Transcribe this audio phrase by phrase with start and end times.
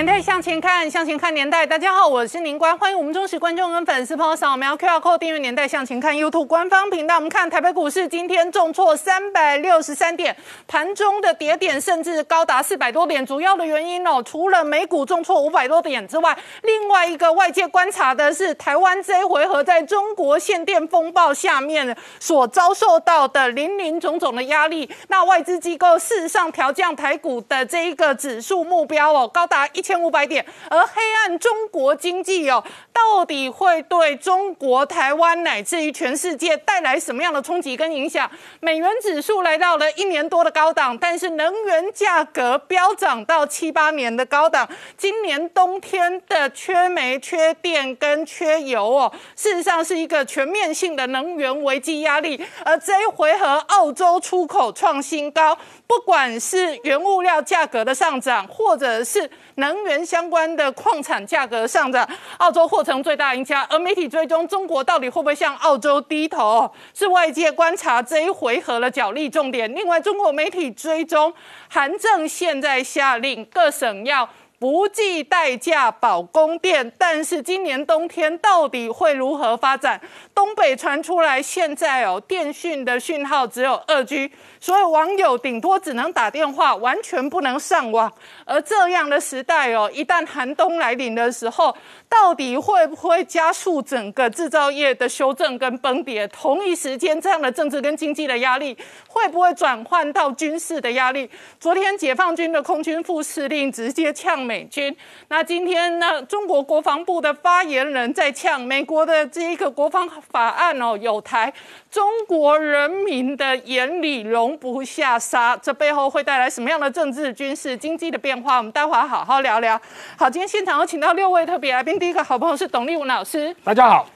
[0.00, 1.66] 年代向前看，向前看年代。
[1.66, 7.16] 大家好，我是宁官，欢迎我们忠实观众跟粉丝朋友扫描 QR Code 订阅《年代向前看》YouTube 官方频道。
[7.16, 10.34] 我们看台北股市今天重挫三百六十三点，
[10.66, 13.26] 盘中的跌点甚至高达四百多点。
[13.26, 24.90] 主要的原因哦，除了美股重挫五百多点之外，另外一个外界观察的是台湾这一回合在中国限电风暴下面所遭受到的林林总总的压力。
[25.08, 32.62] 那外资机构事实上调降台股的这一个指数目标哦，高达一千千五百点，而黑暗中国经济哦，
[32.92, 38.30] 到底会对中国台湾乃至于全世界带来什么样的冲击跟影响？
[38.60, 44.68] 美元指数来到了一年多的高档，但是能源价格飙涨到七八年的高档。
[44.96, 52.40] 今年冬天的缺煤、缺电跟缺油哦，事实上是一个全面性的能源危机压力。
[52.64, 63.66] 而这一回合，澳洲出口创新高，不管是原物料价格的上涨，或者是能源相关的矿产价格上涨，澳洲或成最大赢家。
[63.70, 69.72] 而媒体追踪中国到底会不会向澳洲低头，是外界观察这一回合的角力重点。
[69.74, 71.32] 另外，中国媒体追踪
[71.68, 74.28] 韩正现在下令各省要。
[74.60, 79.98] 不计代价保供电，但是今年冬天到底会如何发展？
[80.34, 84.30] 东北传出来，现在哦电讯的讯号只有二 G，
[84.60, 88.12] 所以网友顶多只能打电话，完全不能上网。
[88.44, 91.74] 而这样的时代哦，一旦寒冬来临的时候，
[92.10, 96.26] 到底会不会加速整个制造业的修正跟崩跌？
[96.28, 98.76] 同一时间，这样的政治跟经济的压力
[99.08, 101.30] 会不会转换到军事的压力？
[101.60, 104.40] 昨天解放军的空军副司令直接呛。
[104.40, 104.96] 美军，
[105.28, 106.20] 那今天呢？
[106.22, 111.52] 中国国防部的发言人在呛美国的这一个国防法案哦，有台
[111.90, 118.56] 中国人民的眼里容不下沙，这背后会带来什么样的政治、军事、经济的变化？
[118.56, 119.80] 我们待会儿好好聊聊。
[120.16, 124.06] 好，今天现场有请到六位特别来宾，第一个好朋友是董立文老师，大家好；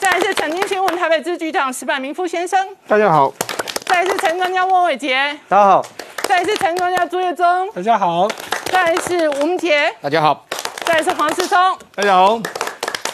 [0.00, 3.32] 再来是曾经新闻台北支局长石柏明夫先生，大家好；
[3.86, 5.82] 再来是陈专家翁伟杰，大家好；
[6.24, 8.26] 再来是陈专家朱业忠，大家好。
[8.72, 10.44] 再来是吴明杰，大家好；
[10.84, 11.56] 再来是黄世聪，
[11.94, 12.40] 大家好。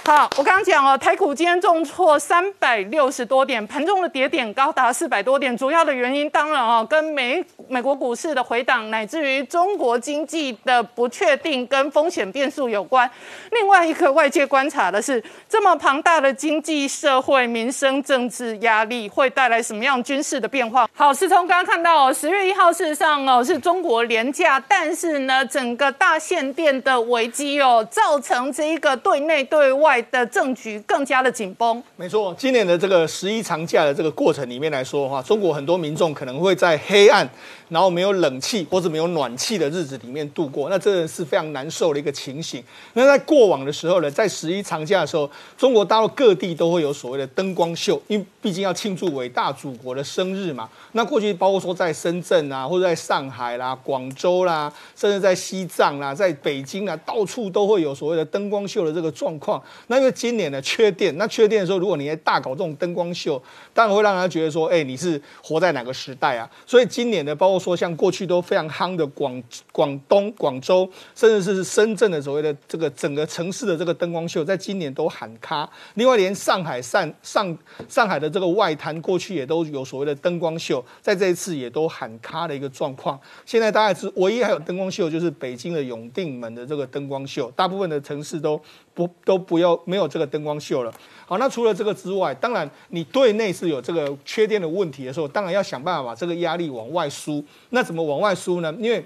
[0.06, 5.54] 好，我刚刚讲哦，台股今天重挫三百六十多点，盘中的跌点高达四百多点。
[5.54, 13.10] 主要的原因当然哦，跟美美国股市的回档，乃至于中国经济的不确定跟风险变数有关。
[13.50, 20.88] 另外一个外界观察的是，这么庞大的经济社会民生政治压力会带来什么样军事的变化？
[20.92, 29.94] 好，是从刚刚看到，十月一号事实上哦是中国廉价，但是呢，整个大限电的危机哦，造成这一个对内对外。
[30.10, 31.82] 的政局更加的紧绷。
[31.96, 37.26] 没错，今年的这个十一长假的这个过程里面来说的话，中国很多民众可能会在黑暗，
[37.68, 42.62] 然后没有冷气或者没有暖气的日子里面度过，那真的是非常难受的一个情形。
[42.92, 50.68] 那在过往的时候呢，在十一长假的时候，中国大陆各地都会有所谓的灯光秀，因为毕竟要庆祝伟大祖国的生日嘛。
[50.92, 59.62] 那过去包括说在深圳啊，或者在上海啦、广州啦，甚至在西藏啦、在北京啊，到处都会有所谓的灯光秀的这个状况。
[59.88, 63.42] 那因为今年呢缺电，那缺电的时候，如果你在大搞这种灯光秀，
[63.74, 66.48] 当然会让人家觉得说，哎，你是活在哪个时代啊？
[66.64, 69.42] 所以今年呢，包括说像过去都非常夯的广
[69.72, 75.68] 广东、广州，甚至是深圳的所谓的这个整个城市的这个灯光秀，在今年都喊卡。
[75.94, 77.58] 另外，连上海上上
[77.88, 83.18] 上海的这个外滩，过去也都有所谓的灯光秀，在这一次也都喊卡的一个状况。
[83.44, 88.60] 现在大概是唯一还有灯光秀，就是北京的永定门的这个灯光秀，大部分的城市都。
[88.94, 90.92] 不都不要没有这个灯光秀了。
[91.26, 97.44] 好，那除了这个之外，当然你对内是有这个缺电的问题的时候，当然要想办法把这个压力往外输。
[97.70, 98.74] 那怎么往外输呢？
[98.78, 99.04] 因为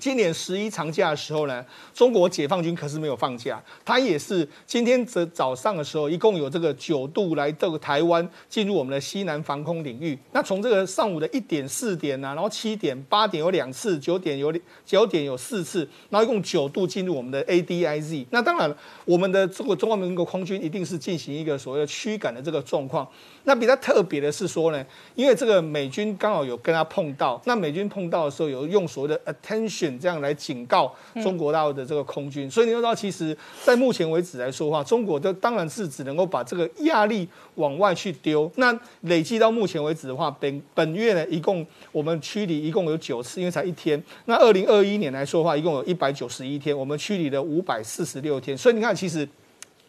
[0.00, 10.18] 今年十一长假的时候呢，中国解放军可是没有放假，他也是今天早早上的时候，一共有这个九度来这个台湾进入我们的西南防空领域。
[10.32, 14.50] 那从这个上午的一点、四点啊，然后七点、八点有两次，九点有
[14.86, 18.24] 九点有四次，然后一共九度进入我们的 ADIZ。
[18.30, 23.06] 那当然，我们的这个中华民国空军一定是进行一个所谓的驱赶的这个状况。
[23.44, 24.82] 那比较特别的是说呢，
[25.14, 29.89] 因为这个美军刚好有跟他碰到，那美军碰到的时候有用所谓的 attention。
[29.90, 32.50] 讯，这样来警告中国大陆的这个空军。
[32.50, 38.50] 所以你要知道，其实在目前为止来说的话，中国的当然是只能够把这个压力往外去丢。
[38.56, 44.02] 那累计到目前为止的话，本本月呢，一共我们驱离一共有九次，因为才一天。
[44.26, 48.56] 那二零二一年来说的话，一共有一百九十一天，我们驱离了五百四十六天。
[48.56, 49.28] 所以你看，其实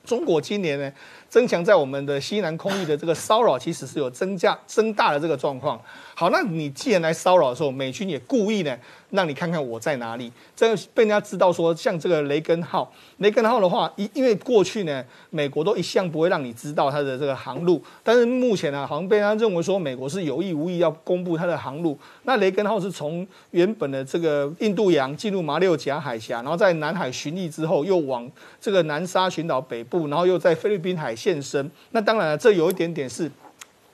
[0.04, 0.92] 中国今年呢。
[1.32, 5.82] 增强在我们的西南空域的这个骚扰，其实是有增加、增大的这个状况。
[6.22, 8.78] 好，那你既然来骚扰的时候，美军也故意呢，
[9.10, 21.98] 让你看看我在哪里，这被人家知道说，像这个雷根号，雷根号的话，因因为过去呢，美国都一向不会让你知道它的这个航路，但是目前呢，好像被人家认为说，美国是有意无意要公布它的航路。
[22.22, 28.30] 那雷根号是从原本的这个印度洋进入马六甲海峡，然后在南海巡弋之后，又往
[28.60, 31.72] 这个南沙群岛北部，然后又在菲律宾海现身。
[31.90, 33.32] 那当然了，这有一点点是。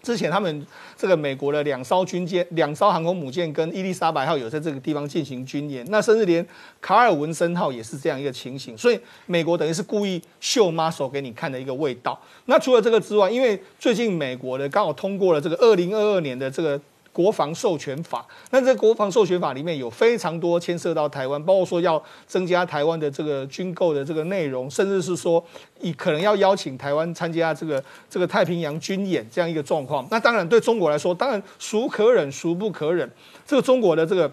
[0.01, 0.65] 之前他们
[0.95, 6.45] 这个美国的两艘军舰、两艘航空母舰跟伊丽莎白号有在这个地方进行军演，那甚至连
[6.79, 12.19] 卡尔文森号也是这样一个情形，所以美国等于是故意秀妈手给你看的一个味道。
[12.45, 16.79] 那除了这个之外，因为最近美国的刚好通过了这个二零二二年的这个。
[17.17, 25.43] 国防授权法，那这国防授权法里面有非常多牵涉到台湾，包括说要增加台湾的这个军购的这个内容，甚至是说
[25.81, 30.07] 以可能要邀请台湾参加这个这个太平洋军演这样一个状况。
[30.11, 33.09] 那当然对中国来说，当然孰可忍孰不可忍。
[33.47, 34.31] 这个中国的这个。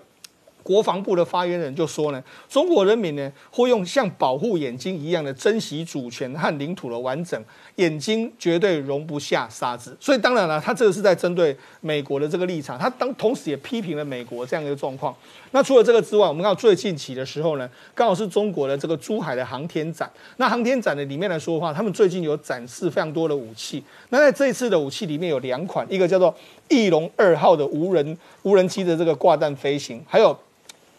[0.65, 7.41] 国防部的发言人就说呢，中国人民呢会用像保护眼睛一样的珍惜主权和领土的完整，
[7.77, 9.97] 眼睛绝对容不下沙子。
[10.01, 15.15] 所以当然了，他这个是在针对美国的这个立场，他当同时也批评了美国这样一个状况。
[15.51, 20.11] 那除了这个之外，我们看到最近期的时候呢，刚好是中国的这个珠海的航天展。
[20.39, 23.85] 那航天展的里面来说的话，他们最近有展示非常多的武器。
[24.09, 26.35] 那在这一次的武器里面有两款，一个叫做
[26.71, 30.35] 翼龙二号的无人无人机的这个挂弹飞行，还有。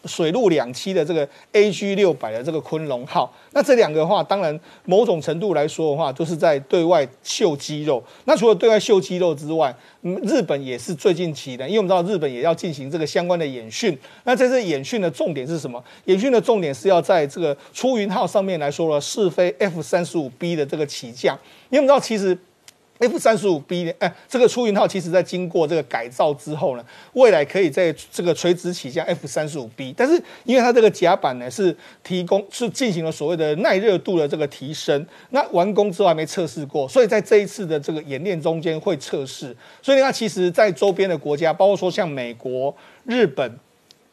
[0.06, 8.02] 水陆两栖的这个 A G 六百的这个昆龙号，那这两个的话，当然某种程度来说的话，都是在对外秀肌肉。
[8.24, 13.98] 那除了对外秀肌肉之外，日本也是最近期的，因为我们知道日本也要进行这个相关的演训。
[14.24, 15.82] 那在这演训的重点是什么？
[16.04, 21.38] 演训的重点是要在这个出云号上面来说了试飞 F 三十五 B 的这个起降。
[21.70, 22.36] 因为我们知道其实。
[22.98, 43.58] F 三十五 B 哎，这个出云号其实在经过这个改造之后呢，未来可以在这个垂直起降 F 三十五 B，但是因为它这个甲板呢是提供是进行了所谓的耐热度的这个提升，那完工之后还没测试过，所以在这一次的这个演练中间会测试，所以它其实在周边的国家，包括说像美国、日本。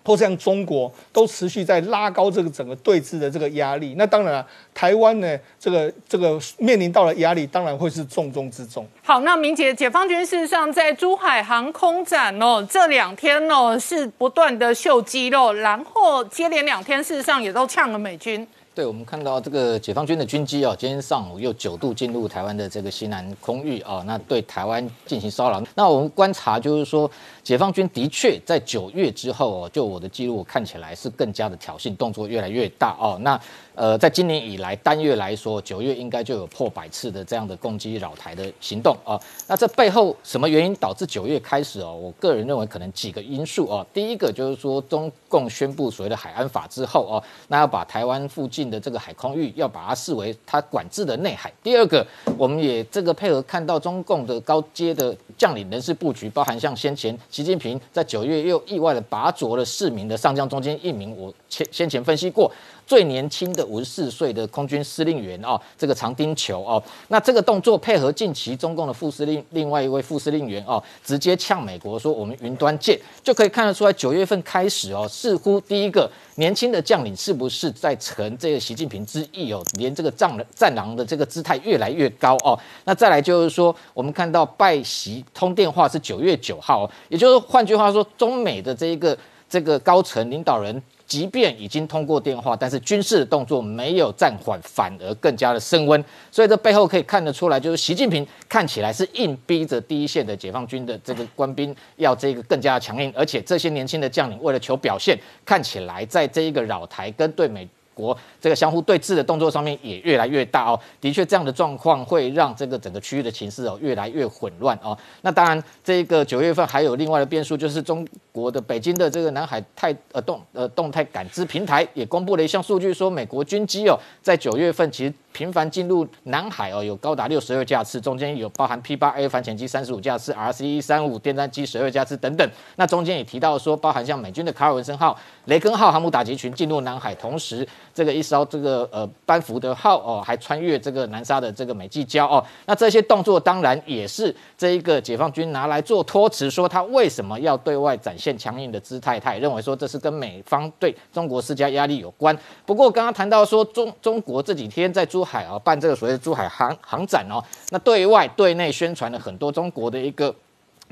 [0.04, 8.86] 或像中国都持续在拉高这个整个对峙的这个压力，那当然了，台湾呢，这个这个面临到的压力当然会是重中之重。
[9.02, 18.46] 好，那明姐，解放军事实上在珠海航空展哦，这两天哦是不断的秀肌肉，然后接连两天事实上也都呛了美军。
[18.76, 25.62] 对，我们看到这个解放军的军机哦，今天上午又九度进入台湾的这个西南空域哦，那对台湾进行骚扰。
[25.76, 27.10] 那我们观察就是说，
[27.44, 33.18] 解放军的确在九月之后哦，就我的记录看起来是更加的挑衅动作越来越大哦。
[33.22, 33.40] 那
[33.76, 39.20] 呃，在今年以来单月来说，九月应该就有破百次的这样的攻击扰台的行动啊。
[39.48, 41.94] 那这背后什么原因导致九月开始哦？
[41.94, 43.86] 我个人认为可能几个因素哦。
[43.92, 51.52] 第一个就是说，中共宣布所谓的海安法之后哦，那要把台湾附近的这个海空域要把它视为它管制的内海。
[51.62, 52.06] 第二个，
[52.38, 62.52] 我们也这个配合看到中共的高阶的将领人事布局，包含像先前习近平在九月又意外的拔擢了四名的上将中间一名，我先先前分析过。
[62.86, 89.18] 最年轻的五十四岁的空军司令员哦，这个长丁球哦，那这个动作配合近期中共的副司令另外一位副司令员哦，直接呛美国说我们云端见，就可以看得出来九月份开始哦，似乎第一个年轻的将领是不是在承这个习近平之意哦，连这个战战狼的这个姿态越来越高哦，那再来就是说，我们看到拜习通电话是九月九号哦，也就是换句话说，中美的这一个
[89.50, 90.82] 这个高层领导人。
[91.14, 96.04] 即便已经通过电话，但是军事的动作没有暂缓，反而更加的升温。
[96.32, 105.16] 所以这背后可以看得出来，就是习近平看起来是硬逼着第一线的解放军的这个官兵要这个更加强硬，而且这些年轻的将领为了求表现，
[105.46, 107.70] 看起来在这一个扰台跟对美。
[107.94, 114.98] 国这个相互对峙的动作上面也越来越大哦，的确这样的状况会让这个整个区域的情势哦越来越混乱哦。
[115.22, 132.50] 那当然，这个九月份还有另外的变数，就是中国的北京的这个南海太呃动呃动态感知平台也公布了一项数据，说美国军机哦在九月份其实频繁进入南海哦，有高达六十二架次，中间有包含 P 八 A 反潜机三十五架次，RC 一三五电战机十二架次等等。
[132.76, 142.44] 那中间也提到说，包含像美军的卡尔文森号、雷根号航母打击群进入南海，同时这个一艘这个呃班福德号哦，还穿越这个南沙的这个美济礁哦。
[142.68, 152.38] 那这些动作当然也是这一个解放军拿来做托词，说他为什么要对外展现强硬的姿态，他也认为说这是跟美方对中国施加压力有关。
[152.66, 160.36] 不过刚刚谈到说中中国这几天在珠海啊办这个所谓的珠海航航展哦，那对外对内宣传了很多中国的一个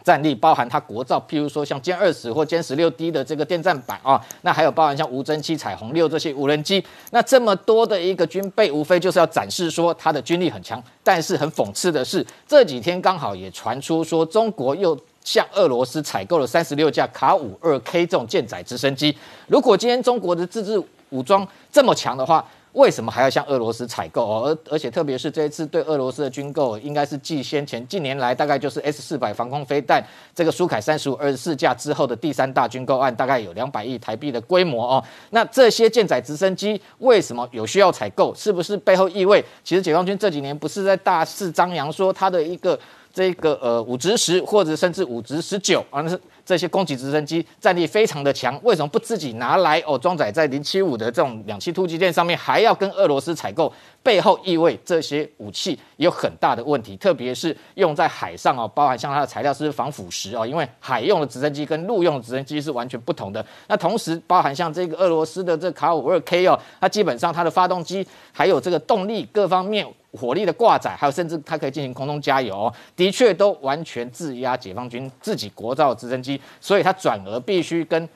[0.06, 10.82] 战力，包含它国造，譬如说像歼二十或歼十六 D 的这个电战版啊，那还有包含像无侦七彩虹六这些无人机，那这么多的一个军备，无非就是要展示说它的军力很强。
[11.04, 19.16] 但是很讽刺的是，这几天刚好也传出说中国又向俄罗斯采购了三十六架卡五二 K 这种舰载直升机。
[19.48, 24.44] 如果今天中国的自制武装这么强的话，为什么还要向俄罗斯采购？
[24.44, 30.02] 而而且特别是这一次对俄罗斯的军购，应该是继先前近年来大概就是 S 四百防空飞弹
[30.34, 35.04] 这个苏凯三十五二十四架之后的第三大军购案，大概有两百亿台币的规模哦。
[35.32, 38.34] 那这些舰载直升机为什么有需要采购？
[38.36, 42.80] 是不是背后意味，其实解放军这几年不是在大肆张扬说它的一个
[43.14, 46.02] 这个呃五直十或者甚至五直十九啊？
[46.02, 46.20] 那是。
[46.46, 53.72] 这些攻击直升机战力非常的强，为什么不自己拿来哦装载在零七五的这种两栖突击舰上面，还要跟俄罗斯采购？
[54.04, 63.46] 背后意味这些武器有很大的问题，特别是用在海上哦，包含像它的材料是防腐蚀哦，因为海用的直升机跟陆用的直升机是完全不同的。
[63.68, 78.08] 那同时包含像这个俄罗斯的这卡五二 K 哦，它基本上它的发动机还有这个动力各方面火力的挂载，还有甚至它可以进行空中加油，的确都完全制压解放军自己国造直升机，所以它转而必须跟。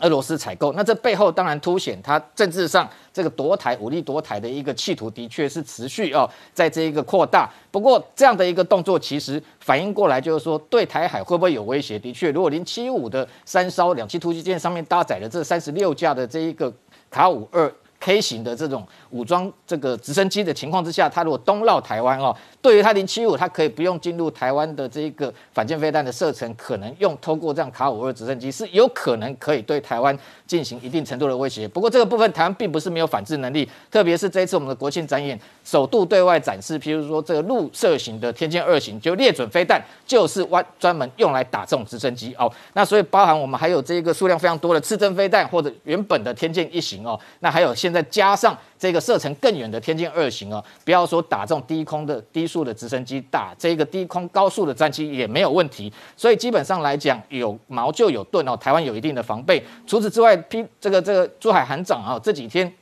[0.00, 7.48] 俄罗斯采购，那这背后当然凸显它政治上这个夺台武力夺台的一个企图，的确是持续哦，在这一个扩大。
[7.70, 11.98] 不过这样的一个动作，其实反映过来就是说，对台海会不会有威胁？
[11.98, 16.70] 的确，如果零七五的三艘两栖突击舰上面搭载了这三十六架的这一个
[17.10, 17.72] 卡五二。
[17.98, 30.18] K 型的这种武装这个直升机的情况之下，它如果东绕台湾哦，对于它零七五，它可以不用进入台湾的这一个反舰飞弹的射程，可能用透过这样卡五二直升机是有可能可以对台湾
[30.48, 31.68] 进行一定程度的威胁。
[31.68, 42.52] 不过这个部分台湾并不是没有反制能力，特别是这一次我们的国庆展演首度对外展示，譬如说这个陆射型的天剑二型就猎准飞弹，就是专专门用来打这种直升机哦。
[42.72, 55.92] 那所以包含我们还有这个数量非常多的刺针飞弹或者原本的天剑一型哦，那还有现在加上这个射程更远的天剑二型啊，不要说打这种低空的低速的直升机，打这个低空高速的战机也没有问题。
[56.16, 59.62] 所以基本上来讲，有矛就有盾哦，台湾有一定的防备。
[59.86, 62.72] 除此之外批这个这个珠海航长啊，这几天。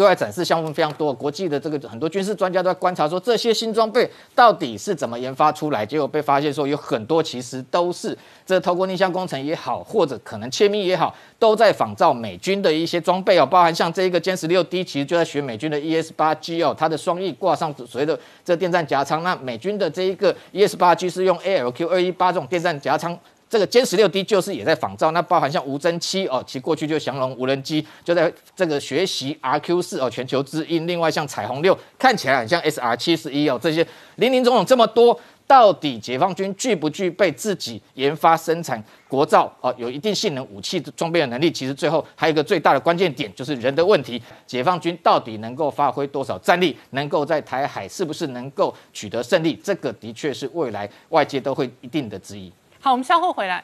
[0.00, 5.84] 对外展示项目非常多，国际的这个很多军事专家都在观察，说这些新装备到底是怎么研发出来？
[5.84, 8.16] 结果被发现说有很多其实都是
[8.46, 19.22] 这透过逆向工程也好，或者可能窃密也好，都在仿造美军的一些装备哦，包含像这一个歼十六 D，其实就在学美军的 ES 八 G 哦，它的双翼挂上所谓的这电站夹舱。
[19.22, 23.18] 那美军的这一个 ES 八 G 是用 ALQ 二一八这种电站夹舱。
[23.50, 30.86] 这个歼十六 D 就是也在仿造，那包含像无侦七哦，其过去就降龙无人机就在这个学习 RQ 四哦，全球之鹰。
[30.86, 33.84] 另外像彩虹六看起来很像 SR 七十一哦，这些
[34.16, 41.50] 林林总总这么多，到底解放军具不具备自己研发生产国造哦，有一定性能武器装备的能力？
[41.50, 49.58] 其实最后还有一个最大的关键点就是人的问题，解放军到底能够发挥多少战力，能够在台海是不是能够取得胜利？
[49.60, 52.52] 这个的确是未来外界都会一定的质疑。
[52.82, 53.62] 好，我们稍后回来。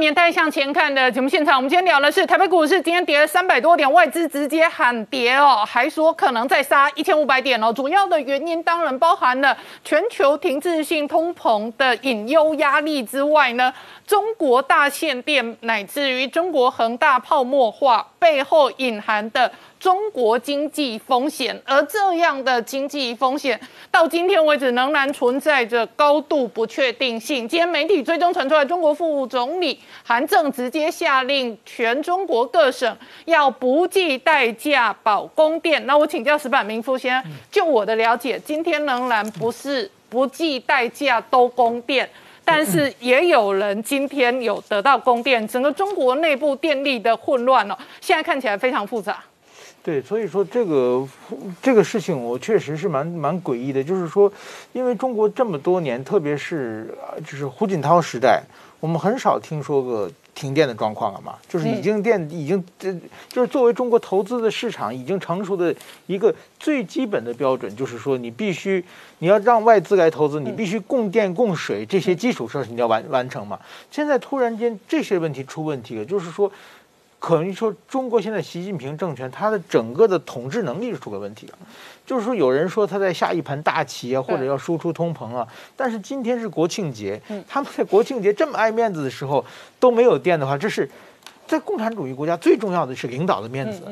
[0.00, 7.70] 年代向前看的节目现场，我们今天聊的是台北股市今天跌了三百多点，外资直接喊跌哦，还说可能再杀一千五百点哦。
[7.70, 9.54] 主要的原因当然包含了
[9.84, 13.72] 全球停滞性通膨的隐忧压力之外呢，
[14.06, 19.52] 中国大限电乃至于中国恒大泡沫化背后隐含的。
[19.80, 23.58] 中国经济风险，而这样的经济风险
[23.90, 27.48] 到今天为止仍然存在着高度不确定性。
[27.48, 32.94] 今天媒体最终传出来，中国副总理韩正直接下令全中国各省
[33.24, 35.84] 要不计代价保供电。
[35.86, 42.06] 那我请教石板明夫先生，就我的了解，今天仍然不是不计代价都供电，
[42.44, 45.48] 但是也有人今天有得到供电。
[45.48, 49.24] 整个中国内部电力的混乱哦，现在看起来非常复杂。
[49.90, 51.04] 对，所以说这个
[51.60, 54.32] 这个事情我确实是蛮蛮诡异的，就是说，
[54.72, 56.94] 因为中国这么多年，特别是
[57.26, 58.40] 就是胡锦涛时代，
[58.78, 62.94] 我们很少听说过停电的状况了嘛，就是已经电已经这
[63.28, 65.74] 就是作为中国投资的市场已经成熟的
[66.06, 68.84] 一个最基本的标准，就是说你必须
[69.18, 73.58] 你要让外资来投资，你必须供电供水这些基础设施你要完完成嘛。
[73.90, 76.48] 现在突然间这些问题出问题了，就是说。
[77.20, 81.52] 可能说中国现在习近平政权，他的整个的统治能力是出了问题的。
[82.06, 85.46] 就是说，有人说他在下一盘大棋啊，或者要输出通膨啊。
[85.76, 89.44] 但是今天是国庆节，他们在国庆节这么爱面子的时候
[89.78, 90.90] 都没有电的话，这是
[91.46, 93.82] 在共产主义国家最重要的是领导的面子。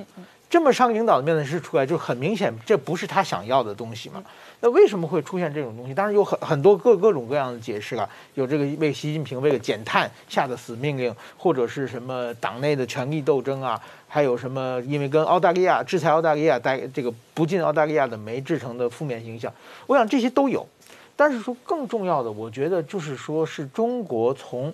[0.50, 4.22] 这么上领导的面子是出来，就很明显，这不是他想要的东西嘛？
[4.60, 5.92] 那为什么会出现这种东西？
[5.92, 13.78] 当然有很很多各各种各样的解释了，有这个为习近平为了减碳下的死命令，或者是什么党内的权力斗争啊，
[14.08, 19.52] 还有什么因为跟澳大利亚制裁澳大利亚带这个不进澳大利亚的煤制成的负面形象，
[19.86, 20.66] 我想这些都有。
[21.14, 24.72] 但是说更重要的，我觉得就是说是中国从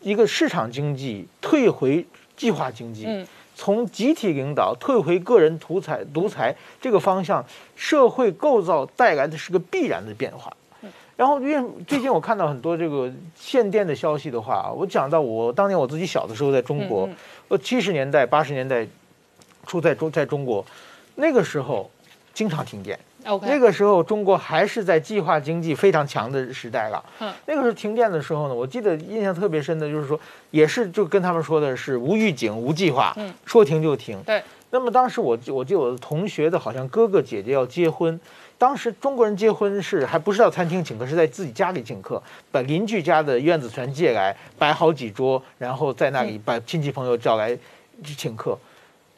[0.00, 2.06] 一个市场经济退回
[2.36, 3.26] 计划经济。
[3.62, 7.44] 从集体领导退回个人独裁独裁这个方向，
[7.76, 10.52] 社会构造带来的是个必然的变化。
[11.14, 17.08] 然后，因为最近我看到很多这个限电的消息的话，我讲到我当年我自己小的时候在中国，
[17.46, 18.84] 呃，七十年代八十年代
[19.64, 20.66] 初在中在中国，
[21.14, 21.88] 那个时候
[22.34, 22.98] 经常停电。
[23.42, 27.04] 那个时候，中国还是在计划经济非常强的时代了。
[27.20, 30.18] 嗯，那个时候停电的时候呢，我记得印象特别深的就是说，
[30.50, 34.20] 也是就跟他们说的是无预警、无计划，嗯，说停就停。
[34.24, 34.42] 对。
[34.70, 38.18] 那么当时我我记得我的同学的好像哥哥姐姐要结婚，
[38.56, 47.54] 当时中国人结婚是还不是到餐厅请客，是在自己家里请客，把邻居家的院子全借来，摆好几桌，然后在那里把亲戚朋友叫来
[48.02, 48.58] 去请客。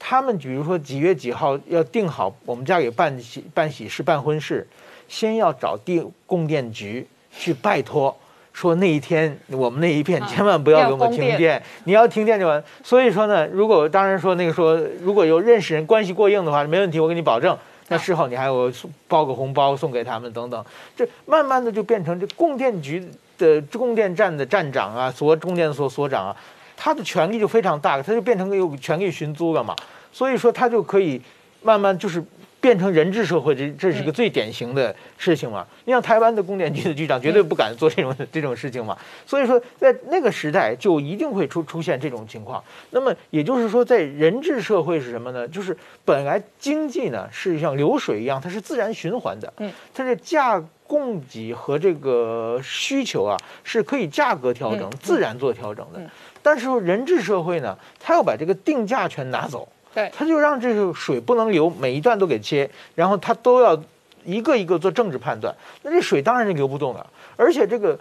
[0.07, 4.67] 他们比如说几月几号要定好我们家里办喜办喜事办婚事，
[5.09, 8.15] 先要找地供电局去拜托，
[8.53, 12.63] 说那一天我们那一片千万不要给我们停电，你要停电就完。
[12.83, 17.57] 所以说呢，如果当然说那个说如果有认识人关系过硬的话，没问题，我给你保证。
[17.89, 18.71] 那事后你还有
[19.09, 20.63] 包个红包送给他们等等，
[20.95, 23.03] 这慢慢的就变成这供电局
[23.39, 26.37] 的供电站的站长啊，所供电所所长啊。
[26.77, 29.75] 他的权力就非常大，他就变成有权力寻租了嘛，
[30.15, 31.21] 所以说他就可以
[31.61, 32.23] 慢慢就是
[32.61, 35.67] 变成人治社会，这这是个最典型的事情嘛。
[35.85, 38.97] 你像台湾的供电局的局长绝对不敢做这种这种事情嘛，
[39.27, 42.63] 所以说在那个时代就一定会出出现这种情况。
[42.91, 45.47] 那么也就是说，在人治社会是什么呢？
[45.49, 56.01] 就是本来经济呢是像流水一样，它是自然循环的，嗯，它是价供给和这个需求啊是可以价格调整，自然做调整的。
[56.43, 63.81] 但是人治社会呢，他要把这个定价权拿走，对，他就让这个水不能流，每一段都给切，然后他都要
[64.25, 67.07] 一个一个做政治判断，那这水当然是流不动了。
[67.37, 67.99] 而且这个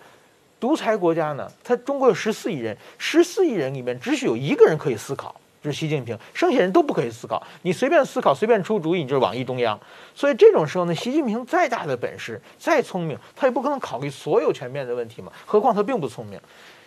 [0.59, 9.79] 独裁国家呢，他中国有十四亿人，十四亿人里面只许有一个人可以思考，就是习近平，剩下人都不可以思考，你随便思考，随便出主意，你就是网易中央。
[10.15, 16.39] 所以这种时候呢，习近平再大的本事，再聪明，他也不可能考虑所有全面的问题嘛，何况他并不聪明。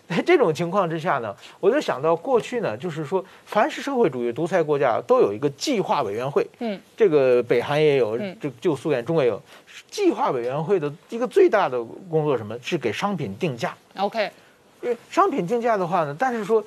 [0.16, 6.46] 在这种情况之下呢，我就想到过去呢，就是说，凡是社会主义独裁国家都有一个计划委员会。
[6.60, 9.42] 嗯，这个北韩也有，这旧苏联、中国也有。
[9.90, 14.30] 计划委员会的一个最大的工作，什么是给商品定价？OK，
[14.80, 16.64] 因为商品定价的话呢，但是说。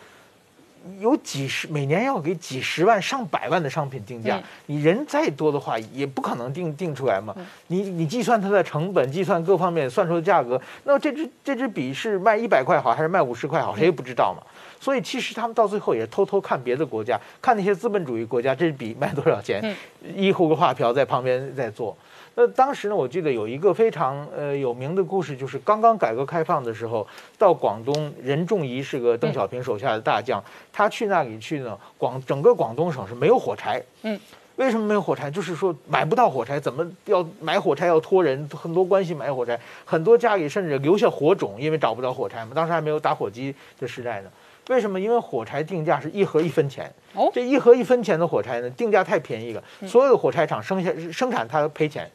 [1.00, 7.36] 有几十每年要给几十万上百万的商品定价，你人再多的话也不可能定定出来嘛。
[7.68, 14.42] 你你计算它的成本，计算各方面算出的价格，那么这支这支笔是卖一百块好还是卖五十块好，谁也不知道嘛。
[14.80, 19.76] 所以其实他们到最后也偷偷看别的国家，看那些资本主义国家这支笔卖多少钱，
[20.15, 21.96] 一壶个画瓢在旁边在做。
[22.36, 27.06] 那当时呢，我记得有一个非常呃有名的故事，就是刚刚改革开放的时候，
[27.38, 34.18] 到广东，任仲夷是个邓小平手下的大将，他去那里去呢，广整个广东省是没有火柴，嗯，
[34.56, 35.30] 为什么没有火柴？
[35.30, 44.30] 就是说买不到火柴，怎么要买火柴要托人，很多关系买火柴，很多家里甚至留下火种，因为找不到火柴嘛，当时还没有打火机的时代呢。
[44.69, 44.99] 为什么？
[44.99, 52.10] 因为火柴定价是一盒一分钱，哦，这一盒一分钱的火柴呢，定价太便宜了，所有的火柴厂生下生产它赔钱。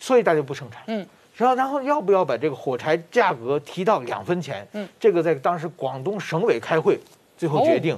[0.00, 4.66] 所以大家不生产，嗯，然后然后要不要把这个火柴价格提到两分钱？
[4.72, 6.98] 嗯，这个在当时广东省委开会，
[7.38, 7.96] 最后决定，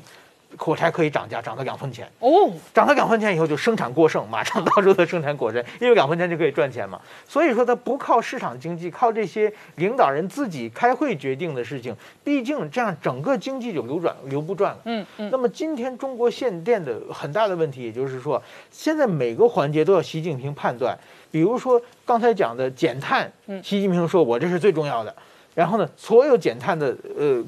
[0.57, 2.11] 火柴可以涨价，涨到两分钱。
[2.21, 7.01] 哦，涨到两分钱以后就生产过剩，马上到处都生产果汁，因为两分钱就可以赚钱嘛。
[7.27, 14.81] 所以说它不靠市场经济，靠这些领导人自己开会决定的事情，毕竟这样整个经济就流转流不转了。
[14.85, 20.99] 嗯嗯，那么今天中国限电的很大的问题，也就是说，现在每个环节都要习近平判断。
[21.31, 23.31] 比如说刚才讲的减碳，
[23.63, 25.15] 习近平说我这是最重要的。
[25.55, 27.41] 然后呢，所有减碳的呃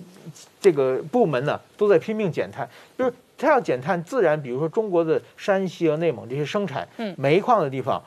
[0.66, 8.02] 这个部门呢都在拼命减碳，就是它要减碳，自然比如说中国的山西和内蒙这些生产煤矿的地方，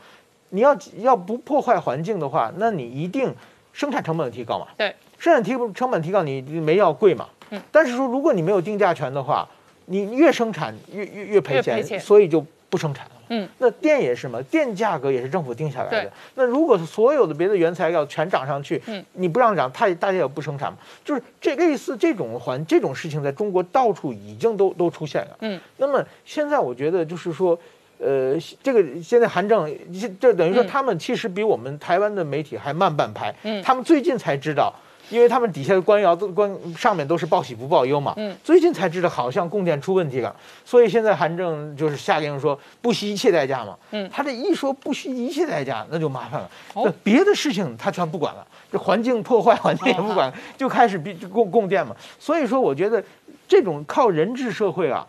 [0.50, 3.34] 你要要不破坏环境的话，那你一定
[3.72, 4.68] 生产成本提高嘛。
[4.76, 7.30] 对，生产提成本提高，你煤要贵嘛。
[7.52, 7.62] 嗯。
[7.72, 9.48] 但是说如果你没有定价权的话，
[9.86, 13.12] 你越生产越越越赔钱，所以就不生产了。
[13.30, 16.12] 嗯，那电也是嘛，电价格也是政府定下来的。
[16.36, 20.78] 那如果所有的别的原材料全涨上去，嗯，你不让涨，它大家也不生产嘛。
[21.06, 25.38] 就是这类似这种环这种事情，在中国到处已经都都出现了。
[25.42, 27.58] 嗯，那么现在我觉得就是说，
[28.00, 29.74] 呃，这个现在韩正
[30.20, 33.34] 这等于说他们其实比我们台湾的媒体还慢半拍。
[33.44, 34.74] 嗯，他们最近才知道。
[35.10, 53.04] 因为他们底下的官僚都官上面都是报喜不报忧嘛，嗯，最近才知道好像供电出问题了，所以现在韩正就是下令说不惜一切代价嘛，嗯，他这一说不惜一切代价，那就麻烦了，那别的事情他全不管了，这环境破坏环境也不管，就开始逼供供电嘛，所以说我觉得
[53.48, 55.06] 这种靠人治社会啊。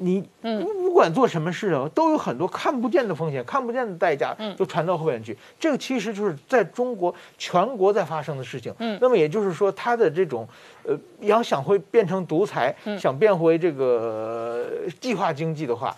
[0.00, 5.36] 你不管做什么事情，都有很多看不见的风险、看不见的代价，就传到后面去。
[5.58, 8.74] 这个其实就是在中国全国在发生的事情。
[8.78, 10.48] 嗯，那么也就是说，他的这种，
[10.84, 14.66] 呃，要想会变成独裁，想变回这个
[15.00, 15.96] 计划经济的话，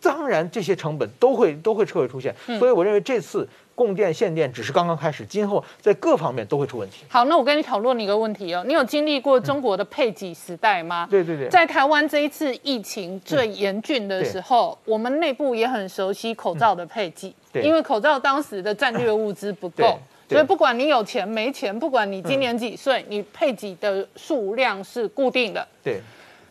[0.00, 2.34] 当然这些成本都会都会彻底出现。
[2.58, 3.48] 所以我认为这次。
[3.74, 7.04] 供电限电只是刚刚开始，今后在各方面都会出问题。
[7.08, 11.06] 好，那我跟你讨论一个问题哦，你有经历过中国的配给时代吗？
[11.10, 25.66] 对对对，在台湾这一次疫情最严峻的时候，我们内部也很熟悉口罩的配给，因为口罩当时的战略物资不够，所以不管你有钱没钱，不管你今年几岁，你配给的数量是固定的。
[25.82, 26.00] 对。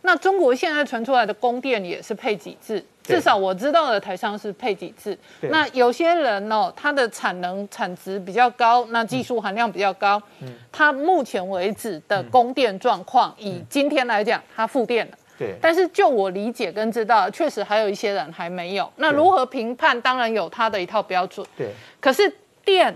[0.04, 2.84] 那中国现在传出来的供电也是配给制。
[3.04, 5.18] 至少我知道的台商是配几次。
[5.42, 10.22] 那有些人哦，他的产能产值比较高，那技术含量比较高。
[10.42, 10.48] 嗯。
[10.72, 15.18] 他目前为止的供电状况，以今天来讲，他复电了。
[15.38, 15.56] 对。
[15.62, 18.92] 但是就我理解跟知道，确实还有一些人还没有。
[18.98, 20.00] 那如何评判？
[20.02, 21.46] 当然有他的一套标准。
[21.58, 21.72] 对。
[22.00, 22.32] 可是
[22.64, 22.96] 电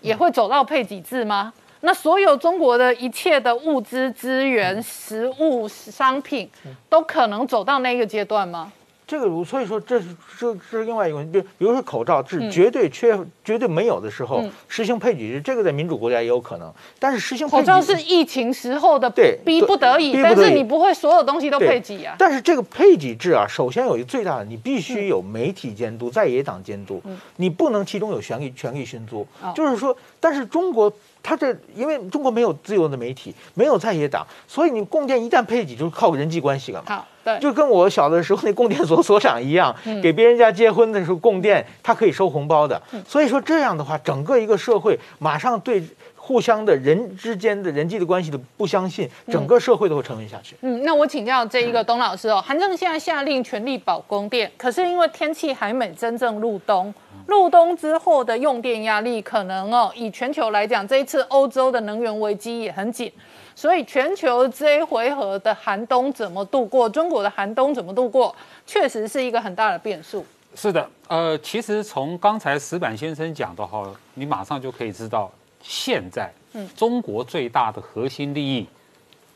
[0.00, 1.52] 也会走到配给制吗？
[1.84, 6.48] 那所有中国的一切的物资资源、食物、商品，
[6.88, 8.72] 都可能走到那个阶段吗？
[9.12, 10.06] 这个如所以说，这是
[10.38, 11.38] 这这是另外一个问题。
[11.38, 16.72] 比比如说口罩是绝对缺、绝对没有的时候，实行配给制，这个在民主国家也有可能。
[16.98, 22.16] 但是实行口罩是疫情时候的对逼不得已，但是你不会所有东西都配给啊。
[22.18, 27.02] 但是这个配给制啊，首先有一个最大的，你必须有媒体监督、在野党监督，
[27.36, 29.26] 你不能其中有权力权力寻租。
[29.54, 30.90] 就是说，但是中国。
[31.22, 36.82] 他这因为中国没有自由的媒体，没有在野党，所以你供电一旦配给，就是靠人际关系了。
[36.86, 42.80] 好，对，就跟我小的时候那供电所所长一样，给别人家结婚的时候供电，他可以收红包的。
[43.06, 45.82] 所以说这样的话，整个一个社会马上对。
[46.24, 50.54] 互相的人之间的人际的关系的不相信，整个社会都会沉沦下去。
[50.60, 56.94] 嗯，那我请教这一个董老师哦，韩正现在下令全力保供电，可是因为天气还没真正入冬，
[57.26, 63.10] 入冬之后的用电压力可能哦，以全球来讲，这一次欧洲的能源危机也很紧，
[63.54, 68.34] 所以全球这一回合的寒冬怎么度过，中国的寒冬怎么度过，
[68.66, 70.24] 确实是一个很大的变数。
[70.54, 75.30] 是的，呃，其实从刚才石板先生讲的哈，你马上就可以知道。
[75.64, 78.66] 现在，嗯，中国最大的核心利益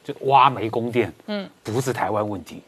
[0.02, 2.60] 就挖煤供电，嗯，不是台湾问题。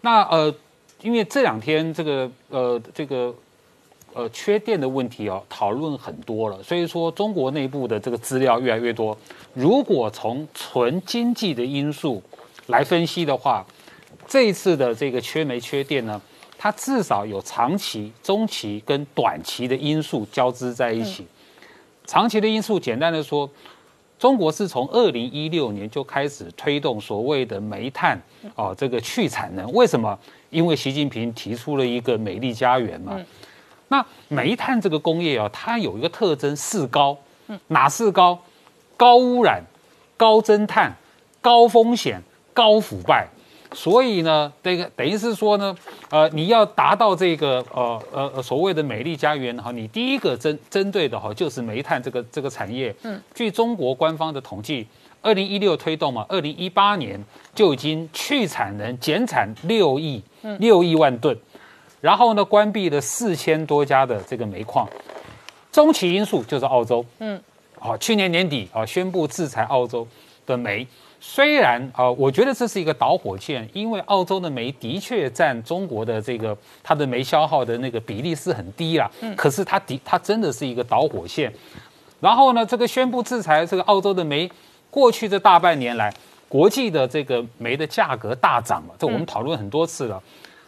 [0.00, 0.54] 那呃，
[1.02, 3.34] 因为这两天这个呃这个
[4.16, 9.16] 呃缺电的问题哦，讨论很多了，所以说中国内部的这个资料越来越多。
[9.52, 12.22] 如果从纯经济的因素
[12.68, 13.62] 来分析的话，
[14.26, 16.18] 这一次的这个缺煤缺电呢，
[16.56, 21.26] 它至少有长期、中期跟短期的因素交织在一起。
[22.06, 23.48] 长期的因素，简单的说，
[24.18, 28.18] 中国是从二零一六年就开始推动所谓的煤炭
[28.54, 29.70] 哦，这个去产能。
[29.72, 30.18] 为什么？
[30.48, 33.20] 因为习近平提出了一个美丽家园嘛。
[33.88, 37.16] 那煤炭这个工业啊，它有一个特征，四高。
[37.68, 38.36] 哪四高？
[38.96, 39.62] 高污染、
[40.16, 40.92] 高增碳、
[41.40, 42.20] 高风险、
[42.52, 43.28] 高腐败。
[43.72, 45.76] 所以呢，这个等于是说呢，
[46.10, 52.94] 呃，你要达到这个呃呃呃所谓的美丽家园哈，你第一个针针对的哈就是煤炭这个这个产业。
[53.02, 54.86] 嗯，据中国官方的统计，
[55.20, 57.22] 二零一六推动嘛，二零一八年
[57.54, 60.22] 就已经去产能减产六亿
[60.58, 61.36] 六亿万吨，
[62.06, 64.88] 然后呢，关闭了四千多家的这个煤矿。
[65.72, 67.42] 中期因素就是澳洲，嗯，
[67.80, 70.06] 好，去年年底啊宣布制裁澳洲
[70.46, 70.86] 的煤，
[71.18, 81.52] 虽然啊，我觉得这是一个导火线，因为澳洲的煤的确占中国的这个它的煤消耗的那个比例是很低啦，嗯，可是它的它真的是一个导火线。
[82.20, 84.48] 然后呢，这个宣布制裁这个澳洲的煤，
[84.92, 86.14] 过去这大半年来，
[86.48, 90.22] 国际的这个煤的价格大涨了，这我们讨论很多次了。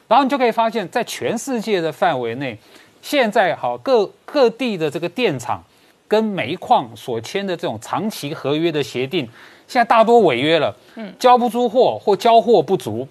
[0.09, 2.59] 然后你就可以发现，在全世界的范围内。
[3.01, 5.63] 现在好各各地的这个电厂
[6.09, 9.25] 跟煤矿所签的这种长期合约的协定，
[9.69, 13.07] 现在大多违约了，嗯，交不出货或交货不足。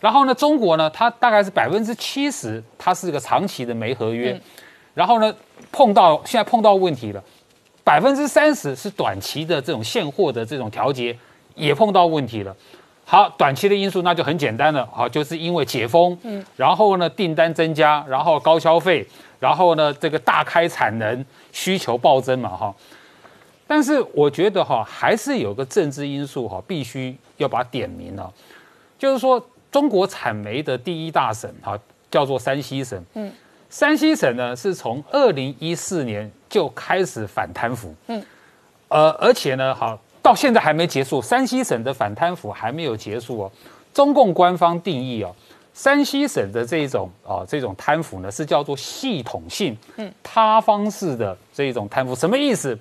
[0.00, 4.38] 然后呢，中国呢，它大概是百分之七十，它是一个长期的煤合约。
[4.92, 5.34] 然后呢，
[5.72, 7.24] 碰到现在碰到问题了，
[7.82, 11.16] 百分之三十是短期的这种现货的这种调节，
[11.54, 12.54] 也碰到问题了。
[13.04, 19.06] 好，短期的因素那就很简单了，好，就是因为解封，嗯，然后呢订单增加，然后高消费，
[19.38, 22.74] 然后呢这个大开产能，需求暴增嘛，哈。
[23.66, 28.32] 但是我觉得哈，还是有个政治因素哈，必须要把它点明了，
[28.98, 31.78] 就是说中国产煤的第一大省哈，
[32.10, 33.30] 叫做山西省，嗯，
[33.68, 38.24] 山西省呢是从二零一四年就开始反贪腐，嗯，
[38.88, 39.98] 呃，而且呢，好。
[40.22, 43.52] 到现在还没结束，山西省的反贪腐还没有结束哦。
[43.92, 45.34] 中共官方定义哦，
[45.74, 52.78] 山西省的这种啊这种贪腐呢是叫做系统性、嗯塌方式的这一种贪腐，什么意思？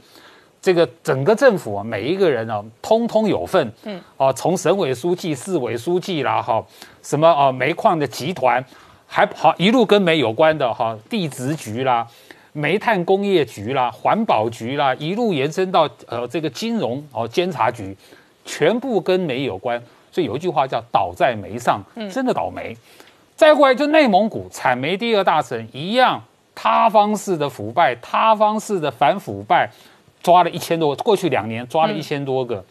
[0.61, 6.63] 这个整个政府啊，每一个人啊，通通有份，嗯啊，从省委书记、市委书记啦，哈，
[7.01, 8.63] 什么啊煤矿的集团，
[9.07, 12.07] 还跑一路跟煤有关的哈地质局啦。
[12.53, 17.95] 煤炭工业局啦、环保局啦，一路延伸到呃这个金融哦监察局，
[18.43, 19.81] 全部跟煤有关。
[20.11, 22.75] 所以有一句话叫“倒在煤上”，真的倒霉。
[23.35, 26.21] 再过来就内蒙古产煤第二大省，一样
[26.53, 29.69] 塌方式的腐败，塌方式的反腐败，
[30.21, 32.61] 抓了一千多，过去两年抓了一千多个。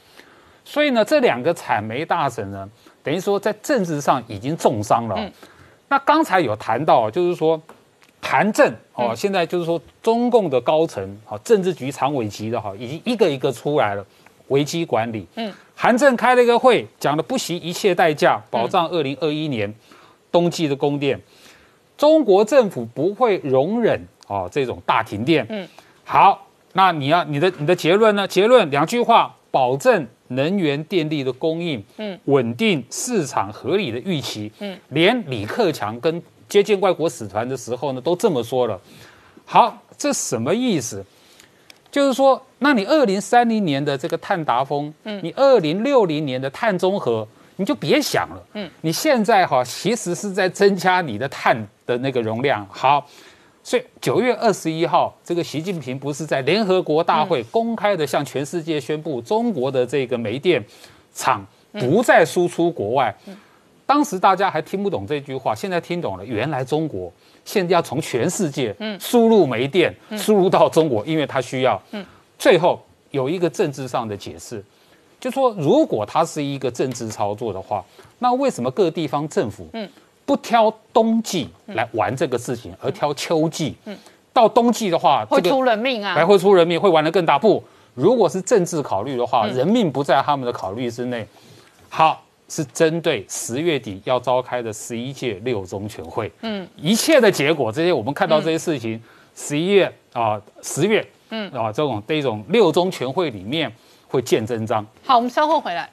[0.62, 2.68] 所以呢，这两个产煤大省呢，
[3.02, 5.18] 等于说在政治上已经重伤了。
[5.88, 7.58] 那刚才有谈到，就是说。
[8.22, 14.06] 韩正哦，现在就是说中共的高层，好政治局常委级的哈，已经一个一个出来了，
[14.48, 15.26] 危机管理。
[15.34, 19.72] 嗯，韩正开了一个会，讲的不惜一切代价保障二零二一年
[20.30, 21.18] 冬季的供电，
[21.96, 25.44] 中国政府不会容忍哦这种大停电。
[25.48, 25.66] 嗯，
[26.04, 28.28] 好，那你要你的你的结论呢？
[28.28, 34.52] 结论两句话：保证能源电力的供应，嗯，稳定市场合理的预期。
[34.60, 38.78] 嗯，连李克强跟接见外国使团的时候呢，都这么说了。
[39.46, 41.02] 好，这什么意思？
[41.90, 48.42] 就是说，那你二零三零年的这个碳达峰，嗯，你二零六零年的碳中和，你就别想了。
[48.54, 52.64] 嗯，你现在哈，其实是在增加你的碳的那个容量。
[52.70, 53.04] 好，
[53.64, 60.64] 所以九月二十一号，这个习近平不是在联合国大会公开的向全世界宣布，中国的这个煤电
[61.12, 63.12] 厂不再输出国外。
[63.90, 66.24] 当时大家还听不懂这句话，现在听懂了。
[66.24, 67.12] 原来中国
[67.44, 71.82] 现在要从全世界输入煤电，输入到中国，因为它需要。
[72.38, 74.64] 最后有一个政治上的解释，
[75.18, 77.84] 就说如果它是一个政治操作的话，
[78.20, 79.68] 那为什么各地方政府
[80.24, 83.74] 不挑冬季来玩这个事情，而挑秋季？
[84.32, 86.14] 到冬季的话，会出人命啊！
[86.14, 87.36] 还会出人命，会玩得更大。
[87.36, 87.60] 不，
[87.94, 91.26] 如果是政治考虑的话，人命不在他们的考虑之内。
[91.88, 92.22] 好。
[92.50, 99.00] 是针对十月底要召开的十一届六中全会，嗯，一切的结果，这些我们看到这些事情，
[99.36, 103.72] 十一月啊，十月，嗯啊，这种这种六中全会里面
[104.08, 104.84] 会见真章。
[105.04, 105.88] 好，我们稍后回来。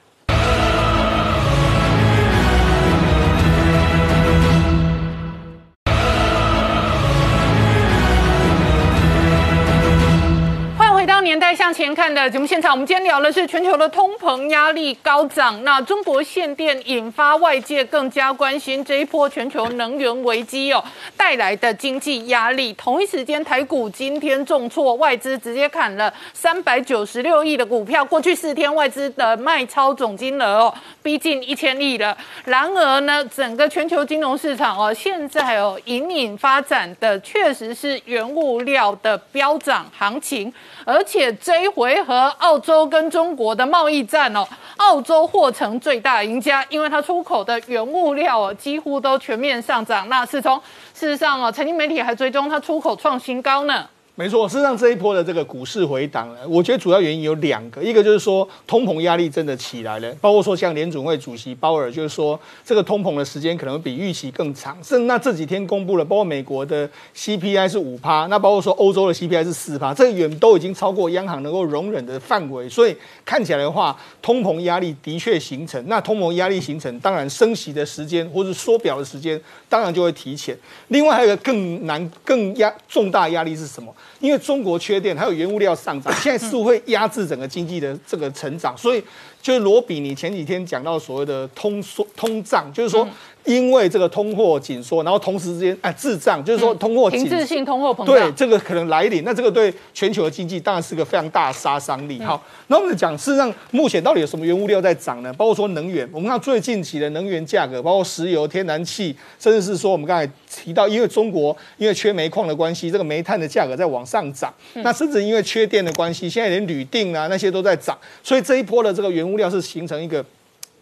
[11.28, 15.62] 年代向前看的节目现场，我们今天聊的是全球的通膨压力高涨。
[15.62, 20.82] 那中国限电引发外界更加关心这一波全球能源危机哦
[21.18, 22.72] 带来的经济压力。
[22.72, 28.02] 同一时间，台股今天重挫，外资直接砍了三百九十六亿的股票。
[28.02, 32.16] 过去四天外资的卖超总金额哦逼近一千亿了。
[32.46, 40.50] 然而呢，整个全球金融市场哦现在哦隐隐发展的确实是原物料的飙涨行情，
[40.88, 41.28] 而且。
[41.34, 44.46] 这一回合澳洲跟中国的贸易战哦，
[44.78, 50.08] 澳洲获成最大赢家，因为它出口的原物料哦几乎都全面上涨。
[50.08, 50.60] 那是从
[50.94, 53.88] 事实上哦，财经媒体还追踪它出口创新高呢。
[54.18, 75.80] 没错，事实上这一波的这个股市回档呢，我觉得主要原因有两个，一个就是说通膨压力真的起来了，包括说像联准会主席鲍尔就是说这个通膨的时间可能比预期更长，甚至那这几天公布了，包括美国的 CPI 是五趴，那包括说欧洲的 CPI 是四趴，这远都已经超过央行能够容忍的范围，所以看起来的话，通膨压力的确形成。
[75.86, 80.56] 那通膨压力形成，当然升息的时间或者缩表的时间，当然就会提前。
[80.88, 83.94] 另外还有一个更难、更压重大压力是什么？
[84.20, 89.02] 因为中国缺电，还有原物料上涨，现在似乎会压制整个经济的这个成长，所以
[89.40, 93.08] 就是罗比，你前几天讲到所谓的通缩通胀，就是说。
[93.48, 102.20] 因为这个通货紧缩，然后同时之间哎滞胀，就是说通货停滞性通货膨胀，对这个可能来临，那这个对全球的经济当然是个非常大的杀伤力。
[102.20, 105.32] 好，那我们讲事实上目前到底有什么原物料在涨呢？
[105.32, 114.52] 包括说能源，我们看最近期的能源价格，包括石油、天然气，甚至是说我们刚才提到，因为中国因为缺煤矿的关系，这个煤炭的价格在往上涨。
[114.74, 120.22] 那甚至因为缺电的关系，现在连铝锭啊那些都在涨，所以这一波的这个原物料是形成一个。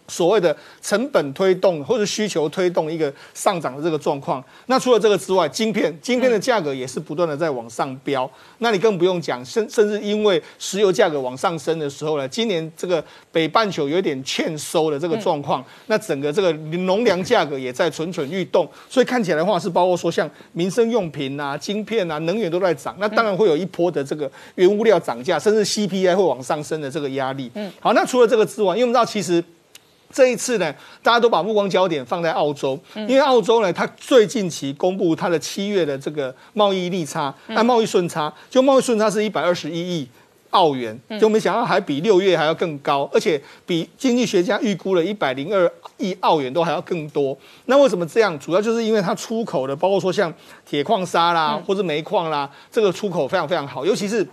[0.09, 8.31] 所谓的成本推动或者需求推动一个上涨的这个状况，那除了这个之外，晶片晶片的价格也是不断的在往上飙。
[8.59, 18.69] 那你更不用讲，甚甚至因为石油价格往上升的时候呢，今年这个北半球有点欠收的这个状况，那整个这个农粮价格也在蠢蠢欲动。
[18.88, 27.51] 所以看起来的话，是包括说像民生用品啊、晶片啊、能源都在涨，那当然会有一波的这个原物料涨价，甚至 CPI 会往上升的这个压力。
[27.55, 29.42] 嗯，好，那除了这个之外，因为我们知道其实。
[30.16, 40.09] 这一次呢，大家都把目光焦点放在澳洲，因为澳洲呢，它最近期公布它的七月的这个贸易逆差，那贸易顺差，就贸易顺差是一百二十一亿
[40.52, 47.37] 澳元，就没想到还比六月还要更高，而且比经济学家预估了一百零二亿澳元都还要更多。
[47.66, 48.38] 那为什么这样？
[48.38, 50.33] 主要就是因为它出口的，包括说像
[50.64, 54.26] 铁矿砂啦，或者煤矿啦，这个出口非常非常好，尤其是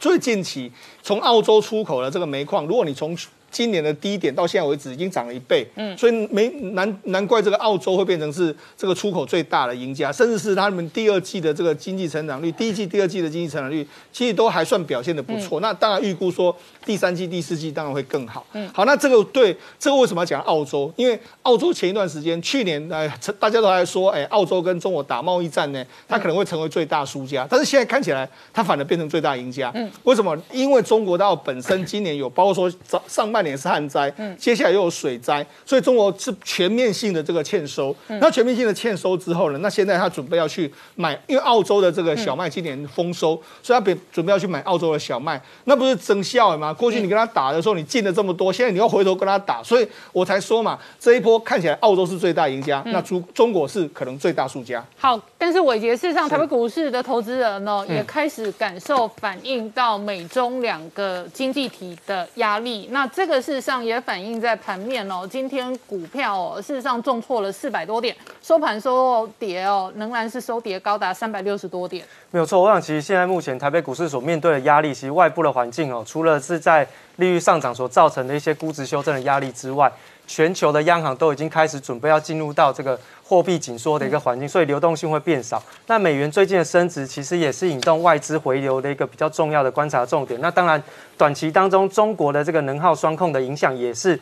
[0.00, 3.16] 最近期从澳洲出口的这个煤矿，如果你从
[3.52, 15.60] 今年的低点到现在为止已经涨了一倍，嗯，所以没难难怪这个澳洲会变成是这个出口最大的赢家，甚至是他们第二季的这个经济成长率，第一季、第二季的经济成长率其实都还算表现的不错。
[15.60, 18.46] 那当然预估说第三季、第四季当然会更好。
[18.54, 20.90] 嗯，好，那这个对这个为什么要讲澳洲？
[20.96, 29.70] 因为澳洲前一段时间，去年哎，大家都还说，哎，澳洲跟中国打贸易战呢，它可能会成为最大输家，但是现在看起来，它反而变成最大赢家。
[29.74, 30.34] 嗯，为什么？
[30.50, 33.41] 因为中国到本身今年有包括说上上半。
[33.42, 37.94] 年是旱灾，嗯，接下来又有水灾，所以中国是全面性的这个欠收。
[38.20, 39.58] 那全面性的欠收之后呢？
[39.58, 46.72] 那现在他准备要去买，因为澳洲的这个小麦今年丰收，所以他准准备要去买澳洲的小麦，那不是增效吗？
[46.72, 54.84] 过去你跟他打的时候，你进了这么多，现在你要回头跟他打，所以我才说嘛，这一波看起来澳洲是最大赢家，那中中国是可能最大输家。
[54.96, 63.42] 好，但是伟杰，事实上台北股市的投资人呢，也开始感受反映到美中两个经济体的压力，那这个。
[63.42, 72.04] 事实上也反映在盘面哦，今天股票哦，事实上重挫了四百多点，收盘收跌哦，仍然是收跌高达三百六十多点。
[72.30, 79.90] 没有错，我想其实现在目前台北股市所面对的压力，其实外部的环境哦，除了是在利率上涨所造成的一些估值修正的压力之外，
[80.26, 82.98] 全球的央行都已经开始准备要进入到这个。
[83.24, 85.62] 货币紧缩的一个环境，所以流动性会变少。
[85.86, 90.38] 那美元最近的升值，其实也是引动外资回流的一个比较重要的观察重点。
[90.42, 90.82] 那当然，
[91.16, 94.20] 短期当中中国的这个能耗双控的影响，也是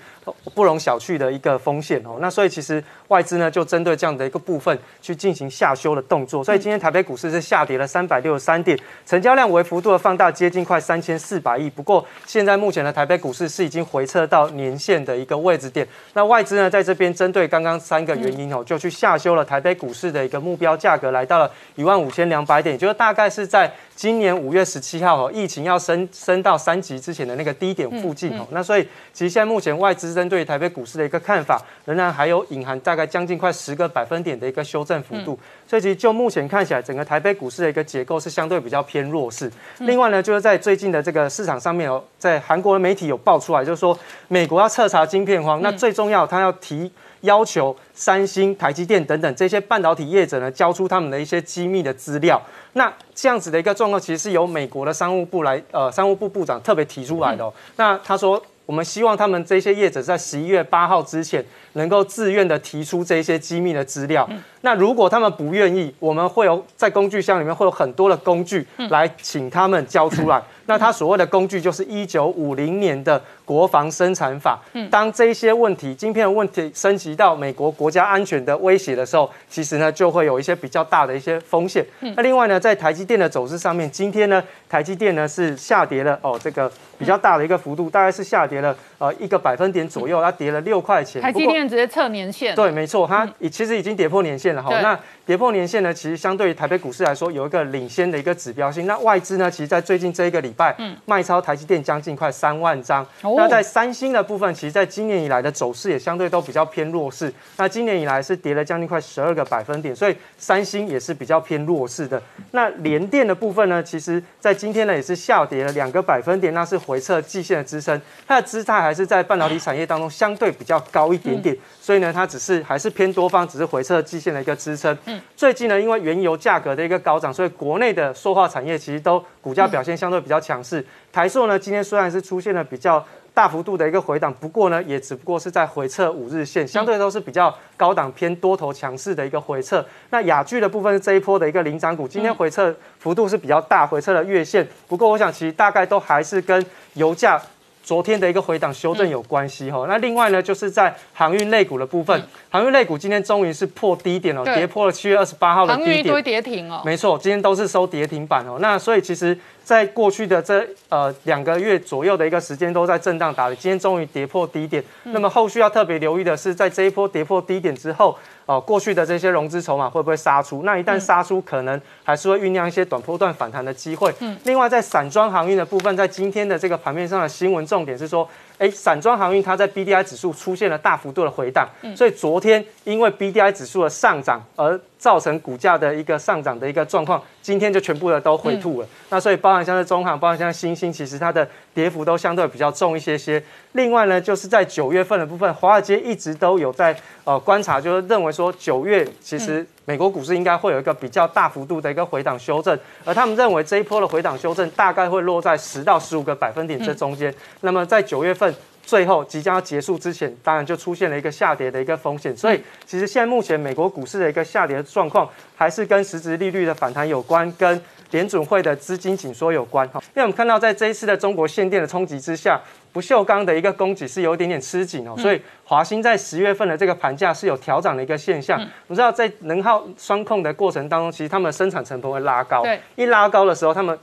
[0.55, 2.19] 不容小觑的一个风险哦。
[2.21, 6.45] 那所以其实外资呢，就针对这样的一个部分去进行下修的动作。
[6.45, 11.69] 所以今天台北股市是下跌了三百六十三点，成交量为幅度的放大，接近快三千四百亿。
[11.71, 15.85] 不过现在目前的台北股市是已经回撤到年线的一个位置点。
[16.13, 18.91] 那外资呢，在这边针对刚刚三个原因哦，就去。
[19.01, 28.47] 下修了台北股市的一个目标价格，来到了一万五千两百点，也就是大概是在今年五月十七号哦，疫情要升升到三级之前的那个低点附近哦。
[28.51, 28.83] 那所以，
[29.15, 35.39] 其实现在目前外资针对台北股市的一个看法，仍然还有隐含大概将近快十个百分点的一个修正幅度。
[35.67, 39.51] 所以，其实就目前看起来，整个台北股市的一个结构是相对比较偏弱势。
[39.79, 46.93] 另外呢，就是在最近的这个市场上面哦，在韩国的媒体有爆出来，就是说美国要彻查晶片荒，那最重要，他要提。
[47.23, 52.41] 要求三星、台积电等等这些半导体业者呢，交出他们的一些机密的资料。
[52.73, 57.53] 那这样子的一个状况，其实是由美国的商务部来，呃，商务部部长特别提出来的。
[57.77, 58.43] 那他说。
[58.71, 64.29] 我们希望他们这些业者在十一月八号之前能够自愿的提出这些机密的资料。
[64.61, 70.41] 那如果他们不愿意，我们会有在工具箱里面会有很多的工具来请他们交出来。
[70.71, 74.57] 那他所谓的工具就是一九五零年的国防生产法。
[74.89, 81.85] 当这些问题、晶片的问题升级到美国国家安全的威胁的时候，其实呢就会有一些比较大的一些风险。
[82.15, 91.21] 那另外呢，在台积电的走势上面，今天呢，台积电呢是下跌了哦，这个比较大的一个幅度，大概是下跌了呃一个百分点左右，它跌了六块钱。
[91.21, 92.55] 台积电直接测年线。
[92.55, 94.81] 对，没错，它其实已经跌破年线了哈。
[94.81, 94.97] 那
[95.31, 98.85] 跌破年线呢，其实相对于台北股市来说，有一个领先的一个指标性。
[98.89, 103.07] 那外资呢，其实，在最近这一个礼拜，嗯卖超台积电将近快三万张。
[103.23, 107.33] 那在三星的部分，其实在今年以来的走势也相对都比较偏弱势。
[107.59, 112.21] 那今年以来是跌了将近快十二个百分点，所以三星也是比较偏弱势的。
[112.51, 121.57] 那联电的部分呢，其实在今天呢也是下跌了两个百分点，那是回撤季线的支撑，它的姿态还是在半导体产业当中相对比较高一点点。
[121.91, 124.97] 所以呢，它只是还是偏多方，只是回撤季线的一个支撑。
[125.07, 130.87] 嗯，最近呢，因为原油价格的一个高涨，所以国内的塑化产业其实都股价表现相对比较强势。
[131.13, 139.85] 台塑呢，今天虽然是出现了比较大幅度的一个回档，不过呢，也只不过是在回撤五日线，相对都是比较高档偏多头强势的一个回撤。
[140.11, 144.65] 那雅聚的部分是这一波的一个领涨股，今天回撤幅度是比较大，回撤了月线。
[144.87, 146.65] 不过我想，其实大概都还是跟
[146.95, 147.43] 油价。
[147.83, 159.37] 昨天的一个回档修正有关系哈，那另外呢，就是在航运类股的部分，航运类股今天终于是破低点了，跌破了七月二十八号的低点，航运一堆跌停哦，没错，今天都是收跌停板哦，那所以其实。
[159.71, 164.83] 在过去的这呃两个月左右的一个时间都在震荡打的，今天终于跌破低点。
[165.05, 170.63] 那么后续要特别留意的是，在这一波跌破低点之后，呃，过去的这些融资筹码会不会杀出？
[170.65, 174.13] 那一旦杀出，可能还是会酝酿一些短波段反弹的机会。
[174.19, 174.37] 嗯。
[174.43, 178.29] 另外，在散装航运的部分，在今天的这个盘面上的新闻重点是说，
[178.61, 184.79] 哎，散装航运它在 B D I 指数出现了大幅度的回档，所以昨天因为 B D I 指数的上涨而。
[185.01, 188.87] 造成股价的一个上涨的一个状况，今天就全部的都回吐了。
[189.09, 193.43] 那所以包含像是中航，包含像新兴，其实它的跌幅都相对比较重一些些。
[193.73, 207.35] 另外呢，就是在九月份的部分，华尔街一直都有在呃观察，就是认为说九月其实美国股市应该会有一个比较大幅度的一个回档修正，而他们认为这一波的回档修正大概会落在十到十五个百分点这中间。
[207.61, 208.55] 那么在九月份。
[208.83, 212.37] 最后即将要结束之前，当然就出现了一个下跌的一个风险。
[212.37, 217.81] 所以，其实现在目前美国股市的一个下跌状况，还是跟实质利率的反弹有关，跟
[218.11, 219.87] 联准会的资金紧缩有关。
[219.89, 222.61] 哈，因为我们看到在这一次的中国限电的冲击之下，
[222.93, 228.61] 不锈钢的一个供给是有一点点吃紧哦，所以华兴在十月份的这个盘价是有调涨的一个现象。
[228.87, 233.99] 我知道在能耗双控的过程当中，其实他们的生产成本会拉高，对，一拉高的时候，他们。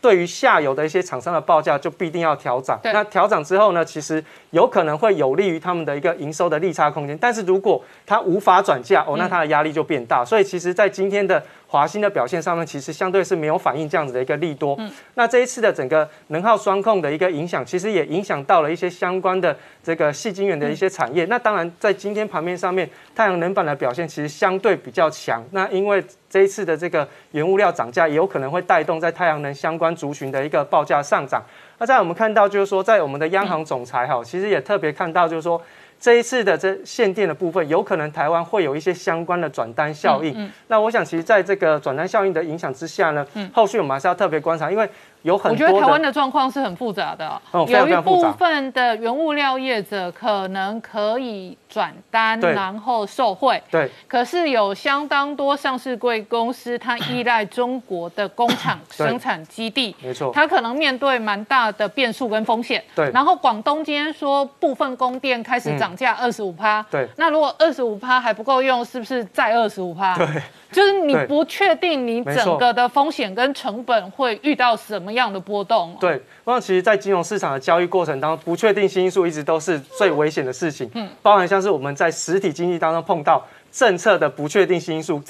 [0.00, 10.24] 对于下游的一些厂商的报价就必定要调涨，那调涨之后呢，其实有可能会有利于他们的一个营收的利差空间，但是如果它无法转嫁哦，那它的压力就变大。
[10.24, 14.76] 所以其实，在今天的华兴的表现上面，其实相对是没有反映这样子的一个利多。
[15.14, 21.26] 那这一次的整个能耗双控的一个影响，其实也影响到了一些相关的这个细晶圆的一些产业。
[21.26, 25.44] 那当然，在今天盘面上面，太阳能板的表现其实相对比较强。
[25.50, 31.42] 那因为这一次的这个原物料涨价，也有可能会带动在太阳能相关族群的一个报价上涨。
[31.78, 35.60] 那在我们看到，就是说，在我们的央行总裁哈，其实也特别看到，就是说，
[36.00, 40.50] 这一次的这限电的部分，有可能台湾会有一些相关的转单效应。
[40.68, 44.88] 那我想，其实在这个转单效应的影响之下呢，后续我们还是要特别观察，因为。
[45.22, 47.40] 有很多，我觉得台湾的状况是很复杂的。
[47.66, 53.60] 有一部分的原物料业者可能可以转单，然后受贿。
[53.70, 53.90] 对。
[54.06, 59.94] 可是有相当多上市贵公司，它依赖中国的工厂 生产基地。
[60.02, 60.30] 没错。
[60.34, 62.82] 它可能面对蛮大的变数跟风险。
[62.94, 63.10] 对。
[63.12, 66.84] 然后广东今天说部分供电开始涨价二十五趴。
[66.90, 67.08] 对。
[67.16, 70.16] 那如果二十五趴还不够用，是不是再二十五趴？
[70.16, 70.26] 对。
[70.70, 75.96] 就是你不确定你整个的风险跟成本会遇到什么样的波动。
[76.00, 80.90] 对，那其实，在金融市场的交易过程当中，不确定性因素一直都是最危险的事情。
[80.94, 85.22] 嗯，包含像是我们在实体经济当中碰到政策的不确定性因素。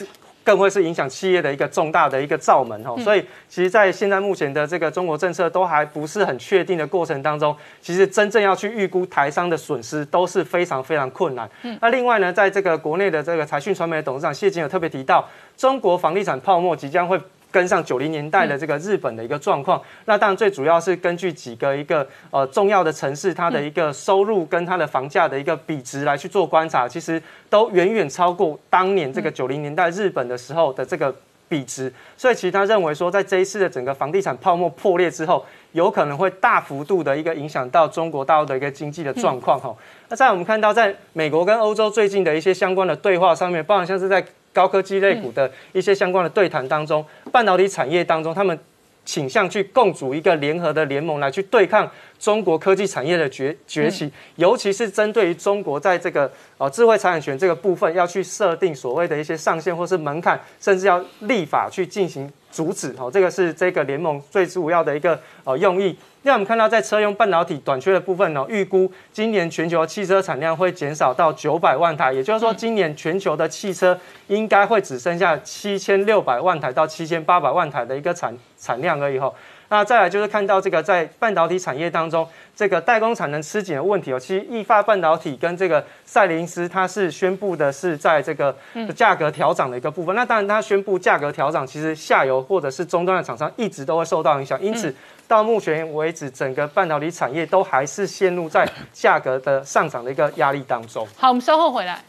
[0.44, 3.20] 更会是影响企业的一个重大的一个罩门哦，所以
[3.50, 11.46] 其实，在现在目前的这个中国政策都还不是很确定的过程当中，其实真正要去预估台商的损失都是非常非常困难。
[11.64, 15.22] 嗯，那另外呢，在这个国内的这个财讯传媒的董事长谢金有特别提到，
[15.54, 17.20] 中国房地产泡沫即将会。
[17.50, 31.14] 跟上九零年代的这个日本的一个状况，那当然最主要是根据几个一个呃重要的城市，它的一个收入跟它的房价的一个比值来去做观察，其实都远远超过当年这个九零年代日本的时候的这个
[31.48, 31.92] 比值。
[32.16, 39.74] 所以其实他认为说，在这一次的整个房地产泡沫破裂之后，有可能会大幅度的一个影响到中国大陆的一个经济的状况哈。
[40.10, 44.22] 那在我们看到，在美国跟欧洲最近的一些相关的对话上面，包含像是在
[44.52, 48.58] 高科技类股的一些相关的对谈当中，半导体产业当中，他们
[49.04, 62.94] 倾向去共组一个联合的联盟来去对抗中国科技产业的崛崛起，尤其是针对于中国在这个呃智慧财产权这个部分，要去设定所谓的一些上限或是门槛，甚至要立法去进行阻止。
[62.98, 65.96] 哦，这个是这个联盟最主要的一个呃用意。
[66.22, 79.32] 那我们看到，在车用半导体短缺的部分呢，预估今年全球汽车产量会减少到九百万台，也就是说，今年全球的汽车应该会只剩下七千六百万台到七千八百万台的一个产产量而已哈。
[79.70, 84.18] 那再来就是看到这个在半导体产业当中，这个代工产能吃紧的问题哦。
[84.18, 88.56] 其实易发半导体跟这个赛灵思，它是宣布的是在这个
[88.96, 90.16] 价格调涨的一个部分。
[90.16, 94.58] 那当然，它宣布价格调涨，其实下游或者是终端的厂商一直都会受到影响。
[94.62, 94.94] 因此，
[95.26, 101.06] 到目前为止，整个半导体产业都还是陷入在价格的上涨的一个压力当中。
[101.16, 102.02] 好，我们稍后回来。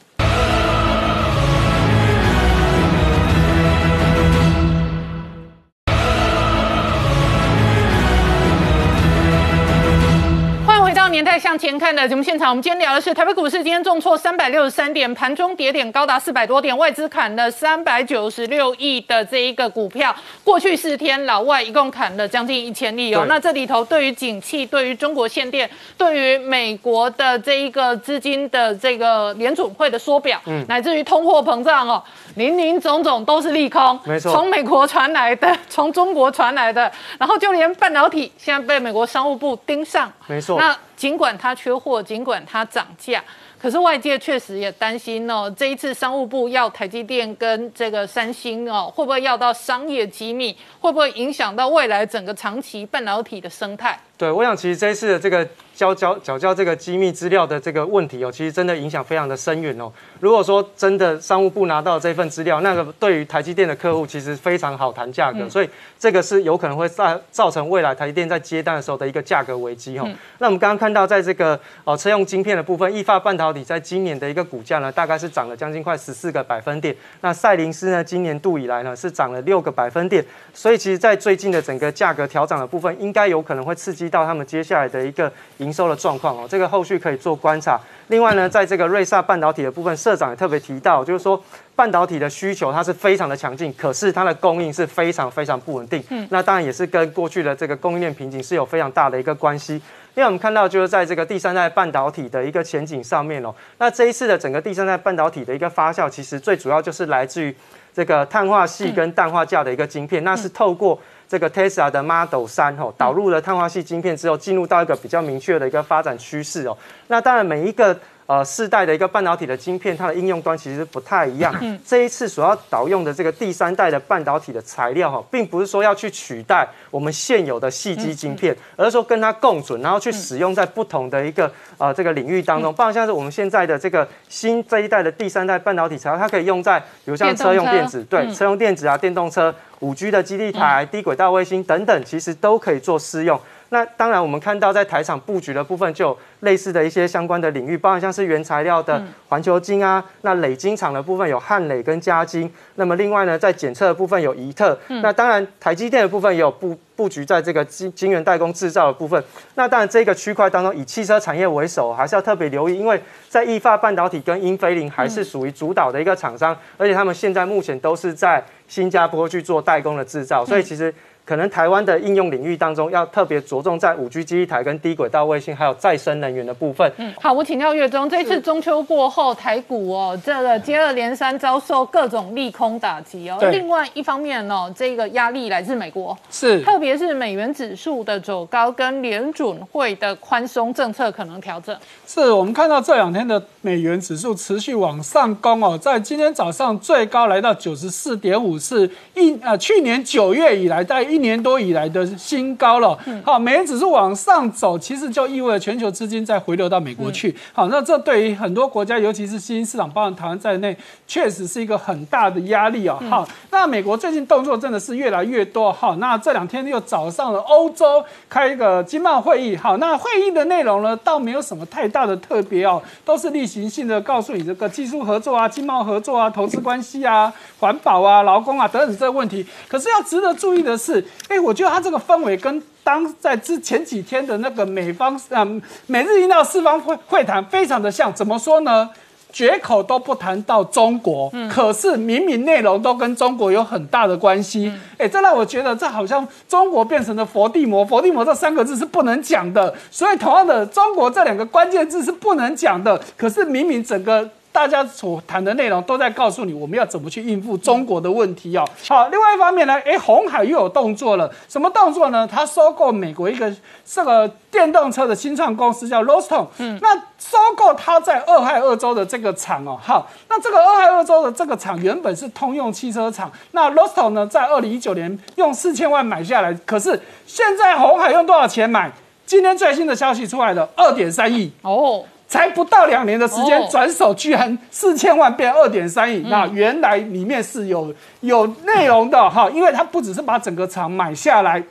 [11.12, 20.16] 年代向前看的节目现场，我们今天聊的是台北股市今天重挫三百六十三点，盘中跌点高达四百多点，外资砍了三百九十六亿的这一个股票。
[20.43, 23.26] 过去四天，老外一共砍了将近一千亿哦。
[23.28, 32.03] 那这里头对于景气、对于中国限电、对于美国的这一个资金的这个联储会的缩表，嗯，乃至于通货膨胀哦，
[32.40, 34.00] 林林总总都是利空。
[34.06, 40.12] 没错，从美国传来的，从中国传来的，然后就连半导体现在被美国商务部盯上。
[40.26, 40.76] 没错，那。
[41.00, 43.24] 尽管它缺货，尽管它涨价，
[43.58, 50.54] 可是外界确实也担心哦，这一次商务部要台积电跟这个三星哦，会不会要到商业机密？
[50.82, 53.98] 会不会影响到未来整个长期半导体的生态？
[54.18, 55.48] 对，我想其实这一次的这个
[55.80, 59.90] 交交缴交这个机密资料的这个问题哦，其实真的影响非常的深远哦。
[60.20, 70.06] 如果说真的商务部拿到这份资料，那个对于台积电的客户其实非常好谈价格，所以这个是有可能会造造成未来台积电在接单的时候的一个价格危机哦。
[70.40, 76.94] 那我们刚刚看到在这个哦车用晶片的部分，易发半导体在今年的一个股价呢，大概是涨了将近快十四个百分点。
[77.22, 80.22] 那赛灵思呢，今年度以来呢是涨了六个百分点。
[80.54, 84.10] 所以其实，在最近的整个价格调整的部分，应该有可能会刺激。
[84.10, 85.32] 到他们接下来的一个
[85.70, 87.80] 营收的状况哦，这个后续可以做观察。
[88.07, 91.39] 另外呢，在这个瑞萨半导体的部分，社长也特别提到，就是说
[91.76, 96.03] 半导体的需求它是非常的强劲，可是它的供应是非常非常不稳定。
[96.09, 99.76] 嗯，那当然也是跟过去的这个供应链瓶颈是有非常大的一个关系。
[100.15, 107.55] 因为我们看到就是在这个第三代半导体的一个前景上面哦，那这一次的整个第三代半导体的一个发酵，其实最主要就是来自于
[107.93, 110.99] 这个碳化系跟氮化镓的一个晶片，那是透过。
[111.30, 116.76] 这个 Tesla 的 Model 三哦导入了碳化系晶片之后，进入到一个比较明确的一个发展趋势哦。
[117.08, 117.98] 那当然每一个。
[118.30, 121.52] 呃，世代的一个半导体的晶片，它的应用端其实不太一样。
[121.62, 132.72] 嗯，这一次所要导用的这个第三代的半导体的材料哈，并不是说要去取代我们现有的细基晶片，而是说跟它共存，然后去使用在不同的一个呃这个领域当中。
[132.72, 143.42] 包括像是我们现在的这个新这一代的第三代半导体材料，它可以用在比如像车用电子，对，车用电子啊，电动车、五 G 的基地台、低轨道卫星等等，其实都可以做适用。
[143.70, 159.24] 那当然，我们看到在台场布局的部分，就有类似的一些相关的领域，包含像是原材料的环球晶啊，那磊晶厂的部分有汉磊跟嘉晶，那么另外呢，在检测的部分有怡特，那当然台积电的部分也有布布局在这个晶晶圆代工制造的部分。
[159.55, 170.91] 那当然这个区块当中，以汽车产业为首，还是要特别留意，因为在易发半导体跟英飞凌还是属于主导的一个厂商，而且他们现在目前都是在新加坡去做代工的制造，所以其实。
[171.30, 176.92] 可能台湾的应用领域当中，要特别着重在五 G 基地台跟低轨道卫星，还有再生能源的部分。
[176.98, 183.38] 嗯，好，我请教月中，这次中秋过后，台股哦，这个接二连三遭受各种利空打击哦。
[183.52, 191.78] 另外一方面哦，这个压力来自美国，是，特别是美元指数的走高，跟联准会的宽松政策可能调整。
[192.08, 201.18] 是我们看到这两天的美元指数持续往上攻哦，在今天早上最高来到九十四点五，是一呃去年九月以来在一。
[201.20, 212.97] 一年多以来的新高了，好，美元指数往上走，其实就意味着全球资金在回流到美国去，好，那这对于很多国家，尤其是新兴市场，包含台湾在内，确实是一个很大的压力哦。
[213.09, 229.45] 好，那美国最近动作真的是越来越多，好，那这两天又找上了欧洲开一个经贸会议，好，那会议的内容呢，倒没有什么太大的特别哦，都是例行性的，告诉你这个技术合作啊、经贸合作啊、投资关系啊、环保啊、劳工啊等等这个问题。
[229.67, 231.05] 可是要值得注意的是。
[231.28, 238.89] 哎，我觉得它这个氛围跟当在之前几天的那个美方嗯美日印澳四方会会谈非常的像，怎么说呢？
[239.32, 244.74] 绝口都不谈到中国，可是明明内容都跟中国有很大的关系。
[244.97, 249.72] 哎，这让我觉得这好像中国变成了佛地魔，佛地魔这三个字是不能讲的。
[249.91, 252.99] 所以同样的，中国这两个关键字是不能讲的。
[253.16, 254.28] 可是明明整个。
[254.52, 258.68] 大家所谈的内容都在告诉你，我们要怎么去应付中国的问题哦。
[258.88, 262.28] 好，另外一方面呢，哎，红海又有动作了，什么动作呢？
[262.28, 263.54] 他收购美国一个
[263.86, 278.91] 这个电动车的新创公司叫 Roston，嗯，那收购他在俄亥俄州的这个厂哦，好，那这个俄亥俄州的这个厂原本是通用汽车厂，那 Roston 呢，在二零一九年用四千万买下来，可是现在红海用多少钱买？
[279.26, 282.04] 今天最新的消息出来了，二点三亿哦。
[282.30, 286.20] 才不到两年的时间，转手居然四千万变二点三亿。
[286.30, 291.62] 那原来里面是有有内容的哈，因为他不只是把整个厂买下来，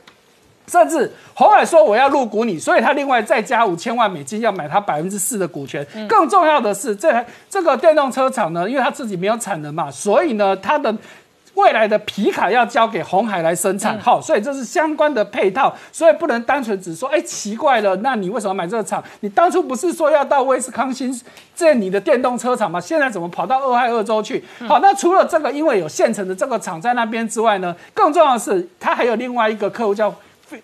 [0.67, 5.83] 甚至红海说我要入股你，所以他另外再加五千万美金要买他百分之四的股权。
[6.09, 10.93] 更重要的是，这台这个电动车厂呢，因为他自己没有产能嘛，所以呢，他的。
[11.59, 19.03] 未来的皮卡要交给红海来生产，好，所以这是相关的配套，所以不能单纯只说，哎，奇怪了，那你为什么买这个厂？
[19.19, 21.13] 你当初不是说要到威斯康星
[21.53, 22.79] 建你的电动车厂吗？
[22.79, 24.43] 现在怎么跑到俄亥俄州去？
[24.67, 30.13] 好，那除了这个，因为有现成的这个厂在那边之外呢，更重要的是，它还有另外一个客户叫。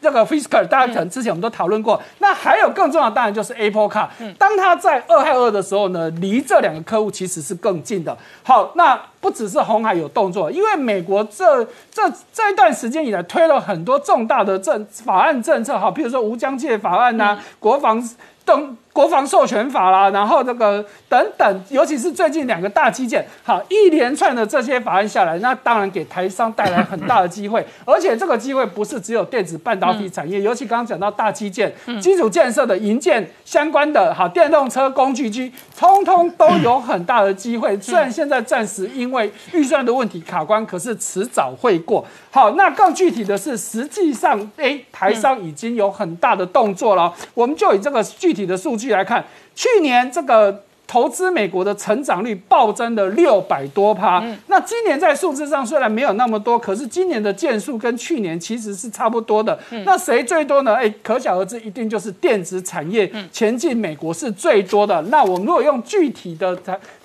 [0.01, 2.01] 这个 Fisker，大家可能之前我们都讨论过。
[2.19, 4.07] 那还有更重要的，当然就是 Apple Car。
[4.38, 8.17] 当它在二害二的时候呢，离这两个客户其实是更近的。
[8.43, 18.01] 好，那不只是红海有动作，因为美国这这这一段时间以来推了很多重大的政法案政策，好，比如说无疆界法案呐，国防
[18.43, 18.77] 等。
[18.96, 31.70] 国防授权法啦，然后这个等等，尤其是最近两个大基建，好一连串的这些法案下来，那当然给台商带来很大的机会， 而且这个机会不是只有电子半导体产业，尤其刚刚讲到大基建、
[32.02, 37.78] 基础建设的营建相关的，好电动车工具机，通通都有很大的机会。
[37.82, 42.06] 虽然现在暂时因为预算的问题卡关，可是迟早会过。
[42.32, 47.14] 好，那更具体的是，实际上，哎，台商已经有很大的动作了。
[47.34, 48.84] 我们就以这个具体的数据。
[48.91, 49.23] 来看，
[49.55, 54.23] 去年这个投资美国的成长率暴增了六百多趴。
[54.47, 59.57] 那今年在数字上虽然没有那么多，可是今年的件数跟去年其实是差不多的。
[59.83, 60.75] 那谁最多呢？
[60.75, 65.01] 哎，可想而知，一定就是电子产业前进美国是最多的。
[65.03, 66.55] 那我们如果用具体的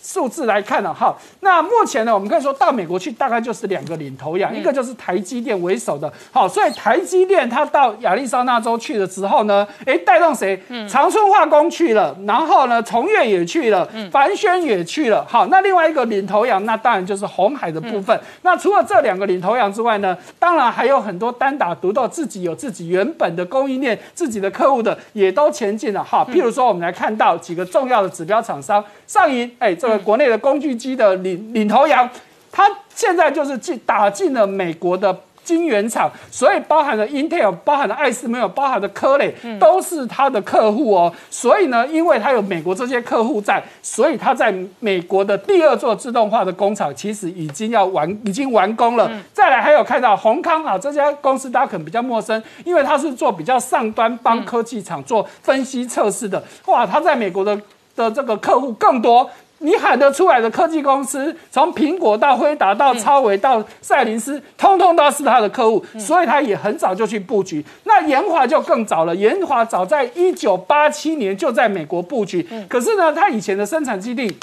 [0.03, 10.59] 数字来看呢，哈，那目前呢，我们可以说到美国去，大概就是两个领头羊，一个就是台积电为首的，好，所以台积电它到亚利桑那州去的时候呢，哎，带动谁？
[10.89, 18.19] 长春化工去了，然后呢，崇越也去了，凡轩也去了，好，那另外一个领头羊，那当然就是红海的部分。
[18.41, 26.27] 那除了这两个领头羊之外呢，当然还有很多单打独斗，自己有自己原本的供应链、自己的客户的，也都前进了，哈。
[26.31, 29.90] 譬如说，我们来看到几个重要的指标厂商，上银，哎，这。
[29.99, 32.09] 国内的工具机的领领头羊，
[32.51, 32.65] 它
[32.95, 41.13] 现在就是进打进了美国的晶圆厂，所以包含了 Intel，包含了爱思没有，包含的科磊，都是他的客户哦。
[41.29, 49.11] 所以呢，因为他有美国这些客户在，所以他在美国的第二座自动化的工厂其实已经要完，已经完工了。
[49.33, 56.41] 再来还有看到宏康啊，这家公司大家可能比较陌生，因为它是做比较上端帮科技厂做分析测试的。
[56.67, 57.59] 哇，它在美国的
[57.97, 59.29] 的这个客户更多。
[59.63, 67.63] 你喊得出来的科技公司，从苹果到辉达到超维到赛灵思，通通都是他的客户，所以他也很早就去布局。
[67.85, 72.47] 那研华就更早了，研华早在一九八七年就在美国布局。
[72.69, 74.35] 可是呢，他以前的生产基地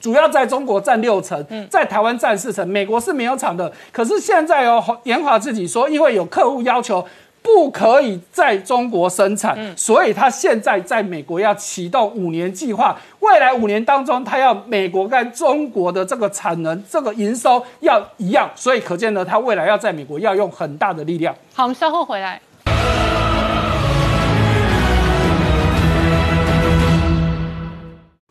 [0.00, 3.72] 主要在中国占六成，在台湾占四成，美国是没有厂的。
[3.92, 7.06] 可是现在哦，研华自己说，因为有客户要求。
[7.42, 21.34] 不可以在中国生产，所以他现在在美国要启动五年计划，未来五年当中，他要美国跟中国的这个产能、这个营收要一样，所以可见呢，他未来要在美国要用很大的力量。
[21.54, 22.40] 好，我们稍后回来。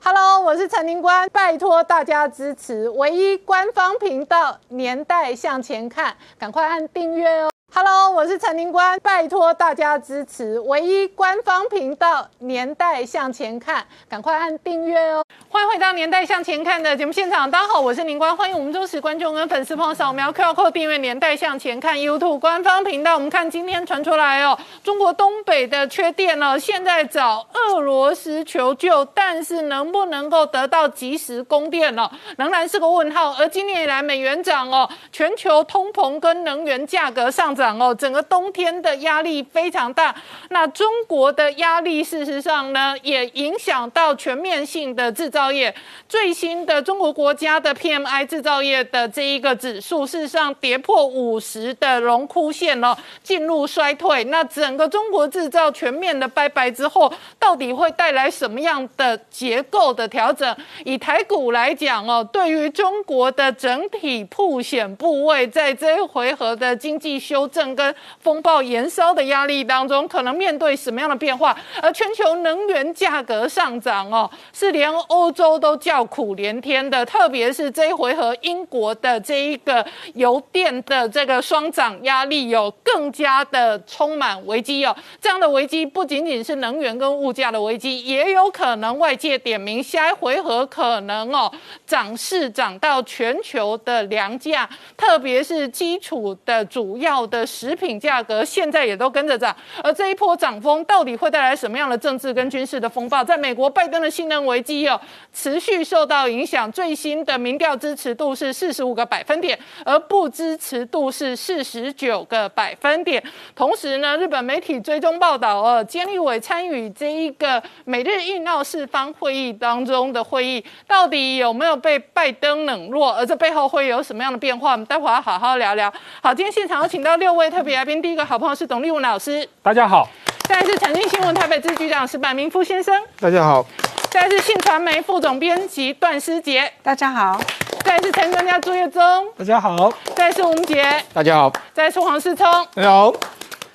[0.01, 7.49] Hello，我是陈宁官，拜托大家支持唯一官方频道《年代向前看》，赶快按订阅哦。
[7.71, 15.23] Hello，我是陈宁官，拜托大家支持唯一官方频道《年代向前看》，赶快按订阅哦！
[15.49, 23.13] 欢迎回到《年代向前看》的节目现场，大家好，我是宁官，欢迎我们忠实观众跟粉丝朋友扫描 QR Code 订阅《年代向前看》YouTube 官方频道。
[23.13, 33.35] 我们看今天传出来哦，中国东北的缺电了，现在找俄罗斯求救，但是能不能够得到及时供电呢，仍然是个问号。
[33.37, 37.58] 而今年以来美元涨哦，全球通膨跟能源价格上涨。
[37.79, 40.13] 哦，整个冬天的压力非常大。
[40.49, 45.73] 那中国的压力，事实上呢，也影响到全面性的制造业。
[46.07, 54.23] 最新的中国国家的 PMI 制造业的这一个指数，事实上跌破五十的荣枯线了，进入衰退。
[54.25, 60.55] 那整个中国制造全面的拜拜之后，到底会带来什么样的结构的调整？
[60.85, 71.55] 以台股来讲哦，对于中国的整体铺险部位，在这一回合的经济修正跟风暴延烧的压力当中，可能面对什么样的变化？
[71.81, 84.95] 而全球能源价格上涨哦，是连欧洲都叫苦连天的，特别是这一回合英国的这一个油电的这个双涨压力有更加的充满危机哦。
[85.19, 91.51] 这样的危机不仅仅是能源跟物价的危机，也有可能外界点名下一回合可能哦
[91.85, 99.55] 涨势涨到全球的粮价，特别是基础的主要的食品价格，现在也都跟着涨。
[99.83, 103.23] 而这一波涨风到底会带来什么样的政治跟军事的风暴？
[103.23, 104.99] 在美国，拜登的信任危机哦
[105.33, 113.21] 持续受到影响，最新的民调支持度是四十五个百分点，而不支持度是四十九个百分点。
[113.55, 123.11] 同时呢，日本媒体追踪报道哦，菅义伟参与这一个美日印澳四方会议当中的会议，到底有没有被拜登冷落？
[123.13, 124.71] 而这背后会有什么样的变化？
[124.71, 125.91] 我们待会要好好聊聊。
[126.21, 130.07] 好，今天现场有请到六位特别来宾，第一个好朋友是董立文老师，大家好，
[130.43, 133.65] 再来是财经新闻台北支局长石柏明夫先生，大家好，
[134.09, 137.39] 再来是信传媒副总编辑段思杰，大家好，
[137.83, 139.01] 再来是陈专家朱月忠，
[139.37, 142.45] 大家好，再来是吴杰，大家好，再来是黄世聪。
[142.73, 143.13] 大家好。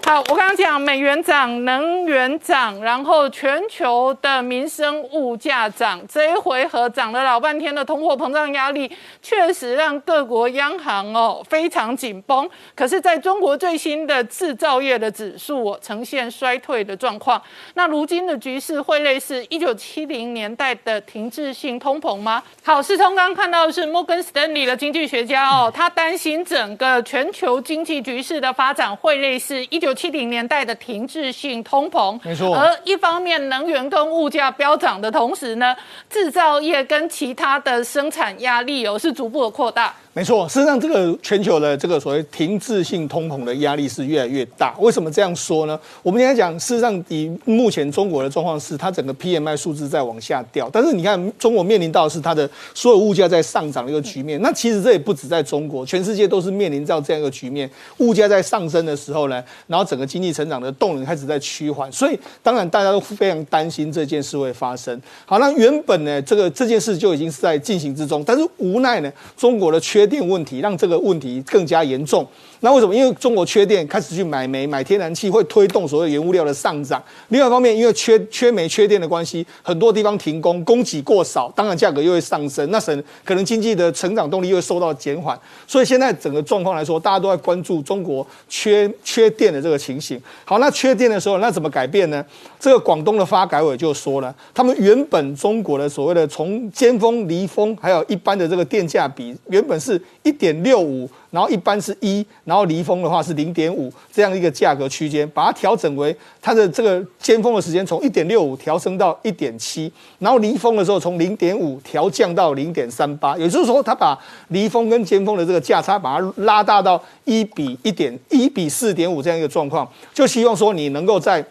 [0.06, 8.92] 好，我刚刚讲美元涨，能源涨，然后全球的民生物价涨，这一回合涨了老半天的通货膨胀压力，
[9.22, 12.46] 确实让各国央行哦非常紧绷。
[12.76, 17.40] 可是，在中国最新的制造业的指数哦呈现衰退的状况，
[17.72, 22.42] 那如今的局势会类似一九七零年代的停滞性通膨吗？
[22.62, 35.74] 好，世聪刚刚看到的是摩根斯丹利的经济学家哦，他担心整个全球经济局势的发展会类似一九七零年代的停滞性通膨，没错而一方面能源跟物价飙涨的同时呢，
[36.10, 39.94] 制造业跟其他的生产压力哦是逐步的扩大。
[40.16, 44.72] 没错，事实上，这个全球的这个所谓停滞性通膨的压力是越来越大。
[44.78, 45.76] 为什么这样说呢？
[46.04, 50.70] 我们现在讲，事实上，以目前中国的状况是，它整个 PMI 数字在往下掉。
[50.72, 54.40] 但是你看，中国面临到的是它的所有物价在上涨的一个局面。
[54.40, 57.68] 那其实这也不止在中国，全世界都是面临到这样一个局面，
[57.98, 61.90] 物价在上升的时候呢，然后整个经济成长的动能开始在趋缓。
[61.92, 65.00] 所以，当然大家都非常担心这件事会发生。
[65.26, 72.26] 好，那原本呢，这个这件事就已经是在进行之中，但是无奈呢，中国的缺电问题让这个问题更加严重。
[72.64, 72.94] 那为什么？
[72.94, 77.00] 因为中国缺电，开始去买煤、买天然气，会推动所有原物料的上涨。
[77.28, 85.38] 另外一方面，因为缺缺煤、缺电的关系，很多地方停工，供给过少，当然价格又会上升，那省可能经济的成长动力又会受到减缓。
[85.66, 90.18] 所以现在整个状况来说，大家都在关注中国缺缺电的这个情形。
[90.46, 92.24] 好，那缺电的时候，那怎么改变呢？
[92.58, 101.06] 这个广东的发改委就说了，他们原本中国的所谓的从尖峰、离峰，还有一般的这个电价比，原本是一点六五。
[101.34, 114.16] 然后一般是一，然后离峰的话是零点五这样一个价格区间，把它调整为它的这个尖峰的时间从一点六五调升到一点七，然后离峰的时候从零点五调降到零点三八，也就是说，它把
[114.50, 121.44] 离峰跟尖峰的这个价差把它拉大到一比一点一比四点五这样一个状况，就希望说你能够在。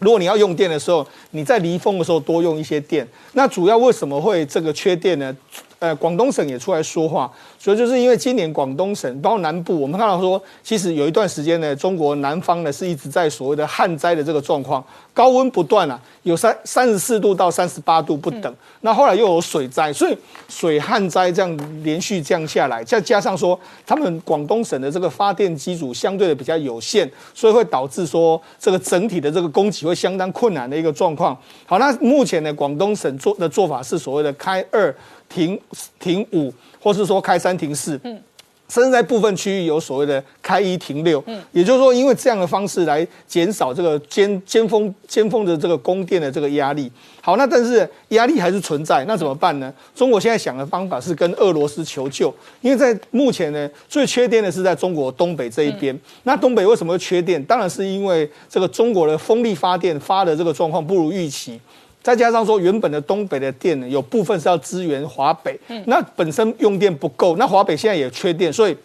[0.00, 3.06] 如果你要用电的时候，你在离峰的时候多用一些电。
[3.32, 5.34] 那主要为什么会这个缺电呢？
[5.84, 14.82] 呃，广东省也出来说话，所以就是因为今年广东省包括南部，我们看到说，其实有一段时间呢，中国南方呢是一直在所谓的旱灾的这个状况，
[15.12, 18.54] 高温不断啊，有三三十四度到三十八度不等。
[18.80, 20.16] 那后来又有水灾，所以
[20.48, 31.36] 水旱灾这样连续降下来，再加上说他们广东省的这个发电机组相对的比较有限，所以会导致说这个整体的这个供给会相当困难的一个状况。
[31.66, 34.94] 好，那目前呢，广东省做的做法是所谓的开二。
[35.34, 35.60] 停
[35.98, 38.22] 停五，或是说开三停四，嗯，
[38.68, 46.90] 甚至在部分区域有所谓的开一停六，嗯，也就是说，因为这样的方式来减少这个尖尖峰尖峰的这个供电的这个压力。
[47.20, 49.72] 好，那但是压力还是存在，那怎么办呢？
[49.94, 55.98] 中国现在想的方法是跟俄罗斯求救，因为在目前呢，最缺电的是在中国东北这一边。
[56.22, 57.42] 那东北为什么会缺电？
[57.44, 61.60] 当然是因为这个中国的风力发电发的这个状况不如预期。
[62.04, 68.76] 再加上说，原本的东北的电呢，有部分是要支援华北，那本身用电不够，那华北现在也缺电，所以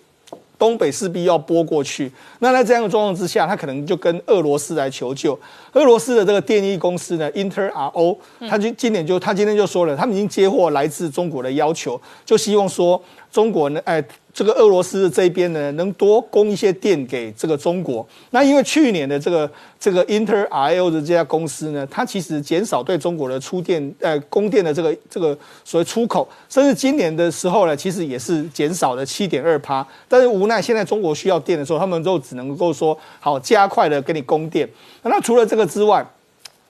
[0.57, 2.09] 东北势必要拨过去。
[2.39, 5.37] 那在这样的状况之下，他可能就跟俄罗斯来求救。
[5.73, 8.17] 俄罗斯的这个电力公司呢，Inter RO，
[8.49, 13.01] 他就今年就他今天就说了，他们已经接获来自中国的要求，就希望说
[13.31, 14.03] 中国呢，哎。
[14.31, 18.07] 这个俄罗斯这边呢，能多供一些电给这个中国。
[18.29, 29.85] 那因为去年的这个这个 InterRO 的这家公司呢，它其实减少对中国的出电呃供电的这个这个所谓出口，甚至今年的时候呢，其实也是减少了七点二趴。
[30.07, 34.69] 但是无奈现在中国需要电的时候，他们就只能够说好加快的给你供电。
[35.03, 36.05] 那除了这个之外，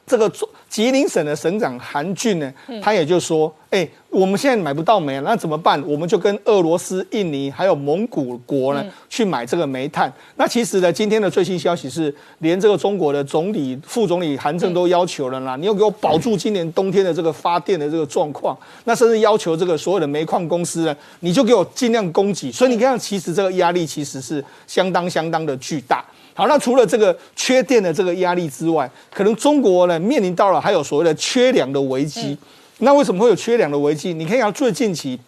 [0.05, 0.31] 这个
[0.67, 2.51] 吉林省的省长韩俊呢，
[2.81, 5.79] 他也就说：“哎，我们现在买不到煤，那怎么办？
[5.87, 10.11] 我们就跟俄罗斯、印尼还有蒙古国呢去买这个煤炭。
[10.35, 18.57] 那其实呢，今天的最新消息是，连这个中国的总理、副总理韩正都要求了啦，你要给我保住今年冬天的这个发电的这个状况。
[18.85, 22.51] 那甚至要求这个所有的煤矿公司呢，你就给我尽量供给。
[22.51, 26.03] 所以你看，其实这个压力其实是相当相当的巨大。”
[26.39, 32.37] 好，那除了这个缺电的这个压力之外，可能中国呢面临到了还有所谓的缺粮的危机。
[32.77, 34.13] 那为什么会有缺粮的危机？
[34.13, 35.19] 你看一下最近期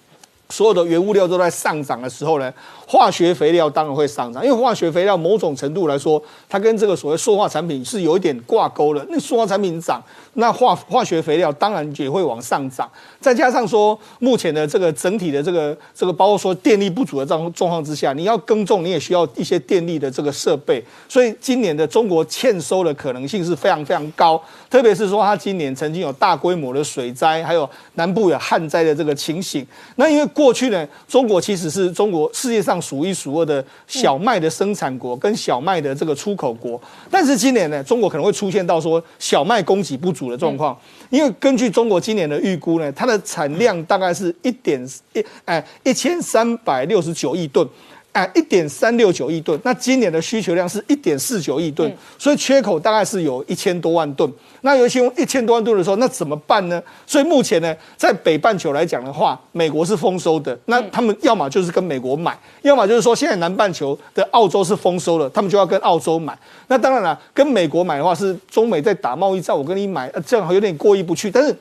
[0.49, 2.53] 所有的原物料都在上涨的时候呢？
[2.91, 9.01] 化学肥料当然会上涨，因为化学肥料某种程度来说，它跟这个所谓塑化产品是有一点挂钩的。
[9.09, 12.91] 那塑化产品涨，那化化学肥料当然也会往上涨。
[13.21, 20.83] 再加上说，目前的这个整体的这个这个，包括说电力不足的状状况之下，你要耕种，你也需要一些电力的这个设备。
[21.07, 29.65] 所以今年的中国欠收的可能性是非常非常高，特别是说它今年曾经有大规模的水灾，还有南部有旱灾的这个情形。
[29.95, 32.80] 那因为过去呢，中国其实是中国世界上。
[32.81, 40.77] 数一数二的小麦的生产国跟小麦的这个出口国，但是今年呢，中国可能会出现到说小麦供给不足的状况，
[41.09, 47.67] 因为根据中国今年的预估呢，它的产量大概是一点一哎一千三百六十九亿吨。
[48.13, 54.29] 哎，一点三六九亿吨，那今年的需求量是一点四九亿吨，所以缺口大概是有一千多万吨。
[54.61, 56.81] 那尤其用一千多万吨的时候，那怎么办呢？
[57.07, 66.37] 所以目前呢，在北半球来讲的话，美国是丰收的，那他们要么就是跟美国买，要么就是说现在南半球的澳洲是丰收了，他们就要跟澳洲买。
[66.67, 71.55] 那当然了，跟美国买的话是中美在打贸易战，我跟你买，这样有点过意不去，但是。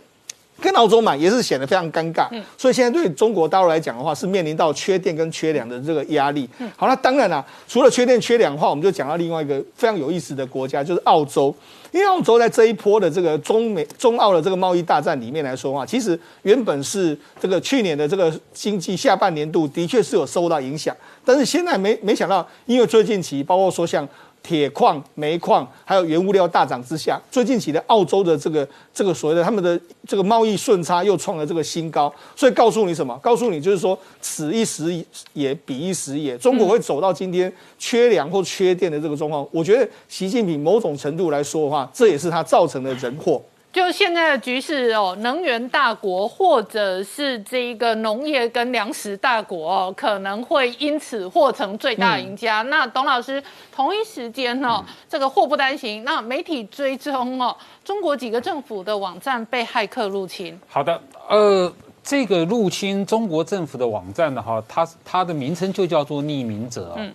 [0.60, 6.48] 跟澳洲买也是显得非常尴尬，嗯所以现在对中国大陆来讲的话，是面临到缺电跟缺粮的这个压力。
[6.58, 11.54] 嗯好，那当然了，除了缺电缺粮的话，我们就讲到另外一个非常有意思的国家，就是澳洲。
[11.92, 24.08] 因为澳洲在这一波的这个中美中澳的这个贸易大战里面来说的话，其实原本是这个去年的这个经济下半年度的确是有受到影响，但是现在没没想到，因为最近期包括说像。
[24.42, 33.16] 铁矿、煤矿还有原物料大涨之下，最近起的澳洲的这个这个所谓的他们的这个贸易顺差又创了这个新高，所以告诉你什么？
[33.22, 39.46] 告诉你就是说，此一时也，彼一时也，中国会走到今天缺粮或缺电的这个状况。
[39.50, 43.40] 我觉得习近平某种程度来说的话，这也是他造成的人祸。
[43.72, 52.62] 就现在的局势哦，能源大国或者是这一个农业跟粮食大国哦，可能会因此获成最大赢家。
[52.62, 53.40] 那董老师
[53.72, 56.02] 同一时间哦，这个祸不单行。
[56.02, 60.58] 那媒体追踪哦，中国几个政府的网站被骇客入侵。
[60.66, 66.94] 好的，呃，这个入侵中国政府的网站的哈，它它的名称就叫做匿名者。
[66.96, 67.14] 嗯，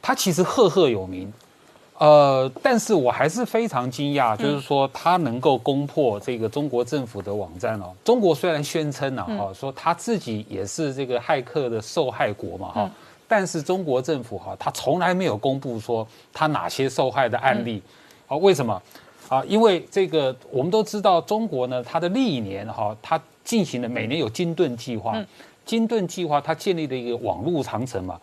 [0.00, 1.30] 它其实赫赫有名。
[1.98, 7.92] 呃，但是我还是非常惊讶，就是说他能够攻破这个中国政府的网站哦。
[8.04, 12.90] 中国虽然宣称呢，哈，说他自己也是这个骇客的受害国嘛，哈，
[13.28, 17.80] 但是中国政府哈，他从来没有公布说他哪些受害的案例。
[18.26, 18.82] 啊，为什么？
[19.28, 25.16] 啊，因为这个我们都知道，中国呢，它的历年哈，它进行的每年有金盾计划，
[25.64, 28.18] 金盾计划它建立的一个网络长城嘛。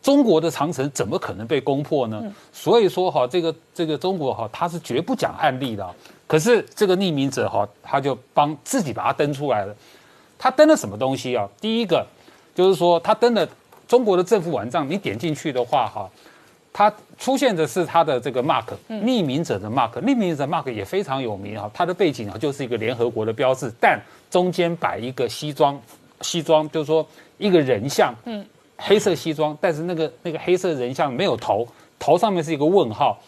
[0.00, 2.22] 中国的长城怎么可能被攻破呢？
[2.52, 5.86] 所以说哈，这个这个中国哈，他是绝不讲案例的。
[6.26, 9.74] 可是这个匿名者哈，他就帮自己把它登出来了。
[10.38, 11.48] 他登了什么东西啊？
[11.60, 12.06] 第一个
[12.54, 13.46] 就是说，他登了
[13.88, 16.08] 中国的政府网站，你点进去的话哈，
[16.72, 21.68] 他出现的是他的这个 mark，匿名者的 mark，匿名者 mark 也非常有名哈。
[21.74, 25.80] 他的背景啊，就是一个联合国的标志，但中间摆一个西装，
[26.20, 27.04] 西装就是说
[27.36, 28.46] 一个人像，嗯。
[28.78, 31.66] 黑色西装，但是那个那个黑色人像没有头，
[31.98, 33.18] 头上面是一个问号，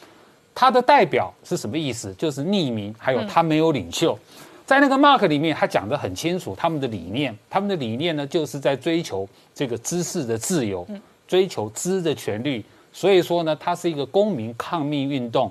[0.54, 2.14] 他的代表是什么意思？
[2.14, 4.16] 就是匿名，还有他没有领袖，
[4.64, 10.86] 在那个 mark 里面，他讲得很清楚，他们的理念，他们的理念呢，就是在追求这个知识的自由，
[11.26, 15.50] 追求知的权利，所以说呢，它是一个公民抗命运动，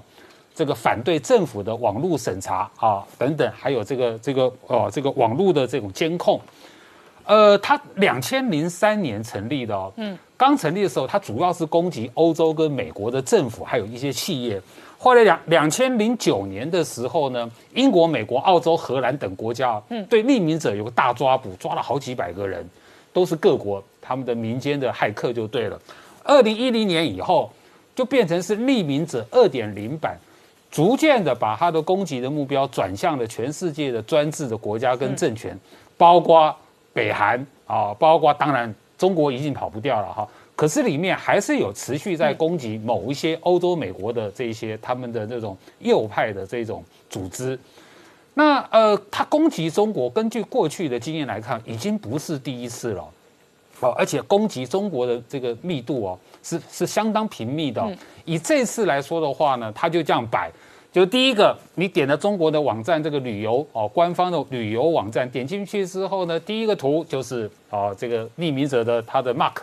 [0.55, 6.39] 这个反对政府的网络审查啊等等，还有这个这个哦这个网络的这种监控。
[7.29, 14.59] 呃，它两千零三年成立的哦，嗯，刚成立的时候，它主要是攻击欧洲跟美国的政府，还有一些企业。
[14.97, 22.67] 后来两两千零九年的时候呢，英国、美国、澳洲、荷兰等国家，嗯，对匿名者有个大抓捕，抓了好几百个人，
[23.13, 25.79] 都是各国他们的民间的骇客就对了。
[26.23, 27.51] 二零一零年以后，
[27.95, 30.17] 就变成是匿名者二点零版，
[30.71, 35.55] 逐渐的把他的攻击的目标转向了全世界的专制的国家跟政权，
[35.95, 36.55] 包括
[36.99, 40.27] 北韩啊，包括当然中国已经跑不掉了哈。
[40.53, 47.57] 可是里面还是有持续在攻击某一些欧洲、美国的这些他们的这种右派的这种组织。
[48.33, 53.03] 那呃，他攻击中国，根据过去的经验来看，已经不是第一次了。
[53.79, 57.81] 哦，而且攻击中国的这个密度哦，是是相当频密的。
[58.25, 60.51] 以这次来说的话呢，他就这样摆，
[60.91, 69.53] 就第一个，你点了中国的网站这个旅游哦，官方的旅游网站，点进去之后呢，第一个图就是哦，这个匿名者的他的 mark。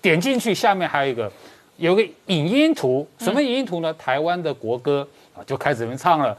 [0.00, 1.30] 点进去，下面还有一个，
[1.76, 3.92] 有个影音图，什么影音图呢？
[3.98, 6.34] 台湾的国歌啊，就开始人唱了。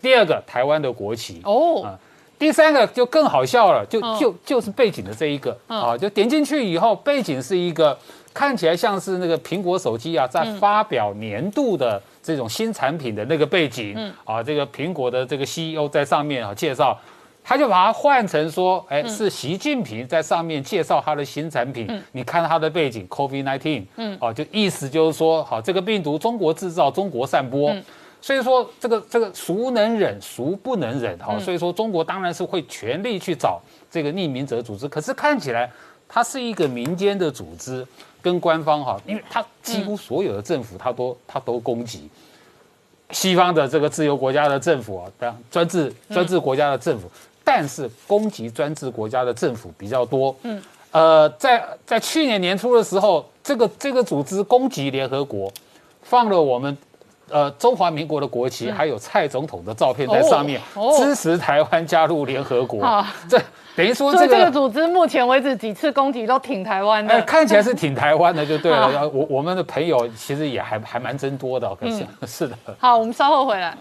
[0.00, 1.98] 第二个，台湾的国旗哦，啊，
[2.38, 7.96] 第三个就更好笑了，就就就是背景的这一个啊，就点进去以后，背景是一个
[8.32, 16.98] 看起来像是那个苹果手机啊，在发表年度的这种新产品的那个背景啊，这个苹果的这个 CEO 在上面啊介绍。
[17.44, 21.90] 他就把它换成说，哎，是习近平在上面介绍他的新产品。
[22.12, 27.74] 你看他的背景，COVID-19，嗯，哦，就意思就是说，好，这个病毒中国制造，中国散播。
[28.20, 31.36] 所以说，这个这个孰能忍，孰不能忍，哈。
[31.40, 33.60] 所以说，中国当然是会全力去找
[33.90, 34.86] 这个匿名者组织。
[34.86, 35.68] 可是看起来，
[36.08, 37.84] 它是一个民间的组织，
[38.22, 42.08] 跟官方哈，因为他几乎所有的政府，他都他都攻击
[43.10, 47.10] 西方的这个自由国家的政府啊，当专制专制国家的政府。
[47.44, 50.32] 但是攻击专制国家的政府比较多。
[50.44, 50.62] 嗯，
[50.92, 55.52] 呃，在在去年年初的时候，这个这个组织攻击联合国，
[56.02, 56.78] 放了我们
[57.32, 60.60] 呃中华民国的国旗，还有蔡总统的照片在上面，
[60.98, 63.04] 支持台湾加入联合国。
[63.28, 63.40] 这
[63.74, 67.20] 等于说这个组织目前为止几次攻击都挺台湾的。
[67.22, 69.08] 看起来是挺台湾的就对了。
[69.08, 72.56] 我我们的朋友其实也还还蛮增多的，可是是的。
[72.78, 73.74] 好，我们稍后回来。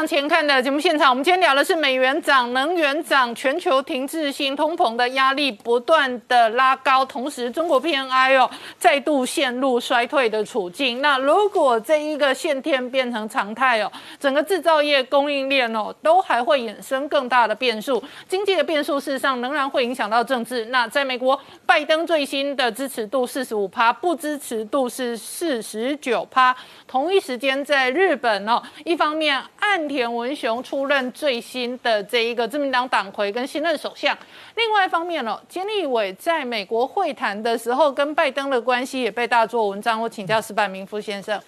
[0.00, 11.02] 向前看的节目现场，我们今天聊的是美元涨、能源涨、全球停滞性通膨的压力不断的拉高，同时中国 PNI 哦再度陷入衰退的处境。
[11.02, 18.02] 那如果这一个限天变成常态哦，整个制造业供应链哦都还会衍生更大的变数。
[18.26, 20.64] 经济的变数事实上仍然会影响到政治。
[20.70, 26.56] 那在美国，拜登最新的支持度四十五趴，不支持度是四十九趴。
[26.90, 29.40] 同一时间在日本哦，一方面。
[29.60, 34.18] 岸田文雄出任最新的这一个自民党党魁跟新任首相。
[34.56, 40.02] 另外一方面呢，菅义伟在美国会谈的时候跟拜登的关系也被大做文章。
[40.02, 41.40] 我请教石柏明夫先生。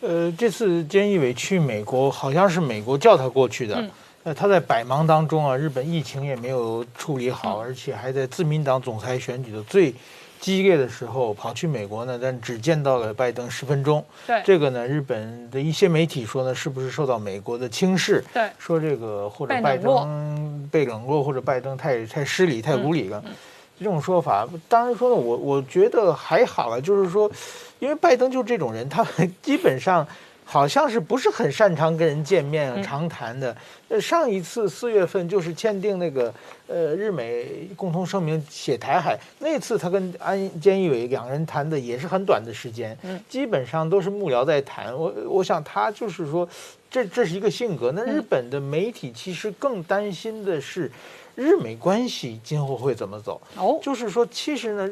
[0.00, 3.88] 呃，这次菅义伟去美国，好像是美国叫他过去的。
[4.24, 9.94] 呃，他在百忙当中啊，日本疫情也没有处理好，而且还在自民党总裁选举的最。
[10.40, 14.04] 激烈的时候跑去美国呢，但只见到了拜登十分钟。
[14.26, 18.24] 对这个呢，日本的一些媒体说呢，是不是受到美国的轻视？
[18.32, 23.22] 对，说这个或者拜登被冷落，或者拜登太太失礼、太无礼了，
[23.78, 24.48] 这种说法。
[24.68, 27.30] 当然说呢，我我觉得还好了，就是说，
[27.78, 29.06] 因为拜登就这种人，他
[29.42, 30.06] 基本上。
[30.50, 33.54] 好像是不是很擅长跟人见面、长谈的。
[33.90, 36.32] 呃，上一次四月份就是签订那个
[36.66, 42.96] 呃日美共同声明写台海那次，他跟安菅义伟两人谈的也是很短的时间，
[43.28, 44.96] 基本上都是幕僚在谈。
[44.96, 46.48] 我我想他就是说，
[46.90, 47.92] 这这是一个性格。
[47.94, 50.90] 那日本的媒体其实更担心的是
[51.34, 53.38] 日美关系今后会怎么走。
[53.54, 54.90] 哦，就是说，其实呢。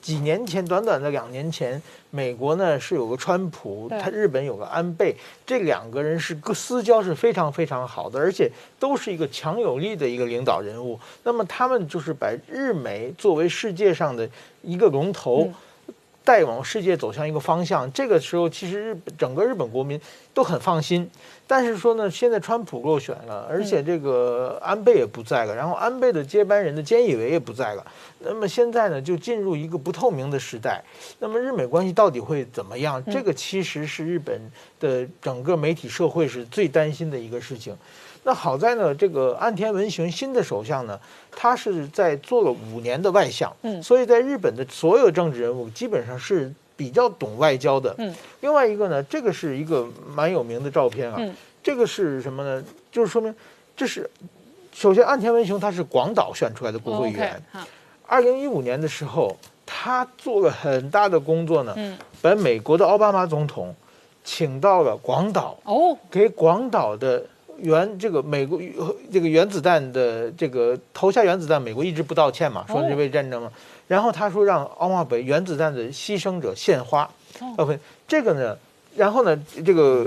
[0.00, 1.80] 几年前，短短的两年前，
[2.10, 5.14] 美国呢是有个川普，他日本有个安倍，
[5.46, 10.98] 这两个人是个私交是非常非常好的，而且都是一个强有力的一个领导人物。
[11.24, 14.28] 那么他们就是把日美作为世界上的
[14.62, 15.50] 一个龙头。
[16.24, 20.00] 带往世界走向一个方向，这个时候其实日本整个日本国民
[20.34, 21.10] 都很放心。
[21.46, 27.84] 但是说呢，现在川普落选了，而且这个安倍也不在了，然后安倍的接班人的菅义伟也不在了。
[28.20, 30.80] 那么现在呢，就进入一个不透明的时代。
[31.18, 33.02] 那么日美关系到底会怎么样？
[33.06, 34.40] 这个其实是日本
[34.78, 37.76] 的整个媒体社会是最担心的一个事情。
[38.22, 41.00] 那好在呢，这个岸田文雄新的首相呢，
[41.30, 47.94] 他是在做了五年的外相，嗯，所以在日本的所有政治人物基本上是比较懂外交的。
[47.96, 51.16] 嗯，另外一个呢，这个是一个蛮有名的照片啊。
[51.18, 52.62] 嗯，这个是什么呢？
[52.92, 53.34] 就是说明
[53.74, 54.08] 这是
[54.70, 57.42] 首先岸田文雄他是广岛选出来的国会议员。
[58.06, 61.72] 二零一五年的时候，他做了很大的工作呢。
[61.74, 63.74] 嗯，把美国的奥巴马总统
[64.22, 65.56] 请到了广岛。
[65.64, 67.24] 哦，给广岛的。
[67.62, 68.60] 原这个美国
[69.12, 73.50] 这个原子弹的这个投下原子弹，美国一直不道歉嘛，说是为战争嘛。
[73.86, 77.10] 然后他说让奥巴马北原子弹的牺牲者献花。
[77.56, 78.56] OK，这个呢，
[78.96, 80.06] 然后呢，这个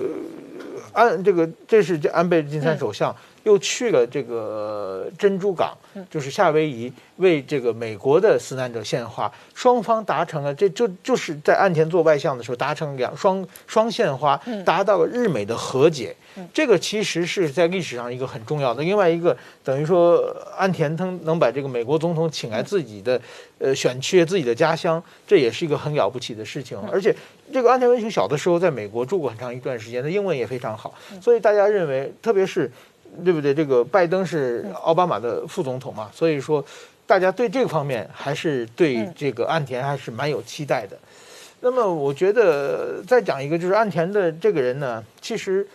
[0.94, 3.14] 安这个这是这安倍晋三首相
[3.44, 5.78] 又去了这个珍珠港，
[6.10, 6.92] 就是夏威夷。
[7.18, 14.36] 为这个美国的死难者献花，双方达成了，这就就是在岸田做外相的时候达成两双双献花，
[14.66, 16.16] 达到了日美的和解。
[16.52, 18.82] 这个其实是在历史上一个很重要的。
[18.82, 23.22] 另外一个等于说，岸田能能把这个美国总统请来自己的
[23.60, 26.76] 呃选区、自己的家乡，这也是一个很了不起的事情。
[26.92, 27.16] 而且
[27.54, 30.92] 这个岸田文雄小的时候在美国住过很长一段时间，他英文也非常好，
[31.22, 32.70] 所以大家认为，特别是
[33.24, 33.54] 对不对？
[33.54, 36.64] 这个拜登是奥巴马的副总统嘛，所以说。
[37.06, 40.98] 大家对这个方面还是对这个岸田还是蛮有期待的。
[41.60, 45.68] 那么，我觉得再讲一个，就是岸田的这个人呢，其实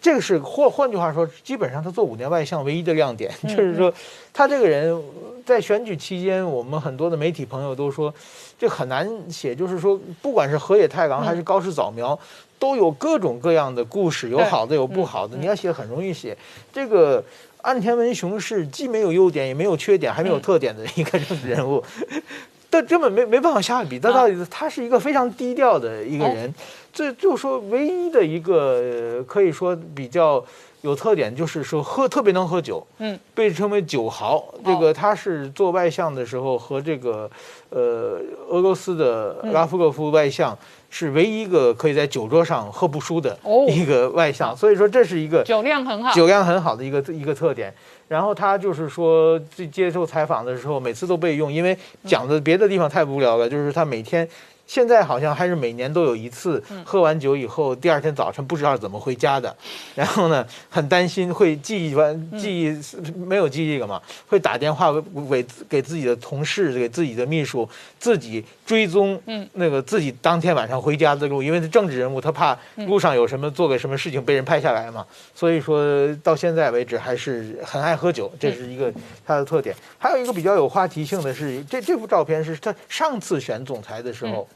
[0.00, 3.90] 这个是换换句话说，基本上他做五年外相唯一的亮点，就是说
[4.32, 5.00] 他这个人
[5.44, 8.12] 在选举期间，我们很多的媒体朋友都说
[8.58, 12.18] 这很难写，就是说不管是河野太郎还是高市早苗，
[12.58, 16.36] 都有各种各样的故事，有好的有不好的，你要写很容易写
[16.72, 17.24] 这个。
[17.62, 21.82] 岸田文雄是既没有优点也没有缺点还没有特点的一个人物，
[22.70, 23.98] 但根本没没办法下笔。
[23.98, 26.54] 他到底他是一个非常低调的一个人，
[26.92, 30.44] 这就说唯一的一个可以说比较
[30.82, 34.44] 有特点，就是说喝特别能喝酒，嗯，被称为酒豪。
[34.64, 37.28] 这个他是做外相的时候和这个
[37.70, 40.56] 呃俄罗斯的拉夫戈夫外相。
[40.98, 43.38] 是唯一一个可以在酒桌上喝不输的
[43.68, 47.70] 一个外向，所以说这是一个酒量很好、酒量很好的一个一个特点。
[48.08, 49.38] 然后他就是说，
[49.70, 51.76] 接受采访的时候，每次都被用，因为
[52.06, 54.26] 讲的别的地方太无聊了，就是他每天。
[54.66, 59.56] 现在好像还是每年都有一次，喝完酒以后，第二天早晨不知道怎么回家的，
[59.94, 62.78] 然后呢，很担心会记忆完记忆
[63.16, 64.92] 没有记忆了嘛，会打电话
[65.30, 69.20] 给给自己的同事、给自己的秘书，自己追踪
[69.52, 78.92] 那个自己当天晚上回家的路，因为是政治人物，他怕路上有什么做个什么事情被人拍下来嘛，所以说到现在为止还是很爱喝酒，这是一个
[79.24, 79.74] 他的特点。
[79.96, 84.46] 还有一个比较有话题性的是，这这幅照片是他上次选总裁的时候。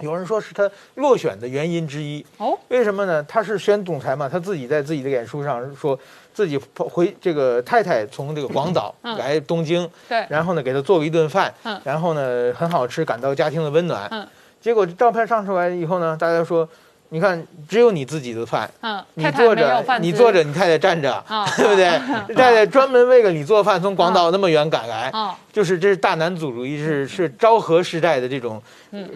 [0.00, 2.24] 有人说是他落选的原因之一。
[2.38, 3.22] 哦，为什么呢？
[3.24, 5.98] 他是选总裁嘛，他自己在自己的演说上说
[6.32, 14.26] 自己回这个太太从这个广岛来东京，对，然后呢给他做了一顿饭，嗯，然后呢很好吃，感到家庭的温暖，嗯，
[14.60, 16.68] 结果照片上出来以后呢，大家说。
[17.14, 21.24] 你看，只有你自己的饭，嗯，你坐着，你坐着，你太太站着，
[21.56, 22.34] 对不对？
[22.34, 25.12] 太太专门为了你做饭，从广岛那么远赶来，
[25.52, 28.60] 就是这是大男子主义，是是昭和时代的这种，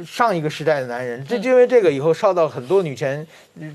[0.07, 1.27] 上一个时代的男人。
[1.27, 3.27] 这因为这个以后受到很多女权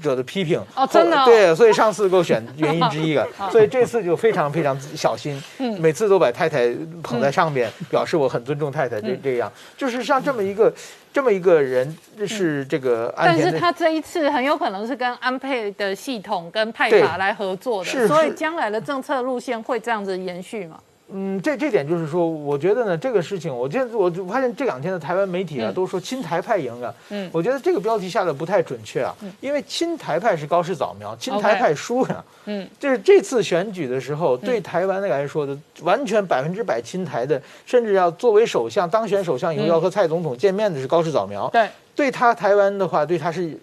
[0.01, 5.43] 者的批评，哦，真的，对，所以上次给我选原因之一了， 所以这次就非常非常小心，
[5.81, 9.01] 每次都把太太捧在上面，表示我很尊重太太。
[9.01, 10.73] 这这样，就是像这么一个。
[11.13, 11.95] 这么一个人
[12.27, 20.79] 是这个，但是他这一次很有可能是跟安倍的系统跟派法来合作的，所以将来的政策路线会这样子延续吗？
[21.15, 26.93] 嗯，这这点就是说，我觉得呢，这个事情，我现我就发现这两天的台湾媒体啊，都说亲台派赢了。
[27.09, 32.25] 嗯，我觉得这个标题下的不太准确啊，因为亲台派是高市早苗，亲台派输了。
[32.45, 41.47] 嗯，就是这次选举的时候，对台湾的来说的完全百分之百亲台的，甚至要作为首相当选首相以后要和蔡总统见面的是高市早苗。
[41.49, 43.55] 对，对他台湾的话，对他是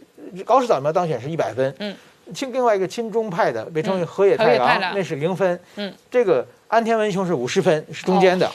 [0.44, 1.74] 高市早苗当选是一百分。
[1.80, 1.94] 嗯，
[2.32, 5.58] 亲另外一个亲中派的被称为河野太郎，那是零分。
[5.76, 6.46] 嗯，这个。
[6.70, 8.48] 安田文雄是五十分，是中间的。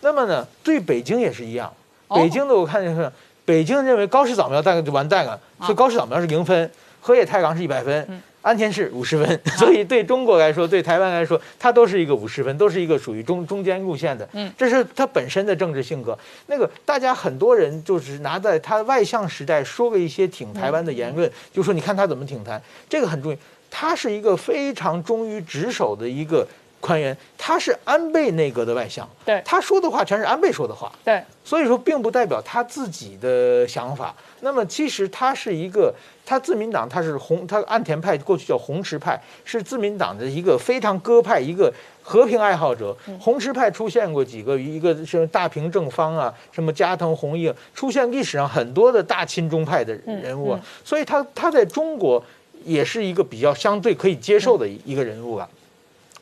[0.00, 1.68] 那么呢，对北京也是一样。
[2.06, 3.10] 北京的我看就是，
[3.44, 9.40] 北京认为高市早苗大概就完蛋了，所以高市早苗是零分，河野太郎是一百分，安全是五十分。
[9.58, 14.28] 所以对中国来说，对台湾来说，它都是一个五十分，都是一个属于中中间路线的。
[14.32, 16.18] 嗯，这是他本身的政治性格。
[16.46, 23.38] 那个大家很多人就是拿在他外向时代说过一些挺台湾的言论，就说你看他怎么挺台，这个很重要。
[23.70, 26.46] 他是一个非常忠于职守的一个。
[26.80, 29.42] 宽严，他是安倍内阁的外相，对。
[29.44, 34.14] 他说的话全是安倍说的话，对，所以说并不代表他自己的想法。
[34.40, 35.92] 那么其实他是一个，
[36.24, 42.96] 他自民党他是红，他岸田派过去叫红池派，是自民党的一个非常鸽派，一个和平爱好者。
[43.20, 52.22] 红池派出现过几个，一个是大平正方啊，什么加藤弘毅，出现历史上很多的大亲中派的人物啊，所以他他在中国
[52.64, 55.48] 也是一个比较相对可以接受的一个人物啊。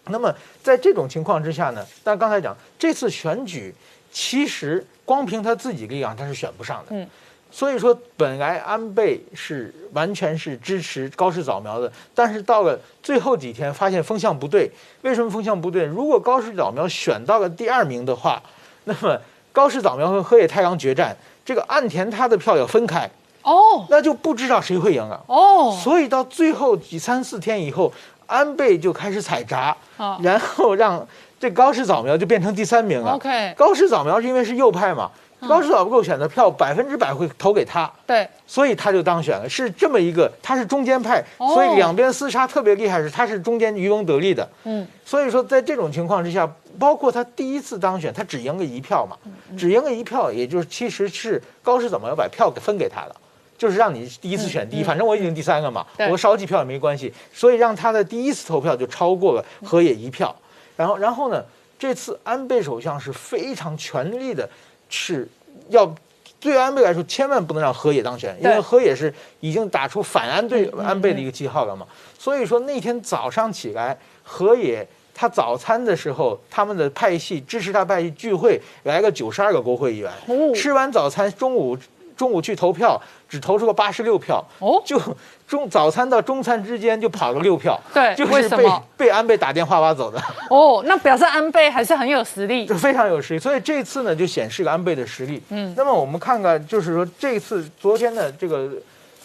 [0.09, 3.75] 那么在这种情况之下呢，但刚才讲这次选举，
[4.13, 6.87] 其实光凭他自己力量他是选不上的。
[6.91, 7.07] 嗯。
[7.49, 14.69] 所以说，本来安倍是完全是支持高市早苗的，但是到了最后几天，发现风向不对。
[15.03, 15.85] 为什么风向不对？
[15.85, 18.43] 如果高市早苗选到了第二名的话，
[18.85, 19.19] 那么
[19.53, 23.09] 高市早苗和河野太郎决战，这个岸田他的票要分开，
[23.43, 25.25] 哦那就不知道谁会赢了。
[25.29, 27.91] 哦，所以到最后几三四天以后，
[28.27, 29.77] 安倍就开始采闸，
[30.21, 31.07] 然后让
[31.39, 33.13] 这高市早苗就变成第三名了。
[33.13, 35.11] OK 高市早苗是因为是右派嘛，
[35.49, 39.49] 高市早苗选的票百分之百会投给他，对，所以他就当选了。
[39.49, 44.49] 是这么一个，他是中间派，哦所以两边厮杀特别厉害，是他是中间渔翁得利的。
[44.65, 53.15] 嗯，所以说在这种情况之下，包括他第一次当选，他只赢了一票嘛，嗯只赢了一票，也就是其实是高市早苗把票给分给他了。
[53.59, 60.35] 就是让你第一次选第一，反正我已经第三个嘛，我少几票也没关系，所以让他的第一次投票就超过了河野一票。
[60.77, 61.43] 然后，然后呢，
[61.79, 64.49] 这次安倍首相是非常全力的，
[64.91, 65.27] 是
[65.71, 65.91] 要
[66.39, 71.87] 对安倍来说，千万不能让河野当选，因为河野是已经打出反安对嗯安倍的一个记号了嘛。
[72.19, 80.55] 所以说那天早上起来，河野他早餐的时候，他们的派系支持他派系聚会来个九十二个国会议员，哦。
[80.55, 81.77] 吃完早餐中午
[82.17, 85.01] 中午去投票，只投出了八十六票，哦就
[85.47, 88.65] 中早餐到中餐之间就跑了六票，对就是被
[88.97, 90.19] 被安倍打电话挖走的，
[90.51, 92.75] 哦，那表示安倍还是很有实力就。
[92.77, 93.41] 非常有实力。
[93.41, 95.43] 所以这次呢，就显示了安倍的实力。
[95.51, 98.71] 嗯，那么我们看看，就是说这次昨天的这个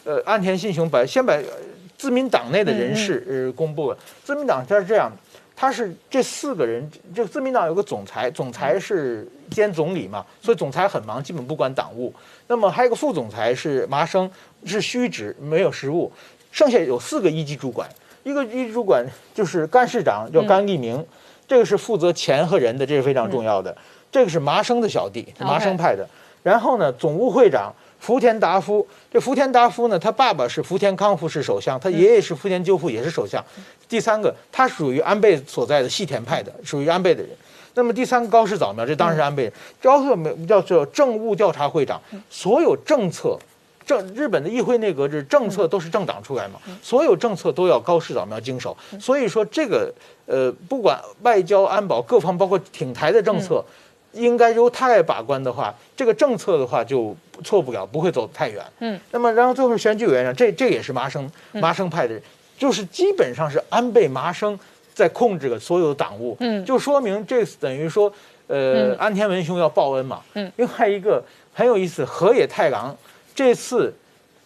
[0.04, 1.44] 呃安田信雄把先把呃
[1.98, 5.12] 自民党内的人事呃公布了，自民党他是这样。
[5.62, 12.12] 他是这四个人，这个自民党有个总裁，总裁是兼总理嘛，所以总裁很忙，基本不管党务。
[12.48, 14.28] 那么还有个副总裁是麻生，
[14.66, 16.12] 是虚职，没有实务。
[16.52, 17.88] 剩下有四个一级主管，
[18.24, 19.06] 一个一级主管
[19.36, 21.06] 就是干事长，叫甘利明，
[21.48, 23.78] 这个是负责钱和人的，这是非常重要的。
[24.12, 26.10] 这个是麻生的小弟，麻生派的。
[26.42, 27.72] 然后呢，总务会长
[28.02, 33.42] 福田达夫，这福田达夫呢，他爸爸是福田康夫是首相，他爷爷是福田赳夫也是首相。
[33.88, 37.30] 第三个，他属于安倍所在的细田派的，属于安倍的人。
[37.76, 39.54] 那么第三个高市早苗，这当然是安倍人。
[39.80, 43.38] 高市早苗叫做政务调查会长，所有政策。
[43.84, 49.92] 政日本的议会内阁制政策都是政党出来嘛，所有政策都要高市早苗经手，所以说这个
[50.28, 53.62] 呃，不管外交、安保各方，包括挺台的政策，
[54.14, 58.64] 应该由他来把关的话，这个政策的话就错不了，不会走太远。
[58.80, 62.22] 嗯，那么然后最后是选举委员长，这这也是麻生麻生派的人，
[62.58, 64.58] 就是基本上是安倍麻生
[64.94, 66.36] 在控制了所有的党务。
[66.40, 68.12] 嗯就说明这等于说，
[68.48, 70.22] 呃，嗯安田文雄要报恩嘛。
[70.34, 71.24] 嗯，另外一个
[71.54, 72.96] 很有意思，河野太郎
[73.34, 73.94] 这次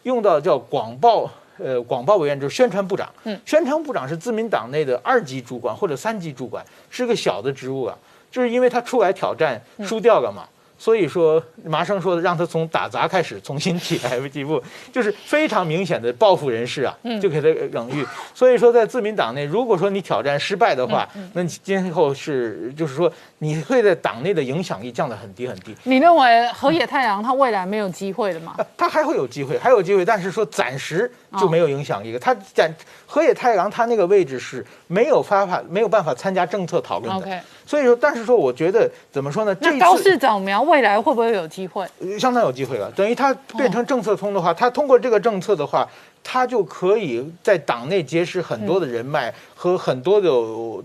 [0.04, 1.30] 用到叫广报。
[1.58, 3.10] 呃，广报委员就是宣传部长。
[3.24, 7.98] 嗯，宣传部长是自民党内的二级主管或者三级主管，是个小的职务啊。
[8.36, 10.44] 就是因为他出来挑战输掉了嘛，
[10.78, 18.06] 所以说麻生说的让他从打杂开始重新起来几步，就是非常明显的报复人士啊，就给他冷遇。
[18.34, 23.10] 所以说在自民党内，如果说你挑战失败的话，那你今后是就是说
[23.46, 25.76] 你会在党内的影响力降得很低很低。
[25.84, 28.56] 你认为河野太郎他未来没有机会了吗？
[28.58, 32.20] 啊他还会有机会，还有机会，但是说暂时就没有影响力了。
[32.20, 32.74] 他暂
[33.06, 37.40] 河野太郎他那个位置是没有办法没有办法参加政策讨论的。
[37.68, 39.54] 所以说，但是说我觉得怎么说呢？
[39.56, 41.86] 这高市早苗未来会不会有机会？
[42.00, 42.92] 呃相当有机会了。
[42.92, 45.88] 等于他变成政策通的话，他通过这个政策的话，
[46.28, 50.28] 他就可以在党内结识很多的人脉和很多的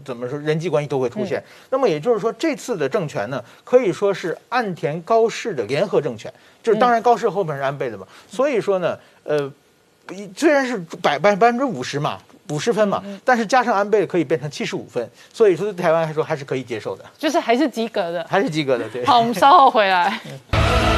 [0.05, 1.43] 怎么说人际关系都会出现。
[1.71, 6.31] 那么也就是说，这次的政权呢，可以说是岸田高市的联合政权，
[6.63, 8.07] 就是当然高市后面是安倍的嘛。
[8.29, 9.51] 所以说呢，呃，
[10.37, 12.19] 虽然是百百百分之五十嘛。
[12.51, 18.27] 五十分嘛，但是加上安倍可以变成七十五分，所以说对台湾来说还是可以接受的，就是还是及格的。
[18.29, 18.89] 还是及格的。
[18.89, 20.21] 对，好，我们稍后回来。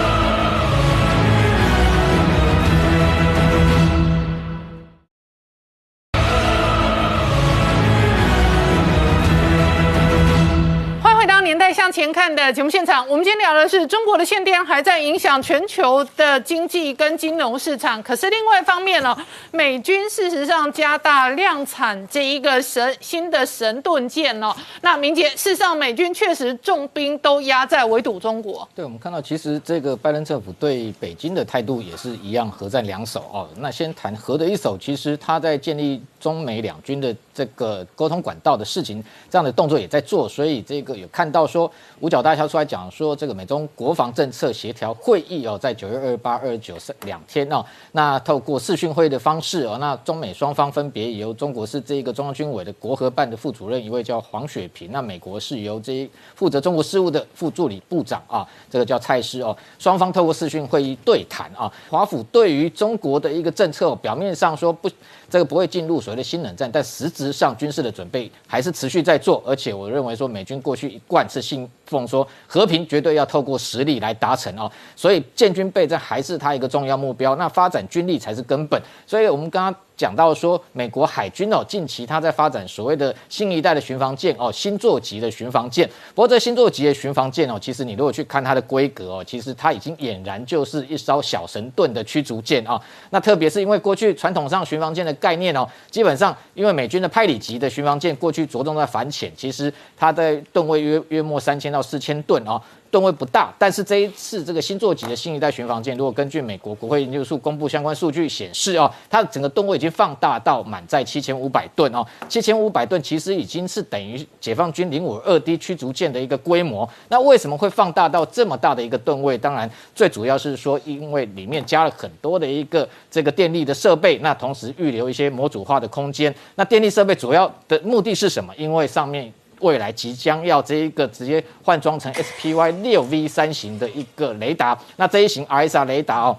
[11.74, 18.02] 《向前看的节目现场，我们今天聊的是中国的限电还在影响全球的经济跟金融市场。
[18.02, 19.16] 可是另外一方面呢，
[19.52, 24.54] 美军事实上加大量产这一个神新的神盾舰哦。
[24.82, 28.68] 那明杰，事实上美军确实重兵都压在围堵中国。
[28.74, 33.48] 对，我们看到其实这个拜登政府对北京的态度也是一样，核战两手哦。
[33.56, 41.68] 那先谈核的一手，其实他在建立中美两军的这个沟通管道的事情，这样的动作也在做，所以这个有看到说
[41.98, 64.88] 五角大桥出来讲说，这个美中国防政策协调会议哦，在九月二八、二九三两天哦，那透过视讯会的方式哦，那中美双方分别由中国是这个中央军委的国合办的副主任一位叫黄雪平，那美国是由这负责中国事务的副助理部长啊，这个叫蔡师哦，双方透过视讯会议对谈啊，华府对于中国的一个政策，表面上说不。
[65.32, 69.42] 这个不会进入所谓的新冷战，但实质上军事的准备还是持续在做。
[69.46, 77.34] 而且我认为说，美军过去一贯是信奉说和平绝对要透过实力来达成哦，所以建军备战还是他一个重要目标。
[77.36, 78.78] 那发展军力才是根本。
[79.06, 79.80] 所以我们刚刚。
[79.96, 85.88] 讲到说，美国海军哦，近期它在发展所谓的新一代的巡防舰哦，星座级的巡防舰。
[86.14, 92.80] 不过这星座级的巡防舰哦，其实你如果去看它的规格哦，其实它已经俨然就是一艘小神盾的驱逐舰啊。
[93.10, 102.60] 那特别是因为过去传统上巡防舰的概念哦，基本上因为美军的派里级的巡防舰过去着重在反潜，其实它在吨位约约莫三千到四千吨哦。
[102.92, 116.86] 吨位不大，但是这一次这个新座级的新一代巡防舰，如果根据美国国会研究处公布相关数据显示哦，它的整个吨位已经放大到满载七千五百吨哦，七千五百吨其实已经是等于解放军零五二 D 驱逐舰的一个规模。
[117.08, 119.38] 那为什么会放大到这么大的一个吨位？
[119.38, 126.34] 当然，最主要是说因为里面加了很多的一个这个电力的设备，那同时预留一些模组化的空间。
[126.56, 128.54] 那电力设备主要的目的是什么？
[128.58, 129.32] 因为上面。
[129.62, 136.38] 未来即将要这一个直接换装成 SPY 六 V 三型的一个雷达，那这一型 RSR 雷达哦，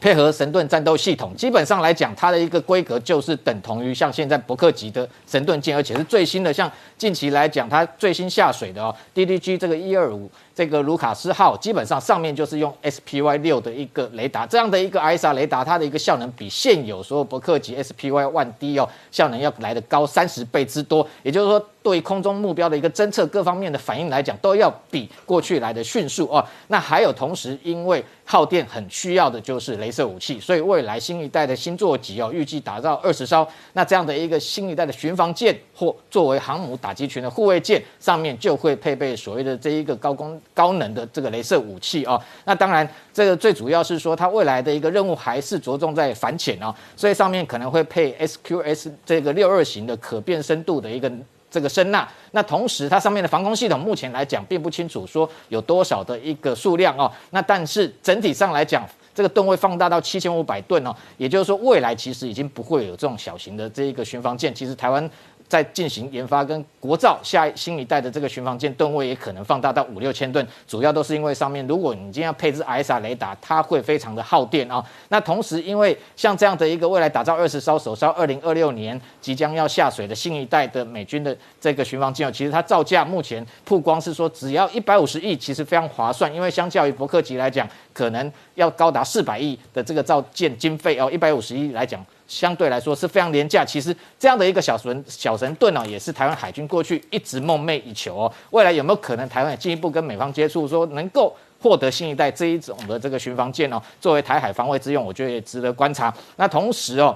[0.00, 10.30] 配合神盾战斗系统，基本上来讲，它的一个规格就是等同于像现在伯克级的神盾舰，而且是最新的，像近期来讲，它最新下水的哦，DDG 这个一二五。
[10.60, 21.08] 这个卢卡斯号基本上上面就是用 SPY 六的一个雷达，这样的一个 ISA 雷达，它的一个效能比现有所有伯克级 SPY One D 哦效能要来的高三十倍之多。
[21.22, 26.46] 也就是说，对空中目标的一个侦测各方面的反应来讲，都要比过去来的迅速哦。
[26.68, 33.48] 那还有同时，因为耗电很需要的就是镭射武器，所以未来新一代的星座级哦，预计打造二十艘。
[33.72, 40.38] 那这样的一个新一代的巡防舰或作为航母打击群的护卫舰，上面就会配备所谓的这一个高功。
[40.52, 51.10] 高能的这个镭射武器啊，那当然，这个最主要是说它未来的一个任务还是着重在反潜哦，所以上面可能会配 SQS 这个六二型的可变深度的一个
[51.50, 52.06] 这个声呐。
[52.32, 65.08] 那同时它上面的防空系统目前来讲并不清楚说有多少的一个数量哦，那但是整体上来讲，这个吨位放大到七千五百吨哦，也就是说未来其实已经不会有这种小型的这一个巡防舰，其实台湾。
[65.50, 74.82] 在进行研发跟国造下新一代的这个巡防舰吨位也可能放大到五六千吨，主要都是因为上面如果你今天要配置 ISR 雷达，它会非常的耗电啊。
[75.08, 92.00] 那同时因为像这样的一个未来打造二十艘首艘二零二六年即将要下水的新一代的美军的这个巡防舰，其实它造价目前曝光是说只要一百五十亿，其实非常划算，因为相较于伯克级来讲，可能要高达四百亿的这个造舰经费哦，一百五十亿来讲。
[92.30, 93.64] 相对来说是非常廉价。
[93.64, 98.32] 其实这样的一个小神小神盾呢，也是台湾海军过去一直梦寐以求哦。
[98.50, 106.14] 未来有没有可能台湾进一步跟美方接触，说能够获得新一代这一种的这个巡防舰哦，作为台海防卫之用，我觉得也值得观察。
[106.36, 107.14] 那同时哦，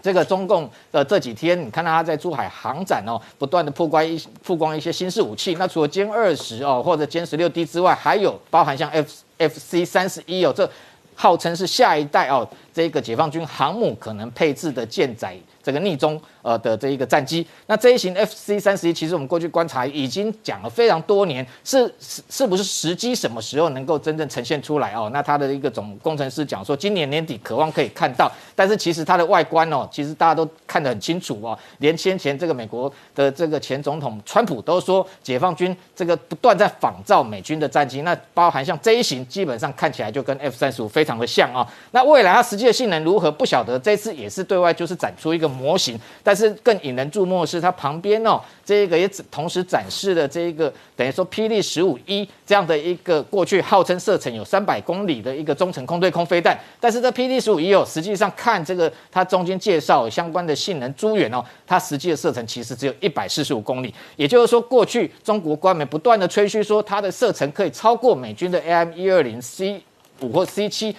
[0.00, 5.56] 这个中共的这几天，你看到他在珠海航展哦，不断的曝光一曝光一些新式武器。
[5.58, 10.68] 那除了歼二十哦或者歼十六 D 之外，还有包含像 F F C 三十一哦，这
[11.14, 12.48] 号称是下一代哦。
[12.72, 25.08] 这个解放军航母可能配置的舰载这个逆中呃的这一个战机，那这一型 F C 三十一，其实我们过去观察已经讲了非常多年，是是是不是时机什么时候能够真正呈现出来哦？
[25.12, 46.31] 那它的一个总工程师讲说，今年年底渴望可以看到，但是其实它的外观哦，其实大家都看得很清楚哦，连先前这个美国的这个前总统川普都说，解放军这个不断在仿造美军的战机，那包含像这一型，基本上看起来就跟 F 三十五非常的像啊，那未来它实际的性能如何不晓得，这次也是对外就是展出一个模型，但。
[46.32, 69.82] 但是更引人注目的是，它旁边哦，这个也同时展示了这一个等于说霹雳十五一这样的一个过去号称射程有三百公里的一个中程空对空飞弹，但是这霹雳十五一哦，实际上看这个它中间介绍相关的性能资源哦，它实际的射程其实只有一百四十五公里，也就是说，过去中国官媒不断的吹嘘说它的射程可以超过美军的 AM 一二零 C
[70.20, 70.96] 五或 C 七。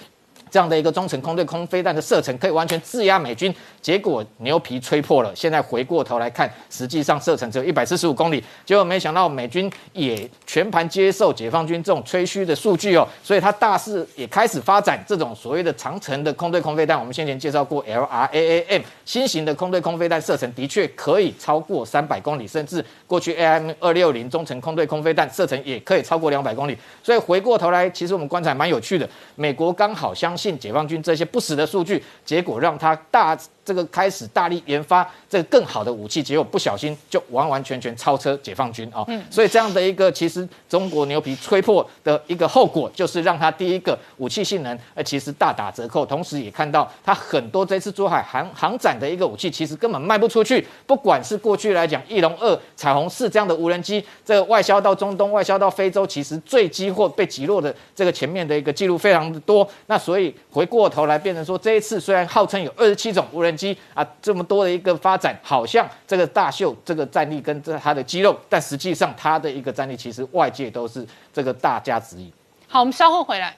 [0.54, 3.52] 这样的一个中程空对空飞弹的射程可以完全制压美军，
[3.82, 5.36] 结果牛皮吹破了。
[5.36, 17.00] 现在回过头来看，实际上射程只有一百四十五公里，结果没想到美军也全盘接受解放军这种吹嘘的数据哦，所以他大肆也开始发展这种所谓的长程的空对空飞弹。
[17.00, 26.78] 我们先前介绍过 LRAAM 新型的空对空飞弹射程的确可以超过三百公里，甚至过去 AM 二六零中程空对空飞弹射程也可以超过两百公里。
[27.02, 30.38] 所以回过头来，其实我们观察蛮有趣的，美国刚好相。
[30.44, 33.40] 信解放军这些不实的数据，结果让他大。
[33.66, 39.06] 这个开始大力研发这个更好的武器，结果不小心就完完全全超车解放军啊！
[39.32, 50.66] 所以这样的一个其实中国牛皮吹破的一个后果，就是让它第一个武器性能呃其实大打折扣，同时也看到它很多这次珠海航航展的一个武器，其实根本卖不出去。
[50.86, 59.66] 不管是过去来讲翼龙二、彩虹四这样的无人机，这个外销到中东、外销到非洲，其实坠机或被击落的这个前面的一个记录非常的多。
[59.88, 63.53] 那所以回过头来变成说，这一次虽然号称有二十七种无人。
[63.56, 72.32] 机啊，这么多的一个发展，好像这个大秀这个战力跟这他的肌肉，但实际上他的一个战力，其实外界都是这个大家质疑。
[72.68, 73.56] 好，我们稍后回来。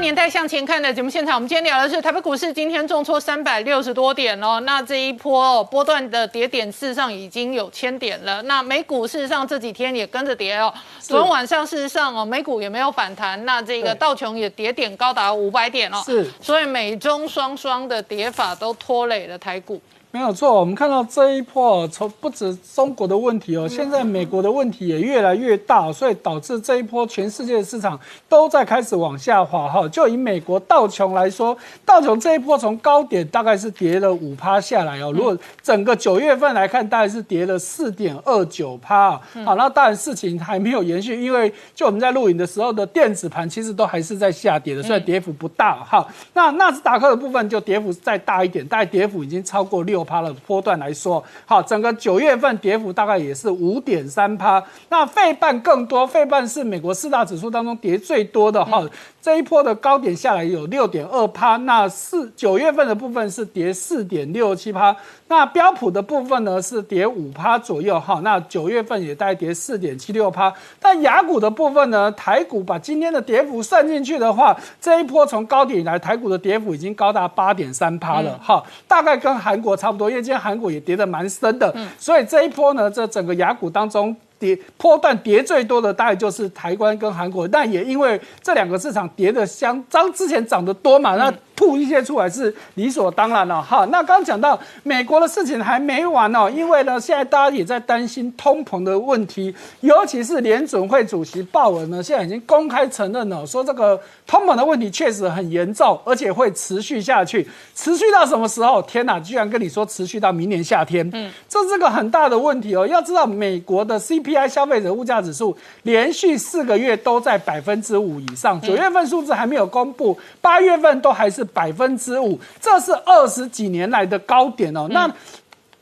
[0.00, 4.60] 年代向前看的节目现场，我们今天聊的是台北股市今天重挫三百六十多点哦。
[4.60, 8.40] 那这一波波段的跌点事实上已经有千点了。
[8.42, 10.72] 那美股事实上这几天也跟着跌哦。
[11.00, 16.00] 昨天晚上事实上哦，美股也没有反弹，那这个道琼也跌点高达五百点哦。
[16.04, 19.80] 是，所以美中双双的跌法都拖累了台股。
[20.10, 29.86] 没有错，我们看到这一波从不止中国的问题哦，现在美国的问题也越来越大，所以导致这一波全世界的市场都在开始往下滑哈。
[29.88, 31.54] 就以美国道琼来说，
[31.84, 35.12] 道琼这一波从高点大概是跌了五趴下来哦。
[35.12, 39.20] 如果整个九月份来看，大概是跌了四点二九趴啊。
[39.44, 46.08] 好，那当然事情还没有延续，因为就我们在录影的时候的电子盘其实都还是在下跌的，所以跌幅不大哈。
[46.32, 49.97] 那纳斯达克的部分就跌幅再大一点，大概跌幅已经超过六。
[50.04, 54.62] 趴的波段来说，好，整个九月份跌幅大概也是五点三趴。
[54.88, 58.82] 那费半更多，费半是美国四大指数当中跌最多的哈。
[59.20, 64.96] 这一波的高点下来有六点二趴，那四九月份的部分是跌四点六七趴。
[65.26, 68.20] 那标普的部分呢是跌五趴左右哈。
[68.22, 70.52] 那九月份也大概跌四点七六趴。
[70.80, 78.62] 但雅股的部分呢，台股把今天的跌幅算进去的话，这一波从高点以来，台股的跌幅已经高达八点三趴了哈。
[78.86, 84.16] 大概跟韩国差不多，因为今天韩国也跌得蛮深的，所以这一波呢，这整个雅股当中。
[84.38, 91.32] 跌波段跌最多的大概就是台湾跟韩国，但也因为这两个市场跌的相，当之前涨得多嘛，那。
[91.58, 93.84] 吐一些出来是理所当然了哈。
[93.86, 107.44] 那刚刚讲到美国的事情还没完哦，因为呢，现在大家也在担心通膨的问题，尤其是联准会主席鲍尔呢，现在已经公开承认了，说这个通膨的问题确实很严重，而且会持续下去，
[107.74, 108.80] 持续到什么时候？
[108.82, 112.86] 天哪，居然跟你说持续到明年夏天，嗯，这是个很大的问题哦。
[112.86, 121.47] 要知道，美国的 CPI 消费者物价指数连续四个月都在百分之五以上，九月份数字还没有公布，八月份都还是。
[121.52, 124.86] 百分之五，这是二十几年来的高点哦。
[124.90, 125.10] 那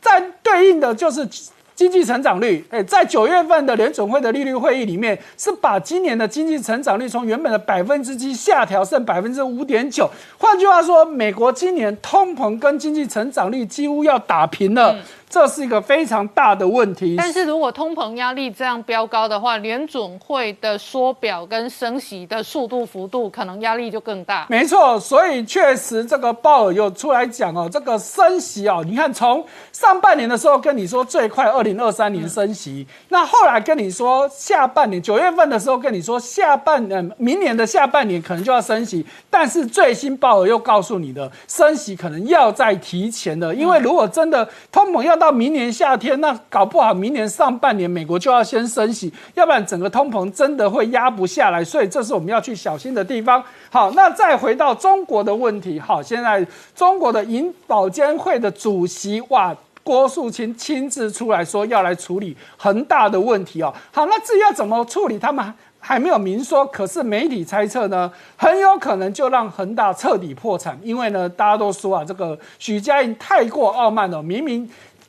[0.01, 1.29] 在对应的就是
[1.75, 10.09] 经济成长率，哎，在九月份的联准会的利率会议里面，是把今年的经济成长率从原本的百分之七下调剩百分之五点九。
[10.39, 14.97] 换句话说，美国今年通膨跟经济成长率几乎要打平了。
[15.29, 17.15] 这是一个非常大的问题。
[17.17, 24.47] 但是如果通膨压力这样飙高的话，联准会的缩表跟升息的速度幅度，可能压力就更大。
[24.49, 53.43] 没错，所以确实这个鲍尔又出来讲哦，这个升息哦，你看从上半年的时候跟你说最快二零二三年升息，那后来跟你说下半年九月份的时候跟你说下半年明年的下半年可能就要升息，但是最新鲍尔又告诉你的升息可能要再提前的，因为如果真的通膨要到明年夏天，那搞不好明年上半年美国就要先升息，要不然整个通膨真的会压不下来，所以这是我们要去小心的地方。
[53.71, 59.57] 好，那再回到中国的问题，好，现在中国的银保监会的主席哇。
[59.83, 63.73] 郭树清亲自出来说要来处理恒大的问题哦。
[63.93, 66.67] 好，那至于要怎么处理，他们还没有明说。
[66.67, 74.69] 可是媒体猜测呢，很有可能就让恒大彻底破产，因为呢，大家都说啊，这个许家印太过傲慢了，明明。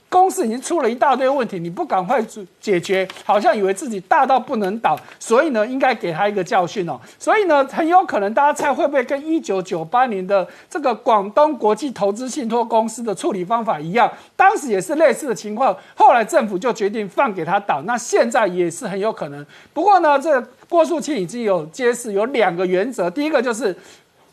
[0.09, 2.23] 公司已经出了一大堆问题，你不赶快
[2.61, 6.99] 解决，好像以为自己大到不能倒，所以呢，应该给他一个教训哦。
[7.19, 19.45] 所以呢，很有可能大家猜会不会跟一九九八年的这个广东国际投资信托公司的处理方法一样，当时也是类似的情况，后来政府就决定放给他倒，那现在也是很有可能。
[19.73, 23.75] 不过呢，这郭树清已经有揭示有两个原则，第一个就是。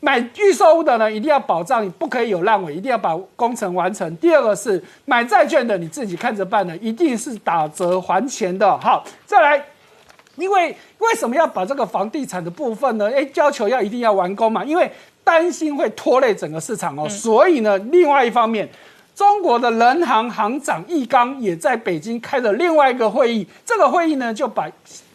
[0.04, 4.14] 买预售屋的呢，一定要保障你不可以有烂尾，一定要把工程完成。
[4.18, 8.76] 第二个是买债券的，你自己看着办的，一定是打折还钱的。
[8.80, 9.64] 好，再来，
[10.36, 13.10] 因为为什么要把这个房地产的部分呢？
[13.16, 14.92] 哎，要求要一定要完工嘛，因为
[15.24, 17.08] 担心会拖累整个市场哦。
[17.08, 18.68] 所以呢，另外一方面，
[19.14, 24.70] 中国的人行行长易纲也在北京开了另外一个会议，这个会议呢就把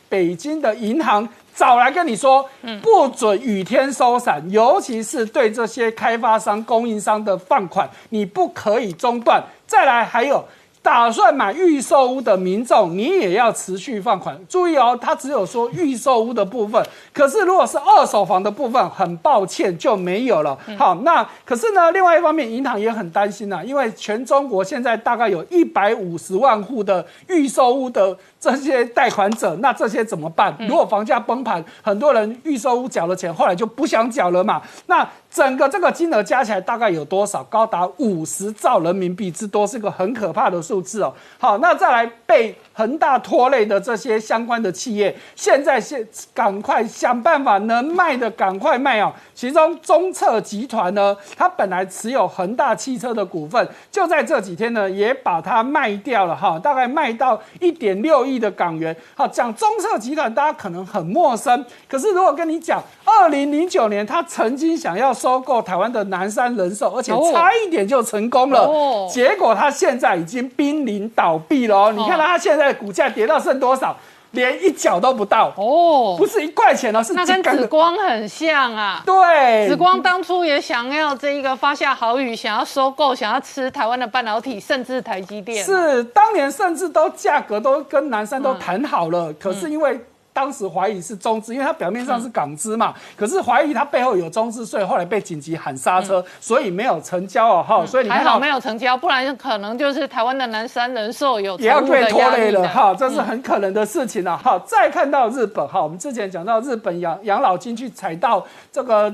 [0.09, 1.29] 北京的银行。
[1.59, 2.49] 早来跟你说，
[2.81, 9.43] 不准雨天收伞，尤其是对这些开发商、供应商的放款，你不可以中断。
[9.67, 10.45] 再来，还有。
[10.81, 14.39] 打算买预售屋的民众，你也要持续放款。
[14.47, 16.81] 注意哦，他只有说预售屋的部分，
[17.13, 20.57] 可是如果是二手房的部分，很抱歉就没有了。
[20.77, 30.55] 好，那可是呢，另外一方面，银行也很担心呐，因为全中国现在大概有一百五十万户的预售屋的这些贷款者，那这些怎么办？
[30.59, 34.61] 如果房价崩盘，很多人预售屋缴了钱，后来就不想缴了嘛。
[34.87, 37.43] 那整个这个金额加起来大概有多少？
[37.43, 41.13] 高达五十兆人民币之多，是个很可怕的数字哦。
[41.37, 42.55] 好，那再来被。
[42.71, 49.11] 恒大拖累的这些相关的企业，现在现赶快想办法能卖的赶快卖哦。
[49.35, 58.95] 其中中策集团呢，它本来持有恒大汽车的股份，就在这几天呢，也把它卖掉了哈，大概卖到一点六亿的港元。
[59.13, 71.93] 好，讲中策集团，大家可能很陌生，可是如果跟你讲，二零零九年他曾经想要收购台湾的南山人寿，而且差一点就成功了，结果他现在已经濒临倒闭了哦。
[71.93, 72.69] 你看他现在。
[72.79, 73.97] 股价跌到剩多少？
[74.31, 79.01] 连一角都不到哦，不是一块钱哦，是那跟紫光很像啊。
[79.05, 85.63] 对，紫光当初也想要这一个发下豪语，想要收购，想要吃台湾的半导体，甚至台积电。
[85.63, 89.99] 是当年甚至都价格都跟南山都谈好了，可是因为。
[90.31, 104.57] 当时怀疑是中资，因为它表面上是港资嘛，可是怀疑它背后有中资所以，后来被紧急喊刹车，所以没有成交哦，哈，所以你还好没有成交，不然可能就是台湾的南山人寿有也要被拖累了，哈，这是很可能的事情了，哈。
[104.65, 109.13] 再看到日本，哈，我们之前讲到日本养养老金去踩到这个。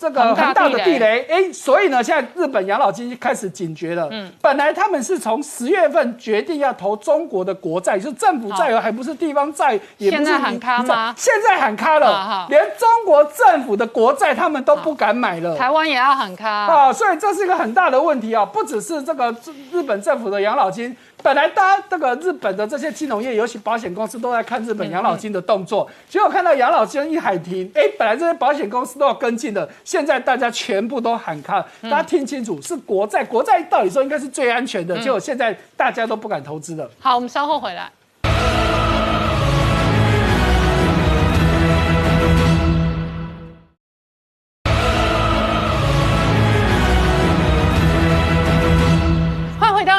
[0.00, 4.08] 这个很大的地雷，哎，所以呢，现在日本养老金开始警觉了。
[4.10, 11.14] 嗯，本来他们是从十月份决定要投中国的国债，是政府债，还不是地方债，也不是现在喊卡吗？
[11.18, 15.54] 现在喊卡了，连中国政府的国债他们都不敢买了。
[15.58, 19.30] 台湾也要喊卡啊，所以这是一个很大的问题啊，不只是这个
[19.70, 20.96] 日本政府的养老金。
[21.22, 36.90] 本来大家这个日本的这些金融业，尤其保险公司都在看日本养老金的动作，结果看到养老金一喊停，哎，本来这些保险公司都要跟进的，现在大家全部都喊卡，大家听清楚，是国债，国债到底说应该是最安全的，结果现在大家都不敢投资了。
[36.98, 37.90] 好，我们稍后回来。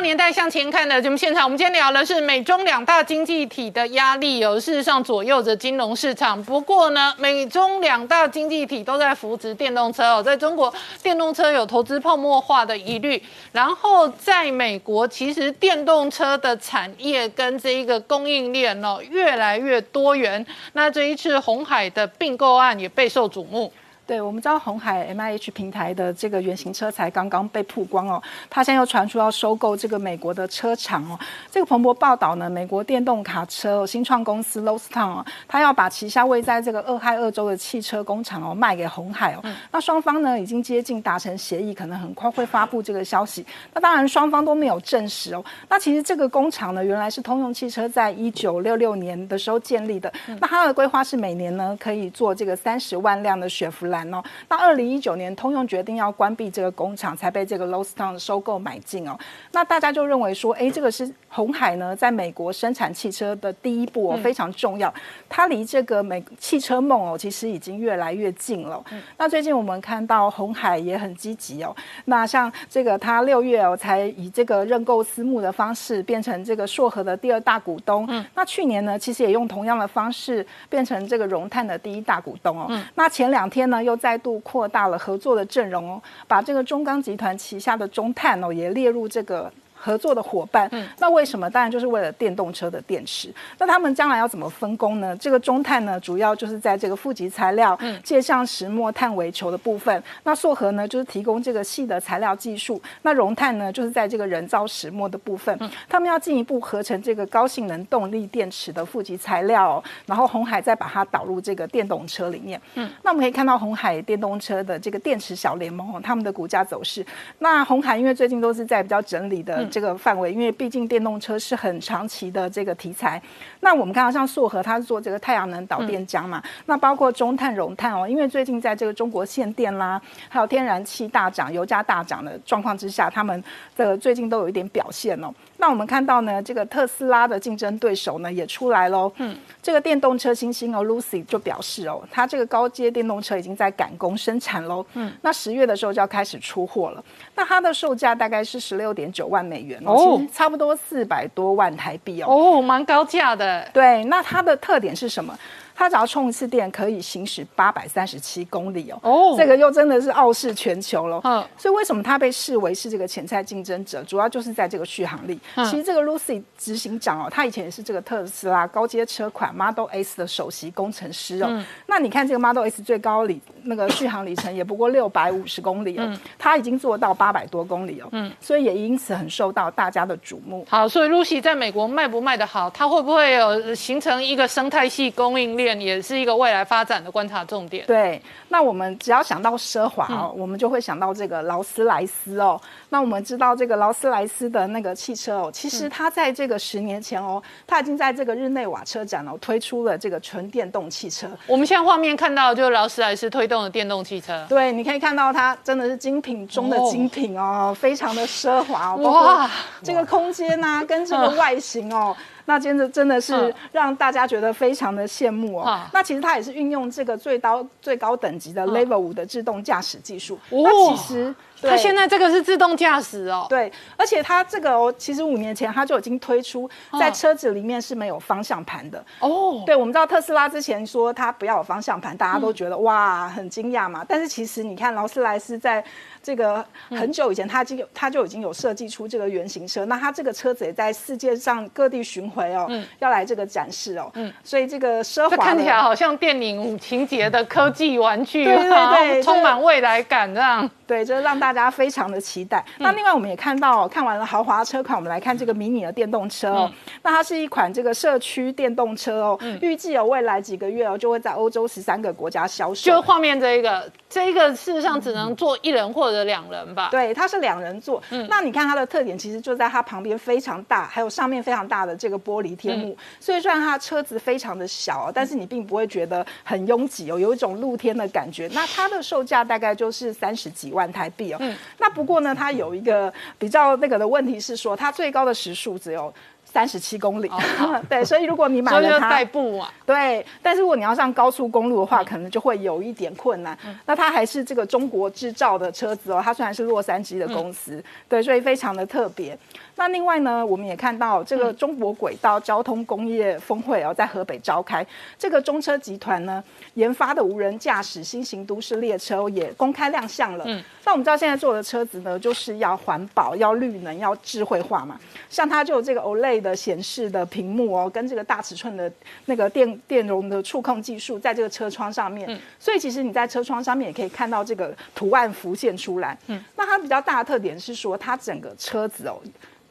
[0.02, 6.42] 年代向前看的节目现场，我们今天聊的是美中两大经济体的压力，有事实上左右着金融市场。
[6.44, 10.74] 不过呢，美中两大经济体都在扶持电动车哦，在中国
[11.04, 13.22] 电动车有投资泡沫化的疑虑，
[13.52, 20.44] 然后在美国其实电动车的产业跟这一个供应链哦越来越多元。
[20.74, 23.72] 那这一次红海的并购案也备受瞩目。
[24.12, 31.18] 对，我们知道红海 M I H 平台的这个原型车才刚刚被曝光哦，它现在又传出要收购这个美国的车厂哦。
[31.50, 39.42] 这个彭博报道呢，美国电动卡车新创公司 Lostown 哦，他要把旗下位在这个俄亥俄州的汽车工厂哦卖给红海哦。
[39.72, 43.46] 那双方呢已经接近达成协议，可能很快会发布这个消息。
[43.74, 45.42] 那当然双方都没有证实哦。
[45.70, 50.12] 那其实这个工厂呢，原来是通用汽车在一九六六年的时候建立的。
[50.42, 54.01] 那它的规划是每年呢可以做这个三十万辆的雪佛兰。
[54.02, 54.24] 然哦。
[54.50, 59.18] 那二零一九年，通用决定要关闭这个工厂，才被这个 l o s t o w n 收购买进哦。
[59.52, 64.94] 那大家就认为说，哎，这个是红海呢，在美国生产汽车的第一步哦，非常重要。
[65.30, 68.84] 它离这个美汽车梦哦，其实已经越来越近了。
[69.18, 71.76] 那最近我们看到红海也很积极哦。
[72.06, 78.06] 那像这个，它六月哦，才以这个认购私募的方式变成这个硕和的第二大股东。
[78.10, 78.26] 嗯。
[78.36, 82.68] 那去年呢，其实也用同样的方式变成这个融碳的第一大股东哦。
[82.70, 82.84] 嗯。
[82.96, 89.52] 那前两天呢，又再度扩大了合作的阵容哦，把这个中钢集团旗下的中碳哦，也列入这个。
[89.82, 91.50] 合作的伙伴，嗯那为什么？
[91.50, 93.34] 当然就是为了电动车的电池。
[93.58, 95.18] 那他们将来要怎么分工呢？
[95.18, 100.04] 这个中碳呢，主要就是在这个负极材料、嗯介相石墨碳微球的部分。
[100.24, 102.80] 那硕和呢，就是提供这个细的材料技术。
[103.02, 105.58] 那融碳呢，就是在这个人造石墨的部分。
[105.90, 112.62] 他们要进一步合成这个高性能动力电池的负极材料，然后红海再把它导入这个电动车里面。
[112.76, 117.04] 嗯，那我们可以看到红海电动车的这个电池小联盟哦，他们的股价走势。
[117.40, 119.66] 那红海因为最近都是在比较整理的。
[119.72, 123.20] 这个范围，因为毕竟电动车是很长期的这个题材。
[123.62, 126.44] 那我们看到像硕和，它是做这个太阳能导电浆嘛。
[126.66, 133.44] 那包括中碳、融碳哦，因为最近在这个中国限电啦，还有天然气大涨、油价大涨的状况之下，他们
[133.76, 135.34] 的最近都有一点表现哦。
[135.62, 139.12] 那我们看到呢，这个特斯拉的竞争对手呢也出来喽。
[139.18, 144.84] 嗯，这个电动车新星哦，Lucy 就表示哦，它这个高阶电动车已经在赶工生产喽。
[144.96, 147.04] 嗯，那十月的时候就要开始出货了。
[147.36, 152.28] 那它的售价大概是十六点九万美元哦，差不多四百多万台币哦。
[152.28, 153.64] 哦，蛮高价的。
[153.72, 155.38] 对，那它的特点是什么？
[155.82, 161.20] 它只要充一次电可以行驶八百三十七公里哦，哦，这个又真的是傲视全球了。
[161.24, 164.04] 嗯，所以为什么它被视为是这个潜在竞争者？
[164.04, 165.40] 主要就是在这个续航力。
[165.56, 171.48] 其实这个 Lucy 执行长哦，他以前也是这个特斯拉高阶车款 Model S 的首席工程师哦。
[171.50, 178.08] 嗯那你看这个 Model S 最高里那个续航里程也不过六百五十公里哦，他已经做到八百多公里哦。
[178.12, 180.64] 嗯，所以也因此很受到大家的瞩目。
[180.70, 182.70] 好，所以 Lucy 在美国卖不卖得好？
[182.70, 185.71] 它会不会有形成一个生态系供应链？
[185.80, 187.86] 也是一个未来发展的观察重点。
[187.86, 192.60] 对，那我们只要想到奢华哦，我们就会想到这个劳斯莱斯哦。
[192.90, 201.28] 那我们知道这个劳斯莱斯的那个汽车哦，其实它在这个十年前哦，它已经在这个日内瓦车展哦推出了这个纯电动汽车。
[201.48, 204.46] 我们现在画面看到就是劳斯莱斯推动的电动汽车。
[204.50, 208.96] 对，你可以看到它真的是精品中的精品哦，非常的奢华。
[208.96, 209.50] 哇，
[209.84, 212.16] 这个空间呐，跟这个外形哦。
[212.46, 215.82] 那真的真的是让大家觉得非常的羡慕哦。
[215.94, 220.38] 那其实它也是运用这个最高最高等级的 Level 五的自动驾驶技术。
[220.50, 223.46] 那其实它现在这个是自动驾驶哦。
[223.50, 226.70] 对，而且它这个哦，其实五年前它就已经推出，
[227.00, 229.64] 在车子里面是没有方向盘的哦。
[229.66, 234.06] 对，我们知道特斯拉之前说它不要有方向盘，大家都觉得哇很惊讶嘛。
[234.08, 235.84] 但是其实你看劳斯莱斯在。
[236.24, 242.70] 这个很久以前，它就他就已经有设计出这个原型车，那它这个车子也在世界上各地巡回哦，
[243.00, 244.12] 要来这个展示哦，
[244.44, 252.64] 所以这个奢华看起来好像电影情节的科技玩具， 对对对，充满未来感这样，对，就是让大家非常的期待。
[252.80, 262.92] 那另外我们也看到，看完了豪华车款，我们来看这个迷你的电动车哦，那它是一款这个社区电动车哦，预计有未来几个月哦就会在欧洲十三个国家销售。
[262.92, 266.12] 就画面这一个，这一个事实上只能坐一人或。
[266.12, 268.04] 者两人吧，对，它是两人座。
[268.10, 272.98] 嗯，那你看它的特点，其实就在它旁边非常大，还有上面非常大的这个玻璃天幕。
[273.18, 278.50] 所以虽然它车子非常的小，但是你并不会觉得很拥挤哦，有一种露天的感觉。
[278.52, 281.38] 那它的售价大概就是三十几万台币哦。
[281.42, 286.14] 嗯，那不过呢，它有一个比较那个的问题是说，它最高的时速只有。
[286.44, 287.32] 三十七公里，
[287.88, 293.58] 对，所以如果你买了 它代步啊，对，但是如果你要上高速公路的话，可能就会有一点困难。
[293.86, 299.38] 那它还是这个中国制造的车子哦，它虽然是洛杉矶的公司，对，所以非常的特别。
[299.76, 304.86] 那另外呢，我们也看到这个中国轨道交通工业峰会哦，在河北召开。
[305.18, 306.44] 这个中车集团呢
[306.76, 310.44] 研发的无人驾驶新型都市列车也公开亮相了。
[310.48, 315.00] 嗯，那我们知道现在做的车子呢，就是要环保、要绿能、要智慧化嘛。
[315.30, 318.92] 像它就有这个 OLED 的显示的屏幕哦，跟这个大尺寸的
[319.26, 322.30] 那个电电容的触控技术，在这个车窗上面。
[322.30, 326.18] 嗯，所以其实你在车窗上面也可以看到这个图案浮现出来。
[326.28, 329.18] 嗯，那它比较大的特点是说，它整个车子哦。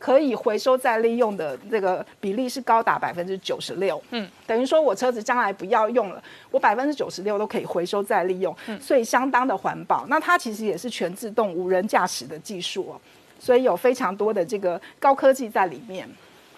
[0.01, 6.21] 可以回收再利用的这个比例是高达百分之九十六，嗯，等于说我车子将来不要用了，
[6.51, 10.07] 我百分之九十六都可以回收再利用，嗯，所以相当的环保。
[10.09, 13.01] 那它其实也是全自动无人驾驶的技术哦，
[13.39, 16.09] 所以有非常多的这个高科技在里面。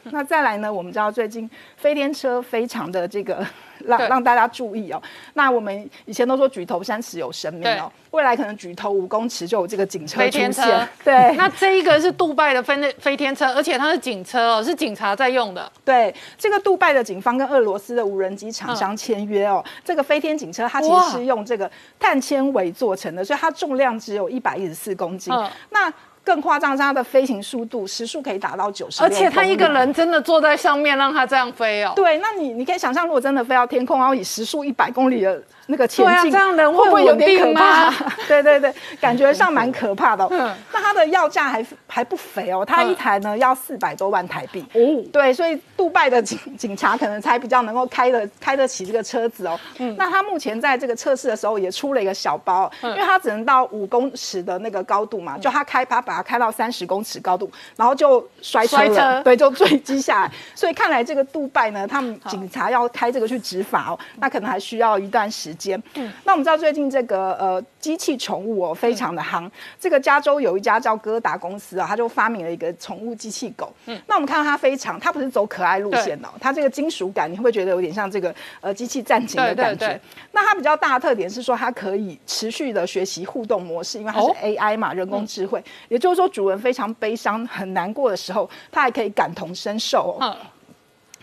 [0.04, 3.46] 那再来呢，我们知道最近飞天车非常的这个
[3.86, 5.00] 让对让大家注意哦。
[5.34, 10.88] 那我们以前都说举头三尺有神明哦，未来可能举头五公尺就有这个警车出飞天车现。
[11.04, 15.70] 对，那这一个是杜拜的飞飞天车，而且它是警车哦，是警察在用的。
[15.84, 25.32] 对，这个杜拜的警方跟俄罗斯的无人机厂商签约哦，这个飞天警车它其哇实是用这个碳纤维做成的，所以它重量只有一百一十四公斤。
[25.32, 25.92] 嗯那
[26.22, 29.72] 更夸张是它的飞行速度时速可以达到九十，而且它一个。
[29.72, 31.94] 人真的坐在上面，让它这样飞哦。
[31.96, 37.90] 对，那你你可以想象，如果真的飞到天空，然后以时速一百公里的那个前进，这样人会不会有点可怕？
[38.28, 40.28] 对对对，感觉上蛮可怕的、哦。
[40.30, 44.64] 嗯那它的要价还还不菲哦，它一台呢要四百多万台币。
[44.74, 49.58] 哦，对，所以杜拜的警警察可能才比较能够开得开得起这个车子哦。
[49.78, 60.32] 嗯，那它目前在这个测试的时候也出了一个小包，因为它只能到五公尺的那个高度嘛，就它开它把它开到三十公尺高度，然后就摔车了，摔车对，就坠机下来。
[60.54, 65.82] 所以看来这个杜拜呢，他们警察要开这个去执法哦，那可能还需要一段时间。
[65.94, 73.72] 嗯，那我们知道最近这个呃机器宠物哦非常的夯，这个加州有一家叫哥达公司啊，他就发明了一个宠物机器狗。
[73.86, 79.86] 嗯，那我们看到它非常，它不是走可爱路线的、哦，它这个金属感你会不会觉得有点像这个呃机器战警的感觉？
[79.86, 80.00] 对
[80.32, 85.62] 那它比较大的特点是说，它可以持续的学习互动模式，因为它是哦 AI 嘛，人工智慧。
[85.88, 90.18] 也就是说，主人非常悲伤、很难过的时候，它还可以感同身受、哦。
[90.20, 90.36] 嗯，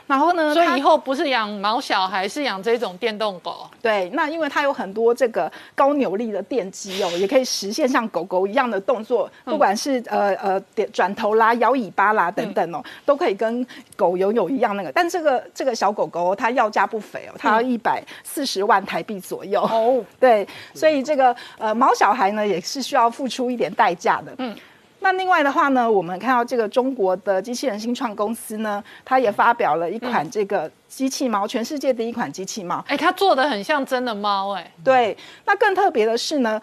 [0.09, 3.69] 然后呢，所以以后不是养毛小孩，是养这种电动狗。
[3.79, 13.63] 对，那因为它有很多这个高扭力的电机哦， 也可以实现像狗狗一样的动作，不管是呃呃点转头啦、摇尾巴啦等等哦，都可以跟
[13.95, 14.91] 狗拥有一样那个。
[14.91, 20.03] 但这个这个小狗狗、哦、它要价不菲哦，它要一百四十万台币左右哦。
[20.19, 24.33] 对，所以这个呃毛小孩呢也是需要付出一点代价的。
[24.39, 24.55] 嗯。
[25.01, 32.83] 那另外的话呢，我们看到这个中国的机器人新创公司呢，它也发表了一款这个机器猫，全世界第一款机器猫。
[32.87, 36.61] 哎，它做的很像真的猫，哎，对，那更特别的是呢。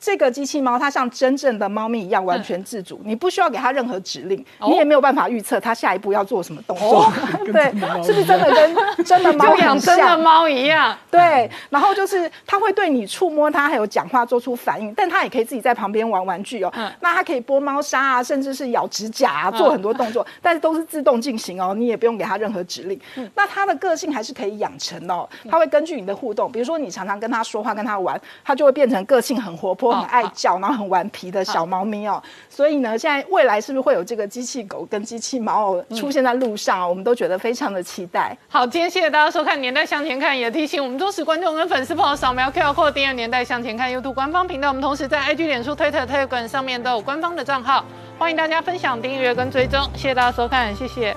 [0.00, 7.12] 这个机器猫它像真正的猫咪一样完全自主，你不需要给它任何指令，哦你也没有办法预测它下一步要做什么动作。
[7.52, 7.64] 对，
[8.04, 9.78] 是不是真的跟真的猫 就养？
[9.78, 10.96] 真的猫一样。
[11.10, 16.72] 对，然后就是它会对你触摸它，还有讲话做出反应，但它也可以自己在旁边玩玩具哦。
[16.76, 22.98] 嗯那它可以拨猫砂啊，甚至是咬指甲啊，做很多动作，但是都是自动进行哦，你也不用给它任何指令。
[23.16, 32.22] 嗯那它的个性还是可以养成哦，它会根据你的互动，比如说你常常跟它说话、跟它玩，它就会变成个性很活泼、哦很爱叫，然后很顽皮的小猫咪哦。
[32.48, 36.88] 所以呢，现在未来是不是会有这个机器狗跟机器猫哦出现在路上哦？
[36.88, 38.36] 我们都觉得非常的期待。
[38.48, 44.68] 好，今天谢谢大家收看《年代向前看》，也提醒我们忠实观众跟粉丝朋友扫描 QR code 订阅《年代向前看》YouTube 官方频道。
[44.68, 47.84] 我们同时在 IG、脸书、Twitter、Telegram 上面都有官方的账号，
[48.18, 49.80] 欢迎大家分享、订阅跟追踪。
[49.94, 51.16] 谢谢大家收看，谢谢。